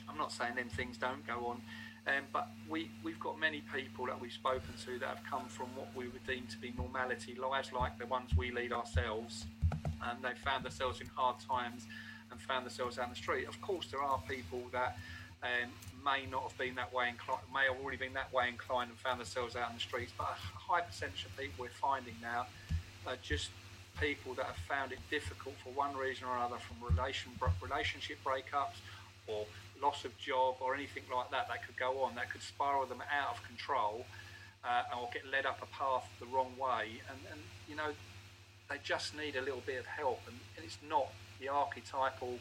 i'm 0.08 0.18
not 0.18 0.32
saying 0.32 0.56
them 0.56 0.70
things 0.70 0.98
don't 0.98 1.26
go 1.26 1.48
on 1.48 1.62
um, 2.08 2.24
but 2.32 2.50
we, 2.70 2.90
we've 3.04 3.20
got 3.20 3.40
many 3.40 3.64
people 3.74 4.06
that 4.06 4.20
we've 4.20 4.32
spoken 4.32 4.74
to 4.86 5.00
that 5.00 5.08
have 5.08 5.24
come 5.30 5.46
from 5.48 5.68
what 5.76 5.88
we 5.96 6.08
would 6.08 6.26
deem 6.28 6.46
to 6.48 6.58
be 6.58 6.74
normality 6.78 7.36
lives 7.36 7.72
like 7.74 7.98
the 7.98 8.06
ones 8.06 8.32
we 8.38 8.52
lead 8.52 8.72
ourselves 8.72 9.46
and 9.82 10.24
they've 10.24 10.38
found 10.38 10.64
themselves 10.64 11.02
in 11.02 11.08
hard 11.16 11.38
times 11.40 11.88
and 12.32 12.40
found 12.42 12.66
themselves 12.66 12.98
down 12.98 13.10
the 13.10 13.16
street 13.16 13.48
of 13.48 13.60
course 13.62 13.88
there 13.92 14.02
are 14.02 14.20
people 14.28 14.62
that 14.72 14.98
um, 15.44 15.70
may 16.04 16.26
not 16.30 16.44
have 16.44 16.58
been 16.58 16.76
that 16.76 16.94
way 16.94 17.10
inclined, 17.10 17.42
may 17.54 17.66
have 17.66 17.82
already 17.82 17.98
been 17.98 18.14
that 18.14 18.32
way 18.34 18.48
inclined 18.48 18.90
and 18.90 19.00
found 19.00 19.20
themselves 19.20 19.56
out 19.56 19.70
in 19.70 19.76
the 19.76 19.82
streets. 19.82 20.12
But 20.18 20.28
a 20.30 20.58
high 20.58 20.82
percentage 20.82 21.26
of 21.26 21.36
people 21.38 21.66
we're 21.66 21.80
finding 21.82 22.16
now 22.22 22.46
are 23.08 23.18
just 23.22 23.50
people 24.00 24.34
that 24.36 24.46
have 24.46 24.58
found 24.68 24.92
it 24.92 25.00
difficult 25.10 25.56
for 25.64 25.70
one 25.70 25.96
reason 25.96 26.28
or 26.28 26.36
another, 26.36 26.58
from 26.58 26.78
relation 26.96 27.32
relationship 27.62 28.18
breakups 28.24 28.82
or 29.28 29.46
loss 29.86 30.04
of 30.04 30.18
job 30.18 30.56
or 30.60 30.74
anything 30.74 31.04
like 31.16 31.30
that 31.30 31.48
that 31.48 31.66
could 31.66 31.78
go 31.78 32.02
on 32.02 32.16
that 32.16 32.32
could 32.32 32.42
spiral 32.42 32.86
them 32.88 33.04
out 33.14 33.38
of 33.38 33.44
control 33.46 34.06
uh, 34.66 34.98
or 34.98 35.10
get 35.14 35.22
led 35.32 35.46
up 35.46 35.62
a 35.62 35.70
path 35.78 36.10
the 36.20 36.26
wrong 36.26 36.52
way. 36.58 37.02
And, 37.10 37.20
and 37.32 37.40
you 37.70 37.76
know, 37.76 37.92
they 38.70 38.78
just 38.84 39.16
need 39.16 39.36
a 39.36 39.42
little 39.42 39.62
bit 39.66 39.80
of 39.80 39.86
help, 39.86 40.22
and, 40.28 40.38
and 40.58 40.66
it's 40.66 40.80
not 40.90 41.08
the 41.40 41.50
archetypal 41.50 42.40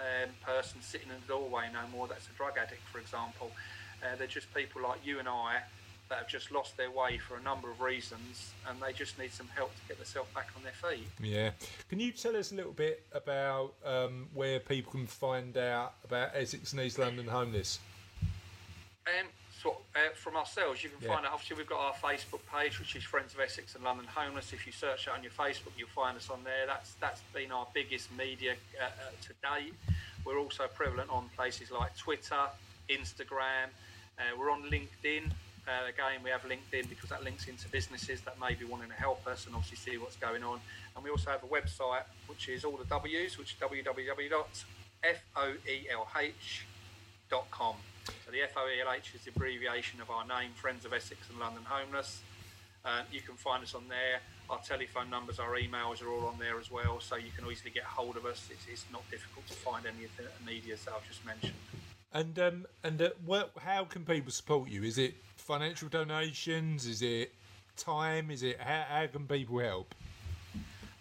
um, 0.00 0.30
person 0.44 0.80
sitting 0.80 1.08
in 1.08 1.16
the 1.20 1.28
doorway 1.28 1.68
no 1.72 1.80
more 1.92 2.08
that's 2.08 2.26
a 2.26 2.36
drug 2.36 2.56
addict, 2.56 2.82
for 2.90 2.98
example. 2.98 3.50
Uh, 4.02 4.16
they're 4.16 4.26
just 4.26 4.52
people 4.54 4.80
like 4.82 5.00
you 5.04 5.18
and 5.18 5.28
I 5.28 5.60
that 6.08 6.18
have 6.18 6.28
just 6.28 6.50
lost 6.50 6.76
their 6.76 6.90
way 6.90 7.18
for 7.18 7.36
a 7.36 7.42
number 7.42 7.70
of 7.70 7.80
reasons 7.80 8.52
and 8.68 8.80
they 8.80 8.92
just 8.92 9.18
need 9.18 9.32
some 9.32 9.48
help 9.48 9.74
to 9.74 9.80
get 9.88 9.96
themselves 9.96 10.28
back 10.34 10.48
on 10.56 10.62
their 10.62 10.72
feet. 10.72 11.06
Yeah. 11.20 11.50
Can 11.88 12.00
you 12.00 12.12
tell 12.12 12.36
us 12.36 12.52
a 12.52 12.54
little 12.54 12.72
bit 12.72 13.04
about 13.12 13.74
um, 13.84 14.28
where 14.34 14.60
people 14.60 14.92
can 14.92 15.06
find 15.06 15.56
out 15.56 15.94
about 16.04 16.30
Essex 16.34 16.72
and 16.72 16.82
East 16.82 16.98
London 16.98 17.26
homeless? 17.26 17.80
Um, 19.06 19.26
so, 19.62 19.78
uh, 19.94 20.14
from 20.14 20.36
ourselves, 20.36 20.82
you 20.82 20.90
can 20.90 20.98
yeah. 21.00 21.14
find 21.14 21.26
out. 21.26 21.32
Obviously, 21.32 21.56
we've 21.56 21.68
got 21.68 21.80
our 21.80 21.94
Facebook 21.94 22.40
page, 22.52 22.78
which 22.78 22.94
is 22.94 23.04
Friends 23.04 23.34
of 23.34 23.40
Essex 23.40 23.74
and 23.74 23.84
London 23.84 24.06
Homeless. 24.06 24.52
If 24.52 24.66
you 24.66 24.72
search 24.72 25.06
it 25.06 25.12
on 25.16 25.22
your 25.22 25.32
Facebook, 25.32 25.72
you'll 25.78 25.88
find 25.88 26.16
us 26.16 26.28
on 26.28 26.40
there. 26.44 26.66
That's 26.66 26.94
that's 27.00 27.22
been 27.32 27.52
our 27.52 27.66
biggest 27.72 28.14
media 28.16 28.54
uh, 28.80 28.84
uh, 28.84 28.88
to 29.22 29.62
date. 29.62 29.74
We're 30.24 30.38
also 30.38 30.66
prevalent 30.74 31.08
on 31.10 31.30
places 31.36 31.70
like 31.70 31.96
Twitter, 31.96 32.46
Instagram. 32.90 33.70
Uh, 34.18 34.22
we're 34.38 34.50
on 34.50 34.62
LinkedIn. 34.64 35.30
Uh, 35.66 35.88
again, 35.88 36.22
we 36.22 36.30
have 36.30 36.42
LinkedIn 36.42 36.88
because 36.88 37.10
that 37.10 37.24
links 37.24 37.48
into 37.48 37.68
businesses 37.68 38.20
that 38.20 38.38
may 38.40 38.54
be 38.54 38.64
wanting 38.64 38.88
to 38.88 38.94
help 38.94 39.26
us 39.26 39.46
and 39.46 39.54
obviously 39.56 39.76
see 39.92 39.98
what's 39.98 40.14
going 40.16 40.44
on. 40.44 40.60
And 40.94 41.02
we 41.02 41.10
also 41.10 41.30
have 41.30 41.42
a 41.42 41.48
website, 41.48 42.04
which 42.28 42.48
is 42.48 42.64
all 42.64 42.76
the 42.76 42.84
W's, 42.84 43.36
which 43.36 43.54
is 43.54 43.58
www.foelh.com. 43.58 44.44
So 48.06 48.30
the 48.30 48.38
FOELH 48.38 49.14
is 49.14 49.22
the 49.24 49.30
abbreviation 49.34 50.00
of 50.00 50.08
our 50.10 50.24
name, 50.24 50.52
Friends 50.54 50.84
of 50.84 50.92
Essex 50.92 51.28
and 51.30 51.40
London 51.40 51.64
Homeless. 51.64 52.20
Uh, 52.84 53.02
you 53.10 53.20
can 53.20 53.34
find 53.34 53.64
us 53.64 53.74
on 53.74 53.88
there. 53.88 54.20
Our 54.48 54.60
telephone 54.60 55.10
numbers, 55.10 55.40
our 55.40 55.56
emails 55.58 56.00
are 56.00 56.08
all 56.08 56.26
on 56.26 56.38
there 56.38 56.60
as 56.60 56.70
well, 56.70 57.00
so 57.00 57.16
you 57.16 57.32
can 57.36 57.50
easily 57.50 57.72
get 57.72 57.82
hold 57.82 58.16
of 58.16 58.24
us. 58.24 58.48
It's, 58.52 58.64
it's 58.70 58.84
not 58.92 59.02
difficult 59.10 59.48
to 59.48 59.54
find 59.54 59.84
any 59.86 60.04
of 60.04 60.16
the 60.16 60.22
media 60.48 60.76
that 60.84 60.94
I've 60.94 61.08
just 61.08 61.26
mentioned. 61.26 61.54
And 62.12 62.38
um, 62.38 62.66
and 62.84 63.02
uh, 63.02 63.10
what, 63.24 63.50
how 63.58 63.84
can 63.84 64.04
people 64.04 64.30
support 64.30 64.70
you? 64.70 64.84
Is 64.84 64.98
it 64.98 65.16
financial 65.46 65.88
donations? 65.88 66.86
Is 66.86 67.02
it 67.02 67.32
time? 67.76 68.30
Is 68.30 68.42
it 68.42 68.60
how, 68.60 68.84
how 68.88 69.06
can 69.06 69.26
people 69.26 69.58
help? 69.60 69.94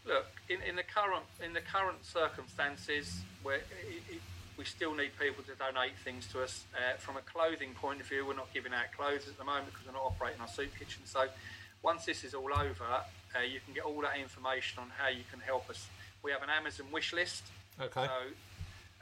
Look, 0.05 0.27
in, 0.49 0.61
in 0.61 0.75
the 0.75 0.83
current 0.83 1.25
in 1.43 1.53
the 1.53 1.61
current 1.61 2.05
circumstances, 2.05 3.21
where 3.41 3.57
it, 3.57 3.63
it, 4.09 4.21
we 4.57 4.63
still 4.63 4.93
need 4.93 5.11
people 5.19 5.43
to 5.43 5.55
donate 5.55 5.97
things 6.03 6.27
to 6.27 6.43
us. 6.43 6.63
Uh, 6.75 6.97
from 6.97 7.17
a 7.17 7.21
clothing 7.21 7.73
point 7.73 7.99
of 7.99 8.07
view, 8.07 8.25
we're 8.25 8.35
not 8.35 8.53
giving 8.53 8.73
out 8.73 8.85
clothes 8.95 9.27
at 9.27 9.37
the 9.37 9.43
moment 9.43 9.65
because 9.71 9.87
we're 9.87 9.93
not 9.93 10.05
operating 10.05 10.39
our 10.39 10.47
soup 10.47 10.69
kitchen. 10.77 11.01
So 11.05 11.25
once 11.81 12.05
this 12.05 12.23
is 12.23 12.33
all 12.33 12.51
over, 12.53 12.85
uh, 12.85 13.41
you 13.41 13.59
can 13.65 13.73
get 13.73 13.83
all 13.83 13.99
that 14.01 14.17
information 14.17 14.79
on 14.79 14.91
how 14.95 15.09
you 15.09 15.23
can 15.31 15.39
help 15.39 15.69
us. 15.69 15.87
We 16.23 16.31
have 16.31 16.43
an 16.43 16.49
Amazon 16.49 16.85
wish 16.91 17.13
list. 17.13 17.43
Okay. 17.81 18.05
So 18.05 18.11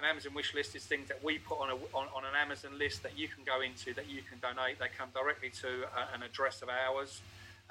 an 0.04 0.10
Amazon 0.10 0.34
wish 0.34 0.54
list 0.54 0.76
is 0.76 0.84
things 0.84 1.08
that 1.08 1.24
we 1.24 1.40
put 1.40 1.60
on, 1.60 1.70
a, 1.70 1.76
on, 1.96 2.08
on 2.14 2.26
an 2.26 2.36
Amazon 2.36 2.78
list 2.78 3.04
that 3.04 3.18
you 3.18 3.30
can 3.30 3.44
go 3.46 3.62
into, 3.62 3.94
that 3.94 4.10
you 4.10 4.22
can 4.22 4.38
donate. 4.44 4.78
They 4.78 4.92
come 4.98 5.08
directly 5.14 5.50
to 5.62 5.88
a, 5.96 6.14
an 6.14 6.24
address 6.24 6.62
of 6.62 6.68
ours. 6.68 7.22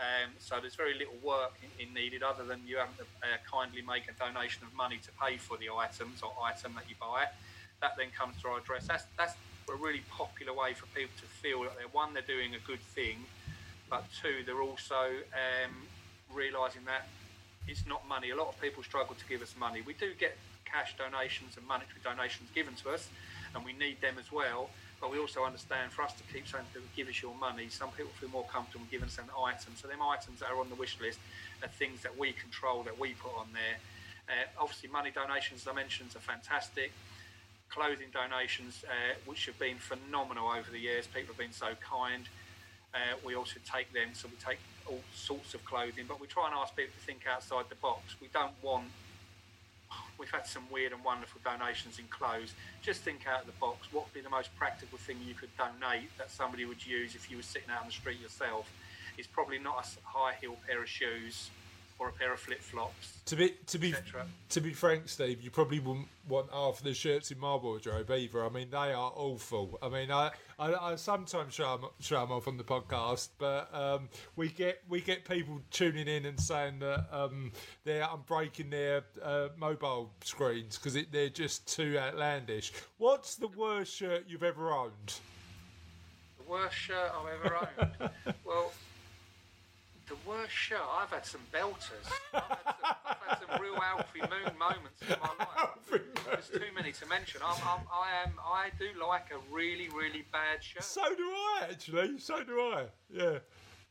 Um, 0.00 0.32
so 0.38 0.56
there's 0.58 0.74
very 0.74 0.94
little 0.96 1.20
work 1.22 1.52
in, 1.60 1.88
in 1.88 1.94
needed 1.94 2.22
other 2.22 2.44
than 2.44 2.60
you 2.66 2.78
have 2.78 2.96
to 2.96 3.02
uh, 3.20 3.36
kindly 3.44 3.82
make 3.82 4.08
a 4.08 4.16
donation 4.16 4.64
of 4.64 4.72
money 4.74 4.96
to 5.04 5.10
pay 5.20 5.36
for 5.36 5.58
the 5.58 5.68
items 5.68 6.22
or 6.22 6.32
item 6.42 6.72
that 6.76 6.88
you 6.88 6.96
buy. 6.98 7.26
That 7.82 7.92
then 7.98 8.08
comes 8.18 8.40
to 8.40 8.48
our 8.48 8.58
address. 8.58 8.86
That's 8.86 9.04
that's 9.18 9.34
a 9.68 9.76
really 9.76 10.02
popular 10.10 10.54
way 10.54 10.72
for 10.72 10.86
people 10.96 11.12
to 11.20 11.26
feel 11.26 11.62
that 11.62 11.76
they're 11.76 11.92
one, 11.92 12.14
they're 12.14 12.22
doing 12.22 12.54
a 12.54 12.62
good 12.66 12.80
thing, 12.80 13.18
but 13.90 14.04
two, 14.20 14.42
they're 14.46 14.62
also 14.62 15.12
um, 15.36 15.72
realising 16.32 16.84
that 16.86 17.06
it's 17.68 17.86
not 17.86 18.08
money. 18.08 18.30
A 18.30 18.36
lot 18.36 18.48
of 18.48 18.60
people 18.60 18.82
struggle 18.82 19.14
to 19.14 19.26
give 19.28 19.42
us 19.42 19.54
money. 19.58 19.82
We 19.84 19.92
do 19.94 20.12
get 20.18 20.36
cash 20.72 20.96
donations 20.96 21.56
and 21.56 21.66
monetary 21.66 22.00
donations 22.02 22.48
given 22.54 22.74
to 22.82 22.90
us, 22.90 23.08
and 23.54 23.64
we 23.64 23.72
need 23.74 24.00
them 24.00 24.16
as 24.18 24.32
well. 24.32 24.70
But 25.00 25.10
we 25.10 25.18
also 25.18 25.44
understand 25.44 25.90
for 25.90 26.02
us 26.02 26.12
to 26.14 26.22
keep 26.32 26.46
saying 26.46 26.64
to 26.74 26.80
give 26.94 27.08
us 27.08 27.20
your 27.20 27.34
money, 27.34 27.68
some 27.68 27.90
people 27.90 28.12
feel 28.20 28.30
more 28.30 28.46
comfortable 28.46 28.86
giving 28.90 29.08
us 29.08 29.18
an 29.18 29.24
item. 29.36 29.74
So 29.74 29.88
them 29.88 30.00
items 30.00 30.40
that 30.40 30.50
are 30.50 30.60
on 30.60 30.68
the 30.68 30.76
wish 30.76 30.96
list 31.00 31.18
are 31.60 31.68
things 31.68 32.02
that 32.02 32.16
we 32.16 32.32
control, 32.32 32.84
that 32.84 32.98
we 32.98 33.14
put 33.14 33.34
on 33.36 33.48
there. 33.52 33.78
Uh, 34.28 34.46
obviously, 34.62 34.88
money 34.88 35.10
donations, 35.10 35.62
as 35.62 35.68
I 35.68 35.74
mentioned, 35.74 36.10
are 36.14 36.20
fantastic. 36.20 36.92
Clothing 37.68 38.08
donations, 38.12 38.84
uh, 38.86 39.14
which 39.26 39.46
have 39.46 39.58
been 39.58 39.76
phenomenal 39.76 40.48
over 40.48 40.70
the 40.70 40.78
years. 40.78 41.08
People 41.08 41.34
have 41.34 41.38
been 41.38 41.52
so 41.52 41.74
kind. 41.82 42.28
Uh, 42.94 43.16
we 43.26 43.34
also 43.34 43.58
take 43.64 43.92
them, 43.92 44.10
so 44.12 44.28
we 44.28 44.36
take 44.36 44.60
all 44.86 45.00
sorts 45.14 45.54
of 45.54 45.64
clothing, 45.64 46.04
but 46.06 46.20
we 46.20 46.28
try 46.28 46.46
and 46.46 46.54
ask 46.54 46.76
people 46.76 46.92
to 46.96 47.04
think 47.04 47.22
outside 47.26 47.64
the 47.70 47.74
box. 47.76 48.14
We 48.20 48.28
don't 48.32 48.52
want 48.62 48.86
we've 50.22 50.30
had 50.30 50.46
some 50.46 50.62
weird 50.70 50.92
and 50.92 51.02
wonderful 51.02 51.40
donations 51.42 51.98
in 51.98 52.04
clothes. 52.06 52.54
Just 52.80 53.00
think 53.00 53.26
out 53.26 53.40
of 53.40 53.46
the 53.46 53.58
box. 53.58 53.88
What 53.90 54.04
would 54.04 54.14
be 54.14 54.20
the 54.20 54.30
most 54.30 54.54
practical 54.56 54.96
thing 54.96 55.16
you 55.26 55.34
could 55.34 55.50
donate 55.58 56.16
that 56.16 56.30
somebody 56.30 56.64
would 56.64 56.86
use 56.86 57.16
if 57.16 57.28
you 57.28 57.38
were 57.38 57.42
sitting 57.42 57.68
out 57.70 57.80
on 57.80 57.88
the 57.88 57.92
street 57.92 58.20
yourself? 58.20 58.70
It's 59.18 59.26
probably 59.26 59.58
not 59.58 59.84
a 59.84 60.06
high 60.06 60.34
heel 60.40 60.56
pair 60.64 60.80
of 60.80 60.88
shoes 60.88 61.50
or 62.02 62.08
a 62.08 62.12
pair 62.12 62.32
of 62.32 62.40
flip 62.40 62.60
flops. 62.60 63.20
To 63.26 63.36
be 63.36 63.54
to 63.68 63.78
be 63.78 63.94
to 64.48 64.60
be 64.60 64.72
frank, 64.72 65.08
Steve, 65.08 65.40
you 65.40 65.50
probably 65.50 65.78
wouldn't 65.78 66.08
want 66.28 66.50
half 66.50 66.78
of 66.78 66.84
the 66.84 66.94
shirts 66.94 67.30
in 67.30 67.38
my 67.38 67.54
wardrobe 67.54 68.10
either. 68.10 68.44
I 68.44 68.48
mean, 68.48 68.70
they 68.70 68.92
are 68.92 69.12
awful. 69.14 69.78
I 69.80 69.88
mean, 69.88 70.10
I 70.10 70.32
I, 70.58 70.74
I 70.74 70.96
sometimes 70.96 71.54
show 71.54 71.76
them, 71.76 71.90
show 72.00 72.20
'em 72.20 72.32
off 72.32 72.48
on 72.48 72.56
the 72.56 72.64
podcast, 72.64 73.28
but 73.38 73.72
um, 73.72 74.08
we 74.34 74.48
get 74.48 74.82
we 74.88 75.00
get 75.00 75.24
people 75.24 75.60
tuning 75.70 76.08
in 76.08 76.26
and 76.26 76.40
saying 76.40 76.80
that 76.80 77.06
um, 77.12 77.52
they're 77.84 78.02
unbreaking 78.02 78.70
their 78.70 79.04
uh, 79.22 79.48
mobile 79.56 80.10
screens 80.24 80.78
because 80.78 80.98
they're 81.12 81.28
just 81.28 81.72
too 81.72 81.96
outlandish. 81.98 82.72
What's 82.98 83.36
the 83.36 83.48
worst 83.48 83.94
shirt 83.94 84.24
you've 84.26 84.42
ever 84.42 84.72
owned? 84.72 85.20
The 86.38 86.50
worst 86.50 86.74
shirt 86.74 87.12
I've 87.16 87.44
ever 87.44 87.56
owned. 87.56 88.10
well, 88.44 88.72
the 90.12 90.30
worst 90.30 90.52
shirt. 90.52 90.78
I've 91.00 91.10
had 91.10 91.24
some 91.24 91.40
belters. 91.52 92.06
I've 92.34 92.42
had 92.42 92.58
some, 92.64 92.96
I've 93.06 93.16
had 93.26 93.38
some 93.40 93.62
real 93.62 93.76
Alfie 93.76 94.20
Moon 94.20 94.52
moments 94.58 95.00
in 95.02 95.16
my 95.20 95.44
life. 95.44 96.02
There's 96.26 96.48
too 96.48 96.72
many 96.74 96.92
to 96.92 97.06
mention. 97.06 97.40
I'm, 97.44 97.56
I'm, 97.66 97.80
I 97.90 98.22
am. 98.24 98.32
I 98.44 98.70
do 98.78 98.88
like 99.00 99.30
a 99.32 99.54
really, 99.54 99.88
really 99.88 100.24
bad 100.30 100.62
shirt. 100.62 100.84
So 100.84 101.02
do 101.14 101.22
I, 101.22 101.68
actually. 101.70 102.18
So 102.18 102.42
do 102.44 102.60
I. 102.60 102.84
Yeah. 103.10 103.38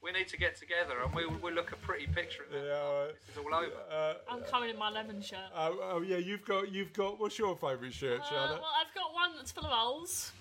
We 0.04 0.12
need 0.12 0.28
to 0.30 0.38
get 0.38 0.56
together 0.58 0.96
and 1.06 1.14
we'll, 1.14 1.30
we'll 1.44 1.54
look 1.54 1.72
a 1.74 1.76
pretty 1.76 2.08
picture 2.08 2.44
of 2.44 2.52
that. 2.52 2.66
Yeah. 2.66 2.74
all 2.80 3.06
right. 3.06 3.14
This 3.28 3.36
is 3.38 3.44
all 3.46 3.54
over. 3.54 3.72
Uh, 3.92 4.14
I'm 4.30 4.42
coming 4.42 4.70
in 4.72 4.78
my 4.80 4.90
lemon 4.90 5.22
shirt. 5.22 5.38
oh, 5.56 5.80
oh 5.94 6.02
yeah, 6.02 6.18
you've 6.18 6.44
got 6.44 6.72
you've 6.72 6.92
got. 6.94 7.20
What's 7.20 7.38
your 7.38 7.56
favourite 7.56 7.94
shirt, 7.94 8.22
Uh, 8.22 8.30
Charlotte? 8.30 8.62
well, 8.62 8.72
I've 8.80 8.94
got 8.96 9.14
one 9.14 9.32
that's 9.38 9.52
full 9.52 9.66
of 9.66 9.72
holes. 9.72 10.32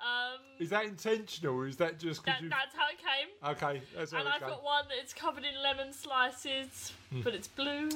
Um, 0.00 0.38
Is 0.60 0.70
that 0.70 0.84
intentional, 0.84 1.56
or 1.56 1.66
is 1.66 1.76
that 1.78 1.98
just 1.98 2.24
that, 2.24 2.40
because 2.40 2.42
you? 2.44 2.48
that's 2.50 2.74
how 2.74 2.86
it 2.88 2.98
came. 2.98 3.68
Okay, 3.78 3.82
that's 3.96 4.12
how 4.12 4.18
And 4.18 4.28
it 4.28 4.34
I've 4.34 4.40
came. 4.40 4.50
got 4.50 4.62
one 4.62 4.84
that's 4.96 5.12
covered 5.12 5.44
in 5.44 5.60
lemon 5.62 5.92
slices, 5.92 6.92
Hmm. 7.10 7.22
but 7.22 7.34
it's 7.34 7.48
blue. 7.48 7.88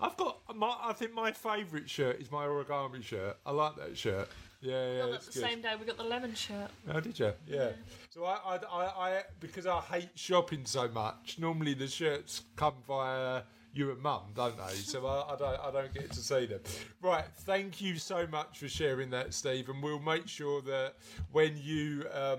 I've 0.00 0.16
got 0.16 0.38
my. 0.56 0.74
I 0.82 0.92
think 0.92 1.14
my 1.14 1.30
favourite 1.30 1.88
shirt 1.88 2.20
is 2.20 2.32
my 2.32 2.44
origami 2.46 3.02
shirt. 3.02 3.36
I 3.46 3.52
like 3.52 3.76
that 3.76 3.96
shirt. 3.96 4.28
Yeah, 4.64 4.72
yeah, 4.92 4.98
Well, 5.00 5.12
it's 5.12 5.26
that's 5.26 5.36
the 5.36 5.42
good. 5.42 5.50
same 5.50 5.60
day 5.60 5.74
we 5.78 5.84
got 5.84 5.98
the 5.98 6.04
lemon 6.04 6.34
shirt. 6.34 6.70
Oh, 6.90 6.98
did 6.98 7.18
you? 7.18 7.32
Yeah. 7.46 7.72
So 8.08 8.24
I, 8.24 8.38
I, 8.46 8.56
I, 8.56 8.84
I, 9.18 9.22
because 9.38 9.66
I 9.66 9.80
hate 9.80 10.08
shopping 10.14 10.64
so 10.64 10.88
much. 10.88 11.36
Normally 11.38 11.74
the 11.74 11.86
shirts 11.86 12.42
come 12.56 12.74
via 12.88 13.42
you 13.74 13.90
and 13.90 14.00
mum, 14.00 14.22
don't 14.34 14.56
they? 14.56 14.74
So 14.74 15.06
I, 15.06 15.34
I 15.34 15.36
don't, 15.36 15.60
I 15.60 15.70
don't 15.70 15.92
get 15.92 16.10
to 16.12 16.20
see 16.20 16.46
them. 16.46 16.60
Right. 17.02 17.24
Thank 17.40 17.80
you 17.80 17.96
so 17.96 18.26
much 18.26 18.58
for 18.58 18.68
sharing 18.68 19.10
that, 19.10 19.34
Steve. 19.34 19.68
And 19.68 19.82
we'll 19.82 19.98
make 19.98 20.28
sure 20.28 20.62
that 20.62 20.94
when 21.32 21.56
you, 21.56 22.06
um, 22.12 22.38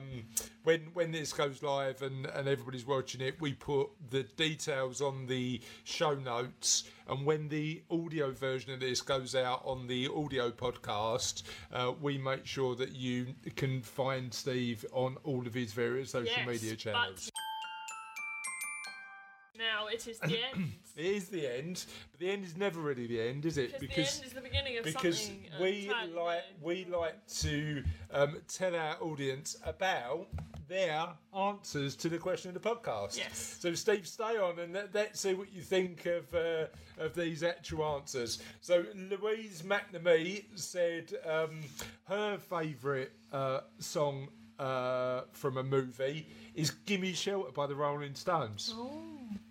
when 0.64 0.82
when 0.94 1.12
this 1.12 1.34
goes 1.34 1.62
live 1.62 2.02
and 2.02 2.26
and 2.28 2.48
everybody's 2.48 2.86
watching 2.86 3.22
it, 3.22 3.40
we 3.40 3.54
put 3.54 3.90
the 4.10 4.24
details 4.24 5.02
on 5.02 5.28
the 5.28 5.62
show 5.84 6.16
notes. 6.16 6.86
And 7.08 7.24
when 7.26 7.50
the 7.50 7.84
audio 7.92 8.32
version 8.32 8.74
of 8.74 8.80
this 8.80 9.02
goes 9.02 9.36
out 9.36 9.62
on 9.64 9.86
the 9.86 10.08
audio 10.08 10.50
podcast, 10.50 11.44
uh, 11.72 11.92
we 12.02 12.18
make 12.18 12.48
sure 12.48 12.76
that 12.76 12.94
you 12.96 13.28
can 13.56 13.82
find 13.84 14.34
Steve 14.34 14.84
on 14.92 15.18
all 15.24 15.46
of 15.46 15.54
his 15.54 15.72
various 15.74 16.12
social 16.12 16.34
Yes, 16.36 16.48
media 16.48 16.72
but- 16.72 16.80
channels. 16.80 17.32
Now 19.58 19.88
it 19.88 20.08
is 20.08 20.20
the 20.20 20.38
end. 20.53 20.72
It 20.95 21.06
is 21.06 21.28
the 21.30 21.47
end, 21.47 21.86
but 22.12 22.20
the 22.20 22.30
end 22.30 22.45
is 22.45 22.56
never 22.56 22.80
really 22.80 23.08
the 23.08 23.20
end, 23.20 23.45
is 23.45 23.58
it? 23.58 23.80
Because, 23.80 23.95
the 23.95 24.18
end 24.18 24.26
is 24.28 24.34
the 24.34 24.41
beginning 24.41 24.78
of 24.78 24.84
because 24.86 25.20
something. 25.20 25.45
uh, 25.58 25.62
we 25.62 25.88
entirely 25.88 26.14
like 26.14 26.43
we 26.62 26.86
like 26.86 27.28
to 27.39 27.84
um, 28.12 28.38
tell 28.47 28.76
our 28.76 28.95
audience 29.01 29.58
about 29.66 30.28
their 30.68 31.08
answers 31.38 31.95
to 31.97 32.10
the 32.10 32.18
question 32.18 32.56
of 32.56 32.62
the 32.62 32.70
podcast. 32.70 33.18
Yes. 33.18 33.58
So 33.60 33.74
Steve, 33.74 34.08
stay 34.08 34.38
on 34.38 34.60
and 34.60 34.74
let, 34.74 34.93
let's 34.95 35.20
see 35.20 35.34
what 35.34 35.51
you 35.53 35.62
think 35.62 36.06
of 36.06 36.34
uh, 36.34 36.68
of 36.97 37.14
these 37.14 37.43
actual 37.43 37.84
answers. 37.97 38.41
So 38.62 38.86
Louise 38.95 39.64
McNamee 39.64 40.45
said 40.56 41.14
um, 41.26 41.60
her 42.06 42.38
favourite 42.38 43.12
uh, 43.32 43.62
song 43.80 44.30
uh, 44.60 45.22
from 45.32 45.58
a 45.58 45.64
movie 45.64 46.28
is 46.53 46.72
"Gimme 46.72 47.14
Shelter" 47.14 47.51
by 47.51 47.68
the 47.68 47.76
Rolling 47.76 48.16
Stones. 48.16 48.74
Oh, 48.76 48.89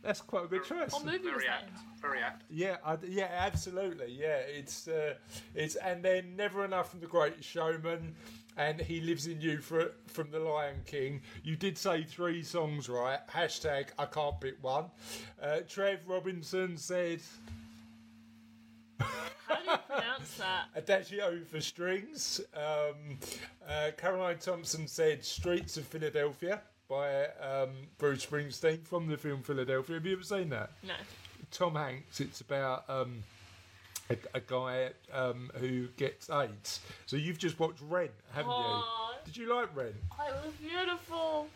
That's 0.05 0.21
quite 0.21 0.45
a 0.45 0.49
good 0.49 0.65
choice. 0.65 0.93
what 0.93 1.05
movie 1.05 1.19
was 1.19 1.33
Very 1.33 1.47
that? 1.47 1.63
apt. 1.65 2.01
Very 2.01 2.19
apt. 2.21 2.43
Yeah, 2.51 2.77
I, 2.85 2.99
yeah, 3.09 3.31
absolutely. 3.33 4.13
Yeah, 4.13 4.37
it's 4.47 4.87
uh, 4.87 5.15
it's 5.55 5.77
and 5.77 6.05
then 6.05 6.37
Never 6.37 6.65
Enough 6.65 6.91
from 6.91 7.01
The 7.01 7.07
Great 7.07 7.43
Showman, 7.43 8.15
and 8.59 8.81
He 8.81 9.01
Lives 9.01 9.27
in 9.27 9.41
You 9.41 9.59
for, 9.59 9.93
from 10.07 10.31
The 10.31 10.41
Lion 10.41 10.83
King. 10.85 11.23
You 11.43 11.57
did 11.57 11.79
say 11.79 12.03
three 12.05 12.43
songs 12.43 12.89
right. 12.89 13.21
Hashtag 13.33 13.87
I 13.99 14.05
can't 14.05 14.39
pick 14.41 14.63
one. 14.63 14.87
Uh, 15.43 15.61
Trev 15.69 16.01
Robinson 16.07 16.77
said 16.77 17.21
How 19.01 19.07
do 19.57 19.71
you 19.71 19.77
pronounce 19.89 20.37
that? 20.37 20.65
Adagio 20.77 21.41
for 21.51 21.61
strings. 21.61 22.41
Um, 22.55 23.19
uh, 23.69 23.91
Caroline 23.97 24.39
Thompson 24.39 24.87
said 24.87 25.25
Streets 25.25 25.77
of 25.77 25.87
Philadelphia 25.87 26.61
by 26.89 27.27
um, 27.41 27.71
Bruce 27.99 28.25
Springsteen 28.25 28.87
from 28.87 29.07
the 29.07 29.17
film 29.17 29.43
Philadelphia. 29.43 29.97
Have 29.97 30.07
you 30.07 30.13
ever 30.13 30.23
seen 30.23 30.51
that? 30.51 30.71
No. 30.83 30.95
Tom 31.51 31.75
Hanks. 31.75 32.21
It's 32.21 32.41
about 32.41 32.85
um, 32.89 33.23
a, 34.11 34.17
a 34.35 34.41
guy 34.41 34.91
um, 35.13 35.51
who 35.57 35.89
gets 35.97 36.31
AIDS. 36.31 36.81
So 37.07 37.17
you've 37.17 37.39
just 37.39 37.59
watched 37.59 37.81
Rent, 37.89 38.11
haven't 38.33 38.51
you? 38.51 38.83
Did 39.25 39.37
you 39.37 39.55
like 39.55 39.75
Rent? 39.75 39.95
It 39.95 40.35
was 40.45 40.55
beautiful. 40.61 41.49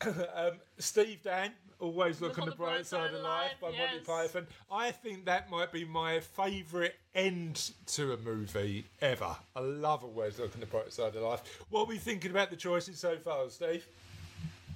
um, 0.34 0.52
Steve 0.78 1.22
Dan, 1.22 1.52
always 1.80 2.20
look, 2.20 2.38
on 2.38 2.48
the 2.48 2.54
bright 2.54 2.84
side 2.86 3.14
of 3.14 3.22
life 3.22 3.52
by 3.60 3.68
Monty 3.68 3.96
yes. 3.96 4.06
Python. 4.06 4.46
I 4.70 4.90
think 4.90 5.24
that 5.24 5.50
might 5.50 5.72
be 5.72 5.84
my 5.84 6.20
favourite 6.20 6.94
end 7.14 7.70
to 7.86 8.12
a 8.12 8.16
movie 8.18 8.84
ever. 9.00 9.34
I 9.54 9.60
love 9.60 10.04
always 10.04 10.38
look 10.38 10.54
on 10.54 10.60
the 10.60 10.66
bright 10.66 10.92
side 10.92 11.14
of 11.14 11.22
life. 11.22 11.64
What 11.70 11.82
are 11.82 11.86
we 11.86 11.98
thinking 11.98 12.30
about 12.30 12.50
the 12.50 12.56
choices 12.56 12.98
so 12.98 13.16
far, 13.16 13.48
Steve? 13.48 13.86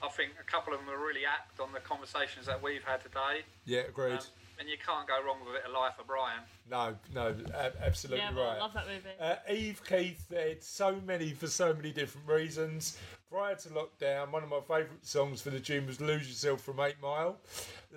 I 0.03 0.09
think 0.09 0.33
a 0.41 0.51
couple 0.51 0.73
of 0.73 0.81
them 0.81 0.89
are 0.89 0.99
really 0.99 1.27
apt 1.27 1.61
on 1.61 1.73
the 1.73 1.81
conversations 1.81 2.47
that 2.47 2.63
we've 2.63 2.83
had 2.83 3.03
today. 3.03 3.45
Yeah, 3.65 3.81
agreed. 3.81 4.15
Um, 4.15 4.21
and 4.61 4.69
you 4.69 4.77
can't 4.77 5.09
go 5.09 5.15
wrong 5.27 5.39
with 5.45 5.57
it. 5.57 5.63
A 5.67 5.73
Life 5.73 5.95
of 5.99 6.07
life, 6.07 6.07
Brian. 6.07 6.41
No, 6.71 6.95
no, 7.15 7.35
a- 7.55 7.85
absolutely 7.87 8.19
Yeah, 8.19 8.35
well, 8.35 8.45
right. 8.45 8.57
I 8.59 8.61
love 8.61 8.75
that 8.75 8.87
movie. 8.87 9.09
Uh, 9.19 9.37
Eve 9.51 9.81
Keith 9.89 10.25
said 10.29 10.63
so 10.63 11.01
many 11.07 11.33
for 11.33 11.47
so 11.47 11.73
many 11.75 11.91
different 11.91 12.29
reasons. 12.29 12.99
Prior 13.31 13.55
to 13.55 13.69
lockdown, 13.69 14.33
one 14.33 14.43
of 14.43 14.49
my 14.49 14.61
favourite 14.61 15.07
songs 15.07 15.41
for 15.41 15.51
the 15.51 15.61
tune 15.61 15.87
was 15.87 16.01
Lose 16.01 16.29
Yourself 16.29 16.61
from 16.61 16.81
8 16.81 16.97
Mile. 17.01 17.39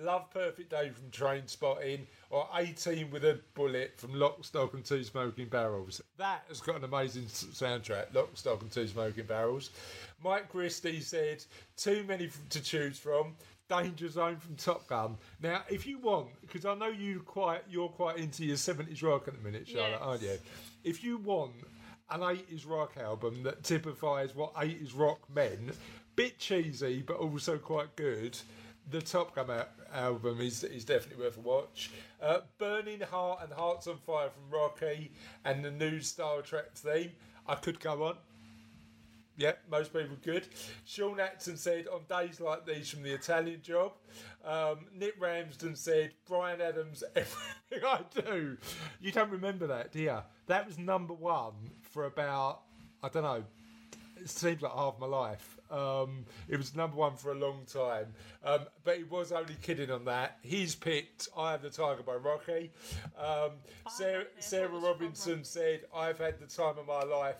Love 0.00 0.30
Perfect 0.30 0.70
Day 0.70 0.90
from 0.90 1.10
Trainspotting 1.10 2.00
or 2.30 2.48
18 2.56 3.10
with 3.10 3.24
a 3.24 3.40
Bullet 3.54 3.94
from 3.96 4.14
Lock, 4.14 4.44
Stock 4.44 4.74
and 4.74 4.84
Two 4.84 5.02
Smoking 5.02 5.48
Barrels. 5.48 6.00
That 6.18 6.44
has 6.48 6.60
got 6.60 6.76
an 6.76 6.84
amazing 6.84 7.24
soundtrack, 7.24 8.14
Lock, 8.14 8.30
Stock 8.34 8.62
and 8.62 8.70
Two 8.70 8.86
Smoking 8.86 9.26
Barrels. 9.26 9.70
Mike 10.22 10.48
Christie 10.48 11.00
said, 11.00 11.44
too 11.76 12.04
many 12.06 12.30
to 12.50 12.62
choose 12.62 12.98
from. 12.98 13.34
Danger 13.68 14.08
Zone 14.08 14.36
from 14.36 14.56
Top 14.56 14.86
Gun. 14.86 15.16
Now, 15.42 15.62
if 15.70 15.86
you 15.86 15.98
want, 15.98 16.28
because 16.42 16.64
I 16.64 16.74
know 16.74 16.88
you 16.88 17.20
quite, 17.20 17.62
you're 17.68 17.88
quite 17.88 18.18
into 18.18 18.44
your 18.44 18.56
70s 18.56 19.02
rock 19.02 19.26
at 19.28 19.34
the 19.34 19.40
minute, 19.40 19.66
Charlotte, 19.68 19.92
Yes. 19.92 20.00
aren't 20.02 20.22
you? 20.22 20.38
If 20.84 21.02
you 21.04 21.16
want 21.18 21.52
an 22.10 22.20
80s 22.20 22.66
rock 22.68 22.96
album 22.98 23.42
that 23.44 23.64
typifies 23.64 24.34
what 24.34 24.52
80s 24.54 24.92
rock 24.94 25.18
meant, 25.34 25.72
bit 26.14 26.38
cheesy 26.38 27.02
but 27.06 27.16
also 27.16 27.56
quite 27.56 27.96
good, 27.96 28.36
the 28.90 29.00
Top 29.00 29.34
Gun 29.34 29.50
al- 29.50 29.68
album 29.94 30.40
is, 30.42 30.62
is 30.62 30.84
definitely 30.84 31.24
worth 31.24 31.38
a 31.38 31.40
watch. 31.40 31.90
Uh, 32.22 32.40
Burning 32.58 33.00
Heart 33.00 33.40
and 33.44 33.52
Hearts 33.52 33.86
on 33.86 33.96
Fire 33.96 34.28
from 34.28 34.50
Rocky 34.56 35.10
and 35.46 35.64
the 35.64 35.70
new 35.70 36.00
Star 36.00 36.42
Trek 36.42 36.74
theme. 36.74 37.12
I 37.46 37.54
could 37.54 37.80
go 37.80 38.04
on. 38.04 38.16
Yeah, 39.36 39.52
most 39.70 39.92
people 39.92 40.16
good. 40.22 40.46
Sean 40.84 41.18
Atson 41.18 41.56
said, 41.56 41.88
on 41.88 42.02
days 42.08 42.40
like 42.40 42.64
these 42.66 42.88
from 42.88 43.02
the 43.02 43.12
Italian 43.12 43.62
job. 43.62 43.92
Um, 44.44 44.86
Nick 44.94 45.14
Ramsden 45.18 45.74
said, 45.74 46.12
Bryan 46.28 46.60
Adams, 46.60 47.02
everything 47.16 47.84
I 47.84 48.00
do. 48.14 48.56
You 49.00 49.10
don't 49.10 49.30
remember 49.30 49.66
that, 49.66 49.90
do 49.90 50.00
you? 50.00 50.18
That 50.46 50.66
was 50.66 50.78
number 50.78 51.14
one 51.14 51.54
for 51.82 52.04
about, 52.04 52.60
I 53.02 53.08
don't 53.08 53.24
know, 53.24 53.42
it 54.20 54.30
seems 54.30 54.62
like 54.62 54.72
half 54.72 54.98
my 55.00 55.06
life. 55.06 55.58
Um, 55.74 56.24
it 56.48 56.56
was 56.56 56.76
number 56.76 56.96
one 56.96 57.16
for 57.16 57.32
a 57.32 57.34
long 57.34 57.66
time. 57.66 58.06
Um, 58.44 58.60
but 58.84 58.98
he 58.98 59.04
was 59.04 59.32
only 59.32 59.56
kidding 59.62 59.90
on 59.90 60.04
that. 60.04 60.38
He's 60.42 60.74
picked 60.74 61.28
I 61.36 61.52
Have 61.52 61.62
the 61.62 61.70
Tiger 61.70 62.02
by 62.02 62.14
Rocky. 62.14 62.70
Um, 63.18 63.52
Sarah, 63.90 64.24
Sarah 64.38 64.68
that 64.68 64.72
was 64.72 64.82
from 64.82 64.90
Robinson 64.90 65.44
said, 65.44 65.80
I've 65.94 66.18
had 66.18 66.38
the 66.38 66.46
time 66.46 66.78
of 66.78 66.86
my 66.86 67.02
life. 67.02 67.36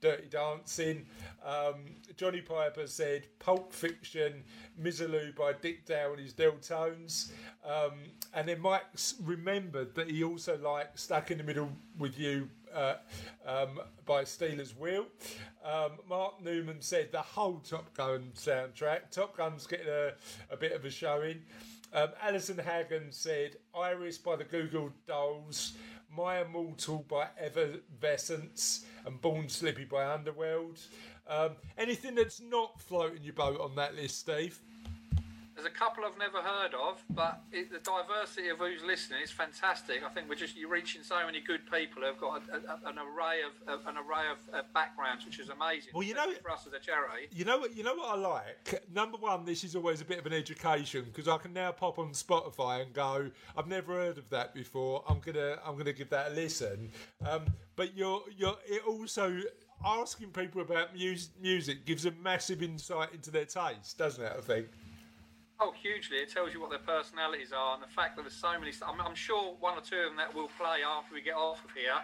Dirty 0.00 0.28
Dancing. 0.28 1.06
Um, 1.44 1.76
Johnny 2.18 2.42
Piper 2.42 2.86
said 2.86 3.26
Pulp 3.38 3.72
Fiction, 3.72 4.44
Misirlou 4.80 5.34
by 5.34 5.54
Dick 5.54 5.86
Dale 5.86 6.12
and 6.12 6.20
his 6.20 6.34
Deltones. 6.34 7.32
Um, 7.64 7.92
and 8.34 8.46
then 8.46 8.60
Mike 8.60 8.84
remembered 9.22 9.94
that 9.94 10.10
he 10.10 10.22
also 10.22 10.58
liked 10.58 11.00
Stuck 11.00 11.30
in 11.30 11.38
the 11.38 11.44
Middle 11.44 11.70
with 11.98 12.18
You 12.18 12.50
uh, 12.74 12.96
um, 13.46 13.80
by 14.04 14.24
Stealers 14.24 14.76
Wheel. 14.76 15.06
Um, 15.64 15.92
Mark 16.08 16.42
Newman 16.42 16.80
said 16.80 17.12
the 17.12 17.22
whole 17.22 17.60
Top 17.60 17.94
Gun 17.94 18.32
soundtrack. 18.34 19.10
Top 19.10 19.36
Gun's 19.36 19.66
getting 19.66 19.88
a, 19.88 20.12
a 20.50 20.56
bit 20.56 20.72
of 20.72 20.84
a 20.84 20.90
showing. 20.90 21.42
Um, 21.92 22.08
Alison 22.22 22.58
Hagen 22.58 23.06
said 23.10 23.56
Iris 23.74 24.18
by 24.18 24.36
the 24.36 24.44
Goo 24.44 24.66
Goo 24.66 24.92
Dolls, 25.06 25.74
My 26.14 26.40
Immortal 26.40 27.06
by 27.08 27.28
Evanescence, 27.38 28.84
and 29.06 29.20
Born 29.20 29.48
Slippy 29.48 29.84
by 29.84 30.04
Underworld. 30.12 30.80
Um, 31.28 31.50
anything 31.78 32.16
that's 32.16 32.40
not 32.40 32.80
floating 32.80 33.22
your 33.22 33.34
boat 33.34 33.60
on 33.60 33.76
that 33.76 33.94
list, 33.94 34.18
Steve? 34.18 34.60
There's 35.54 35.66
a 35.66 35.70
couple 35.70 36.04
I've 36.04 36.18
never 36.18 36.38
heard 36.42 36.74
of, 36.74 37.00
but 37.10 37.40
it, 37.52 37.70
the 37.70 37.78
diversity 37.78 38.48
of 38.48 38.58
who's 38.58 38.82
listening 38.82 39.20
is 39.22 39.30
fantastic. 39.30 40.02
I 40.04 40.08
think 40.08 40.28
we're 40.28 40.34
just 40.34 40.56
you're 40.56 40.68
reaching 40.68 41.02
so 41.04 41.24
many 41.24 41.40
good 41.40 41.60
people 41.70 42.02
who've 42.02 42.18
got 42.18 42.42
a, 42.50 42.56
a, 42.56 42.90
an 42.90 42.98
array 42.98 43.42
of, 43.42 43.68
of 43.68 43.86
an 43.86 43.94
array 43.96 44.24
of 44.32 44.38
uh, 44.52 44.62
backgrounds, 44.74 45.24
which 45.24 45.38
is 45.38 45.50
amazing. 45.50 45.92
Well, 45.94 46.02
you 46.02 46.14
know- 46.14 46.32
for 46.42 46.50
us 46.50 46.66
as 46.66 46.72
a 46.72 46.80
charity. 46.80 47.28
You 47.30 47.44
know 47.44 47.58
what? 47.58 47.76
You 47.76 47.84
know 47.84 47.94
what 47.94 48.08
I 48.10 48.20
like. 48.20 48.82
Number 48.92 49.16
one, 49.16 49.44
this 49.44 49.62
is 49.62 49.76
always 49.76 50.00
a 50.00 50.04
bit 50.04 50.18
of 50.18 50.26
an 50.26 50.32
education 50.32 51.04
because 51.04 51.28
I 51.28 51.38
can 51.38 51.52
now 51.52 51.70
pop 51.70 51.98
on 52.00 52.10
Spotify 52.10 52.82
and 52.82 52.92
go, 52.92 53.30
"I've 53.56 53.68
never 53.68 53.92
heard 53.92 54.18
of 54.18 54.28
that 54.30 54.54
before. 54.54 55.04
I'm 55.08 55.20
gonna, 55.20 55.58
I'm 55.64 55.76
gonna 55.78 55.92
give 55.92 56.10
that 56.10 56.32
a 56.32 56.34
listen." 56.34 56.90
Um, 57.24 57.44
but 57.76 57.96
you're, 57.96 58.22
you're. 58.36 58.56
It 58.66 58.82
also 58.86 59.38
asking 59.84 60.30
people 60.30 60.62
about 60.62 60.94
mus- 60.96 61.28
music 61.40 61.84
gives 61.84 62.06
a 62.06 62.10
massive 62.22 62.62
insight 62.62 63.12
into 63.12 63.30
their 63.30 63.44
taste, 63.44 63.96
doesn't 63.98 64.24
it? 64.24 64.32
I 64.36 64.40
think. 64.40 64.66
Oh, 65.60 65.72
hugely! 65.80 66.18
It 66.18 66.30
tells 66.30 66.52
you 66.52 66.60
what 66.60 66.70
their 66.70 66.80
personalities 66.80 67.52
are, 67.52 67.74
and 67.74 67.82
the 67.82 67.88
fact 67.88 68.16
that 68.16 68.22
there's 68.22 68.34
so 68.34 68.58
many. 68.58 68.72
I'm, 68.86 69.00
I'm 69.00 69.14
sure 69.14 69.54
one 69.60 69.78
or 69.78 69.80
two 69.80 69.96
of 69.96 70.10
them 70.10 70.16
that 70.16 70.34
will 70.34 70.50
play 70.58 70.82
after 70.86 71.14
we 71.14 71.22
get 71.22 71.34
off 71.34 71.64
of 71.64 71.70
here 71.70 71.94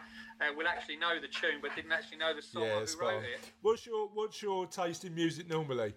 uh, 0.40 0.54
will 0.56 0.68
actually 0.68 0.96
know 0.96 1.20
the 1.20 1.28
tune, 1.28 1.58
but 1.60 1.74
didn't 1.74 1.92
actually 1.92 2.18
know 2.18 2.34
the 2.34 2.42
song 2.42 2.62
or 2.62 2.80
who 2.80 2.86
spot 2.86 3.08
on. 3.08 3.14
wrote 3.14 3.24
it. 3.24 3.50
What's 3.62 3.86
your, 3.86 4.08
what's 4.14 4.40
your 4.40 4.66
taste 4.66 5.04
in 5.04 5.14
music 5.14 5.50
normally? 5.50 5.94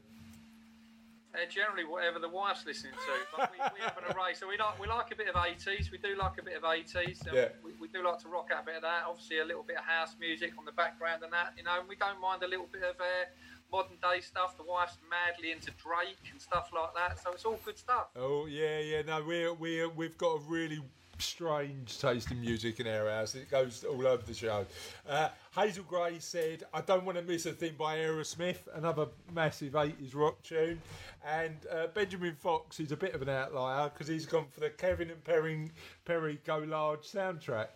Uh, 1.34 1.50
generally, 1.50 1.84
whatever 1.84 2.20
the 2.20 2.30
wife's 2.30 2.66
listening 2.66 2.94
to. 2.94 3.14
But 3.36 3.50
we, 3.52 3.58
we 3.58 3.82
have 3.82 3.98
an 3.98 4.06
array, 4.14 4.38
so 4.38 4.48
we 4.48 4.58
like 4.58 4.78
we 4.80 4.86
like 4.86 5.10
a 5.10 5.16
bit 5.16 5.30
of 5.30 5.34
80s. 5.34 5.90
We 5.90 5.98
do 5.98 6.14
like 6.14 6.38
a 6.38 6.44
bit 6.44 6.56
of 6.58 6.62
80s. 6.62 7.26
and 7.26 7.34
Yeah. 7.34 7.50
We, 7.66 7.74
we 7.82 7.88
do 7.88 8.06
like 8.06 8.20
to 8.22 8.30
rock 8.30 8.50
out 8.54 8.64
a 8.64 8.66
bit 8.66 8.76
of 8.78 8.84
that. 8.84 9.10
Obviously, 9.10 9.40
a 9.40 9.46
little 9.46 9.64
bit 9.64 9.78
of 9.78 9.84
house 9.86 10.16
music 10.20 10.54
on 10.60 10.66
the 10.66 10.74
background 10.74 11.24
and 11.24 11.34
that. 11.34 11.54
You 11.58 11.64
know, 11.64 11.80
and 11.80 11.90
we 11.90 11.96
don't 11.96 12.22
mind 12.22 12.44
a 12.44 12.48
little 12.48 12.70
bit 12.72 12.84
of 12.86 13.02
uh, 13.02 13.26
modern 13.74 13.98
day 14.02 14.22
stuff. 14.22 14.56
The 14.56 14.64
wife's 14.64 14.98
madly 15.10 15.52
into 15.52 15.72
Drake 15.72 16.32
and 16.32 16.40
stuff 16.40 16.70
like 16.74 16.94
that. 16.96 17.22
So 17.22 17.32
it's 17.32 17.44
all 17.44 17.60
good 17.66 17.78
stuff. 17.78 18.08
Oh 18.16 18.46
yeah, 18.46 18.80
yeah. 18.80 19.02
No, 19.02 19.24
we're 19.26 19.54
we 19.54 19.86
we've 19.88 20.18
got 20.18 20.38
a 20.38 20.40
really 20.48 20.80
strange 21.18 22.00
taste 22.00 22.32
in 22.32 22.42
music 22.42 22.80
in 22.80 22.88
our 22.88 23.10
house. 23.10 23.36
It 23.36 23.50
goes 23.50 23.84
all 23.84 24.06
over 24.06 24.24
the 24.24 24.34
show. 24.34 24.66
Uh, 25.08 25.30
Hazel 25.56 25.84
Gray 25.86 26.20
said, 26.20 26.64
"I 26.74 26.82
don't 26.82 27.04
want 27.04 27.18
to 27.18 27.24
miss 27.24 27.46
a 27.48 27.52
thing 27.52 27.74
by 27.78 27.98
Aerosmith, 27.98 28.60
another 28.76 29.08
massive 29.34 29.74
'80s 29.74 30.14
rock 30.14 30.42
tune." 30.44 30.80
And 31.26 31.58
uh, 31.72 31.88
Benjamin 31.88 32.36
Fox 32.36 32.80
is 32.80 32.92
a 32.92 32.98
bit 32.98 33.16
of 33.16 33.24
an 33.24 33.30
outlier 33.30 33.90
because 33.90 34.08
he's 34.08 34.28
gone 34.28 34.46
for 34.52 34.60
the 34.60 34.70
Kevin 34.70 35.10
and 35.10 35.24
Perry 35.24 35.72
Perry 36.06 36.40
Go 36.46 36.60
Large 36.60 37.02
soundtrack. 37.02 37.68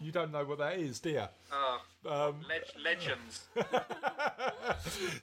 You 0.00 0.12
don't 0.12 0.32
know 0.32 0.44
what 0.44 0.58
that 0.58 0.78
is, 0.78 1.00
do 1.00 1.10
you? 1.10 1.26
Uh, 1.50 1.78
Um, 2.04 2.36
leg- 2.48 2.82
legends. 2.82 3.42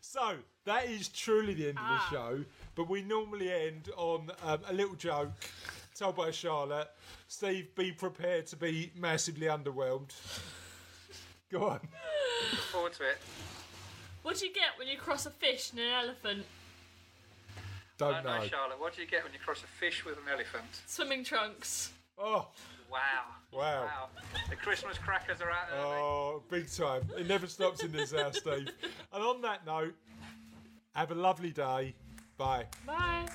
So 0.01 0.35
that 0.65 0.85
is 0.89 1.07
truly 1.09 1.53
the 1.53 1.69
end 1.69 1.77
of 1.77 1.83
Ah. 1.85 2.07
the 2.09 2.15
show, 2.15 2.45
but 2.75 2.89
we 2.89 3.01
normally 3.01 3.51
end 3.51 3.89
on 3.95 4.31
um, 4.43 4.59
a 4.67 4.73
little 4.73 4.95
joke 4.95 5.31
told 5.97 6.15
by 6.15 6.31
Charlotte. 6.31 6.89
Steve, 7.27 7.73
be 7.75 7.91
prepared 7.91 8.47
to 8.47 8.55
be 8.55 8.91
massively 8.95 9.47
underwhelmed. 9.47 10.11
Go 11.51 11.67
on. 11.69 11.79
Look 12.51 12.61
forward 12.61 12.93
to 12.93 13.03
it. 13.03 13.17
What 14.23 14.37
do 14.37 14.47
you 14.47 14.53
get 14.53 14.69
when 14.77 14.87
you 14.87 14.97
cross 14.97 15.25
a 15.25 15.31
fish 15.31 15.71
and 15.71 15.79
an 15.79 15.87
elephant? 15.91 16.45
Don't 17.97 18.13
I 18.13 18.15
don't 18.15 18.23
know, 18.25 18.37
know. 18.39 18.47
Charlotte. 18.47 18.79
What 18.79 18.95
do 18.95 19.01
you 19.01 19.07
get 19.07 19.23
when 19.23 19.33
you 19.33 19.39
cross 19.39 19.63
a 19.63 19.67
fish 19.67 20.05
with 20.05 20.17
an 20.17 20.23
elephant? 20.31 20.65
Swimming 20.87 21.23
trunks. 21.23 21.91
Oh, 22.17 22.47
Wow. 22.91 22.99
Wow. 23.51 23.83
Wow. 23.85 24.09
The 24.49 24.55
Christmas 24.55 24.97
crackers 24.97 25.41
are 25.41 25.49
out 25.51 25.67
early. 25.73 25.95
oh, 25.95 26.43
big 26.49 26.71
time. 26.71 27.03
It 27.17 27.27
never 27.27 27.47
stops 27.47 27.83
in 27.83 27.91
this 27.91 28.11
house, 28.13 28.37
Steve. 28.37 28.69
And 29.13 29.23
on 29.23 29.41
that 29.41 29.65
note, 29.65 29.95
have 30.93 31.11
a 31.11 31.15
lovely 31.15 31.51
day. 31.51 31.95
Bye. 32.37 32.65
Bye. 32.85 33.25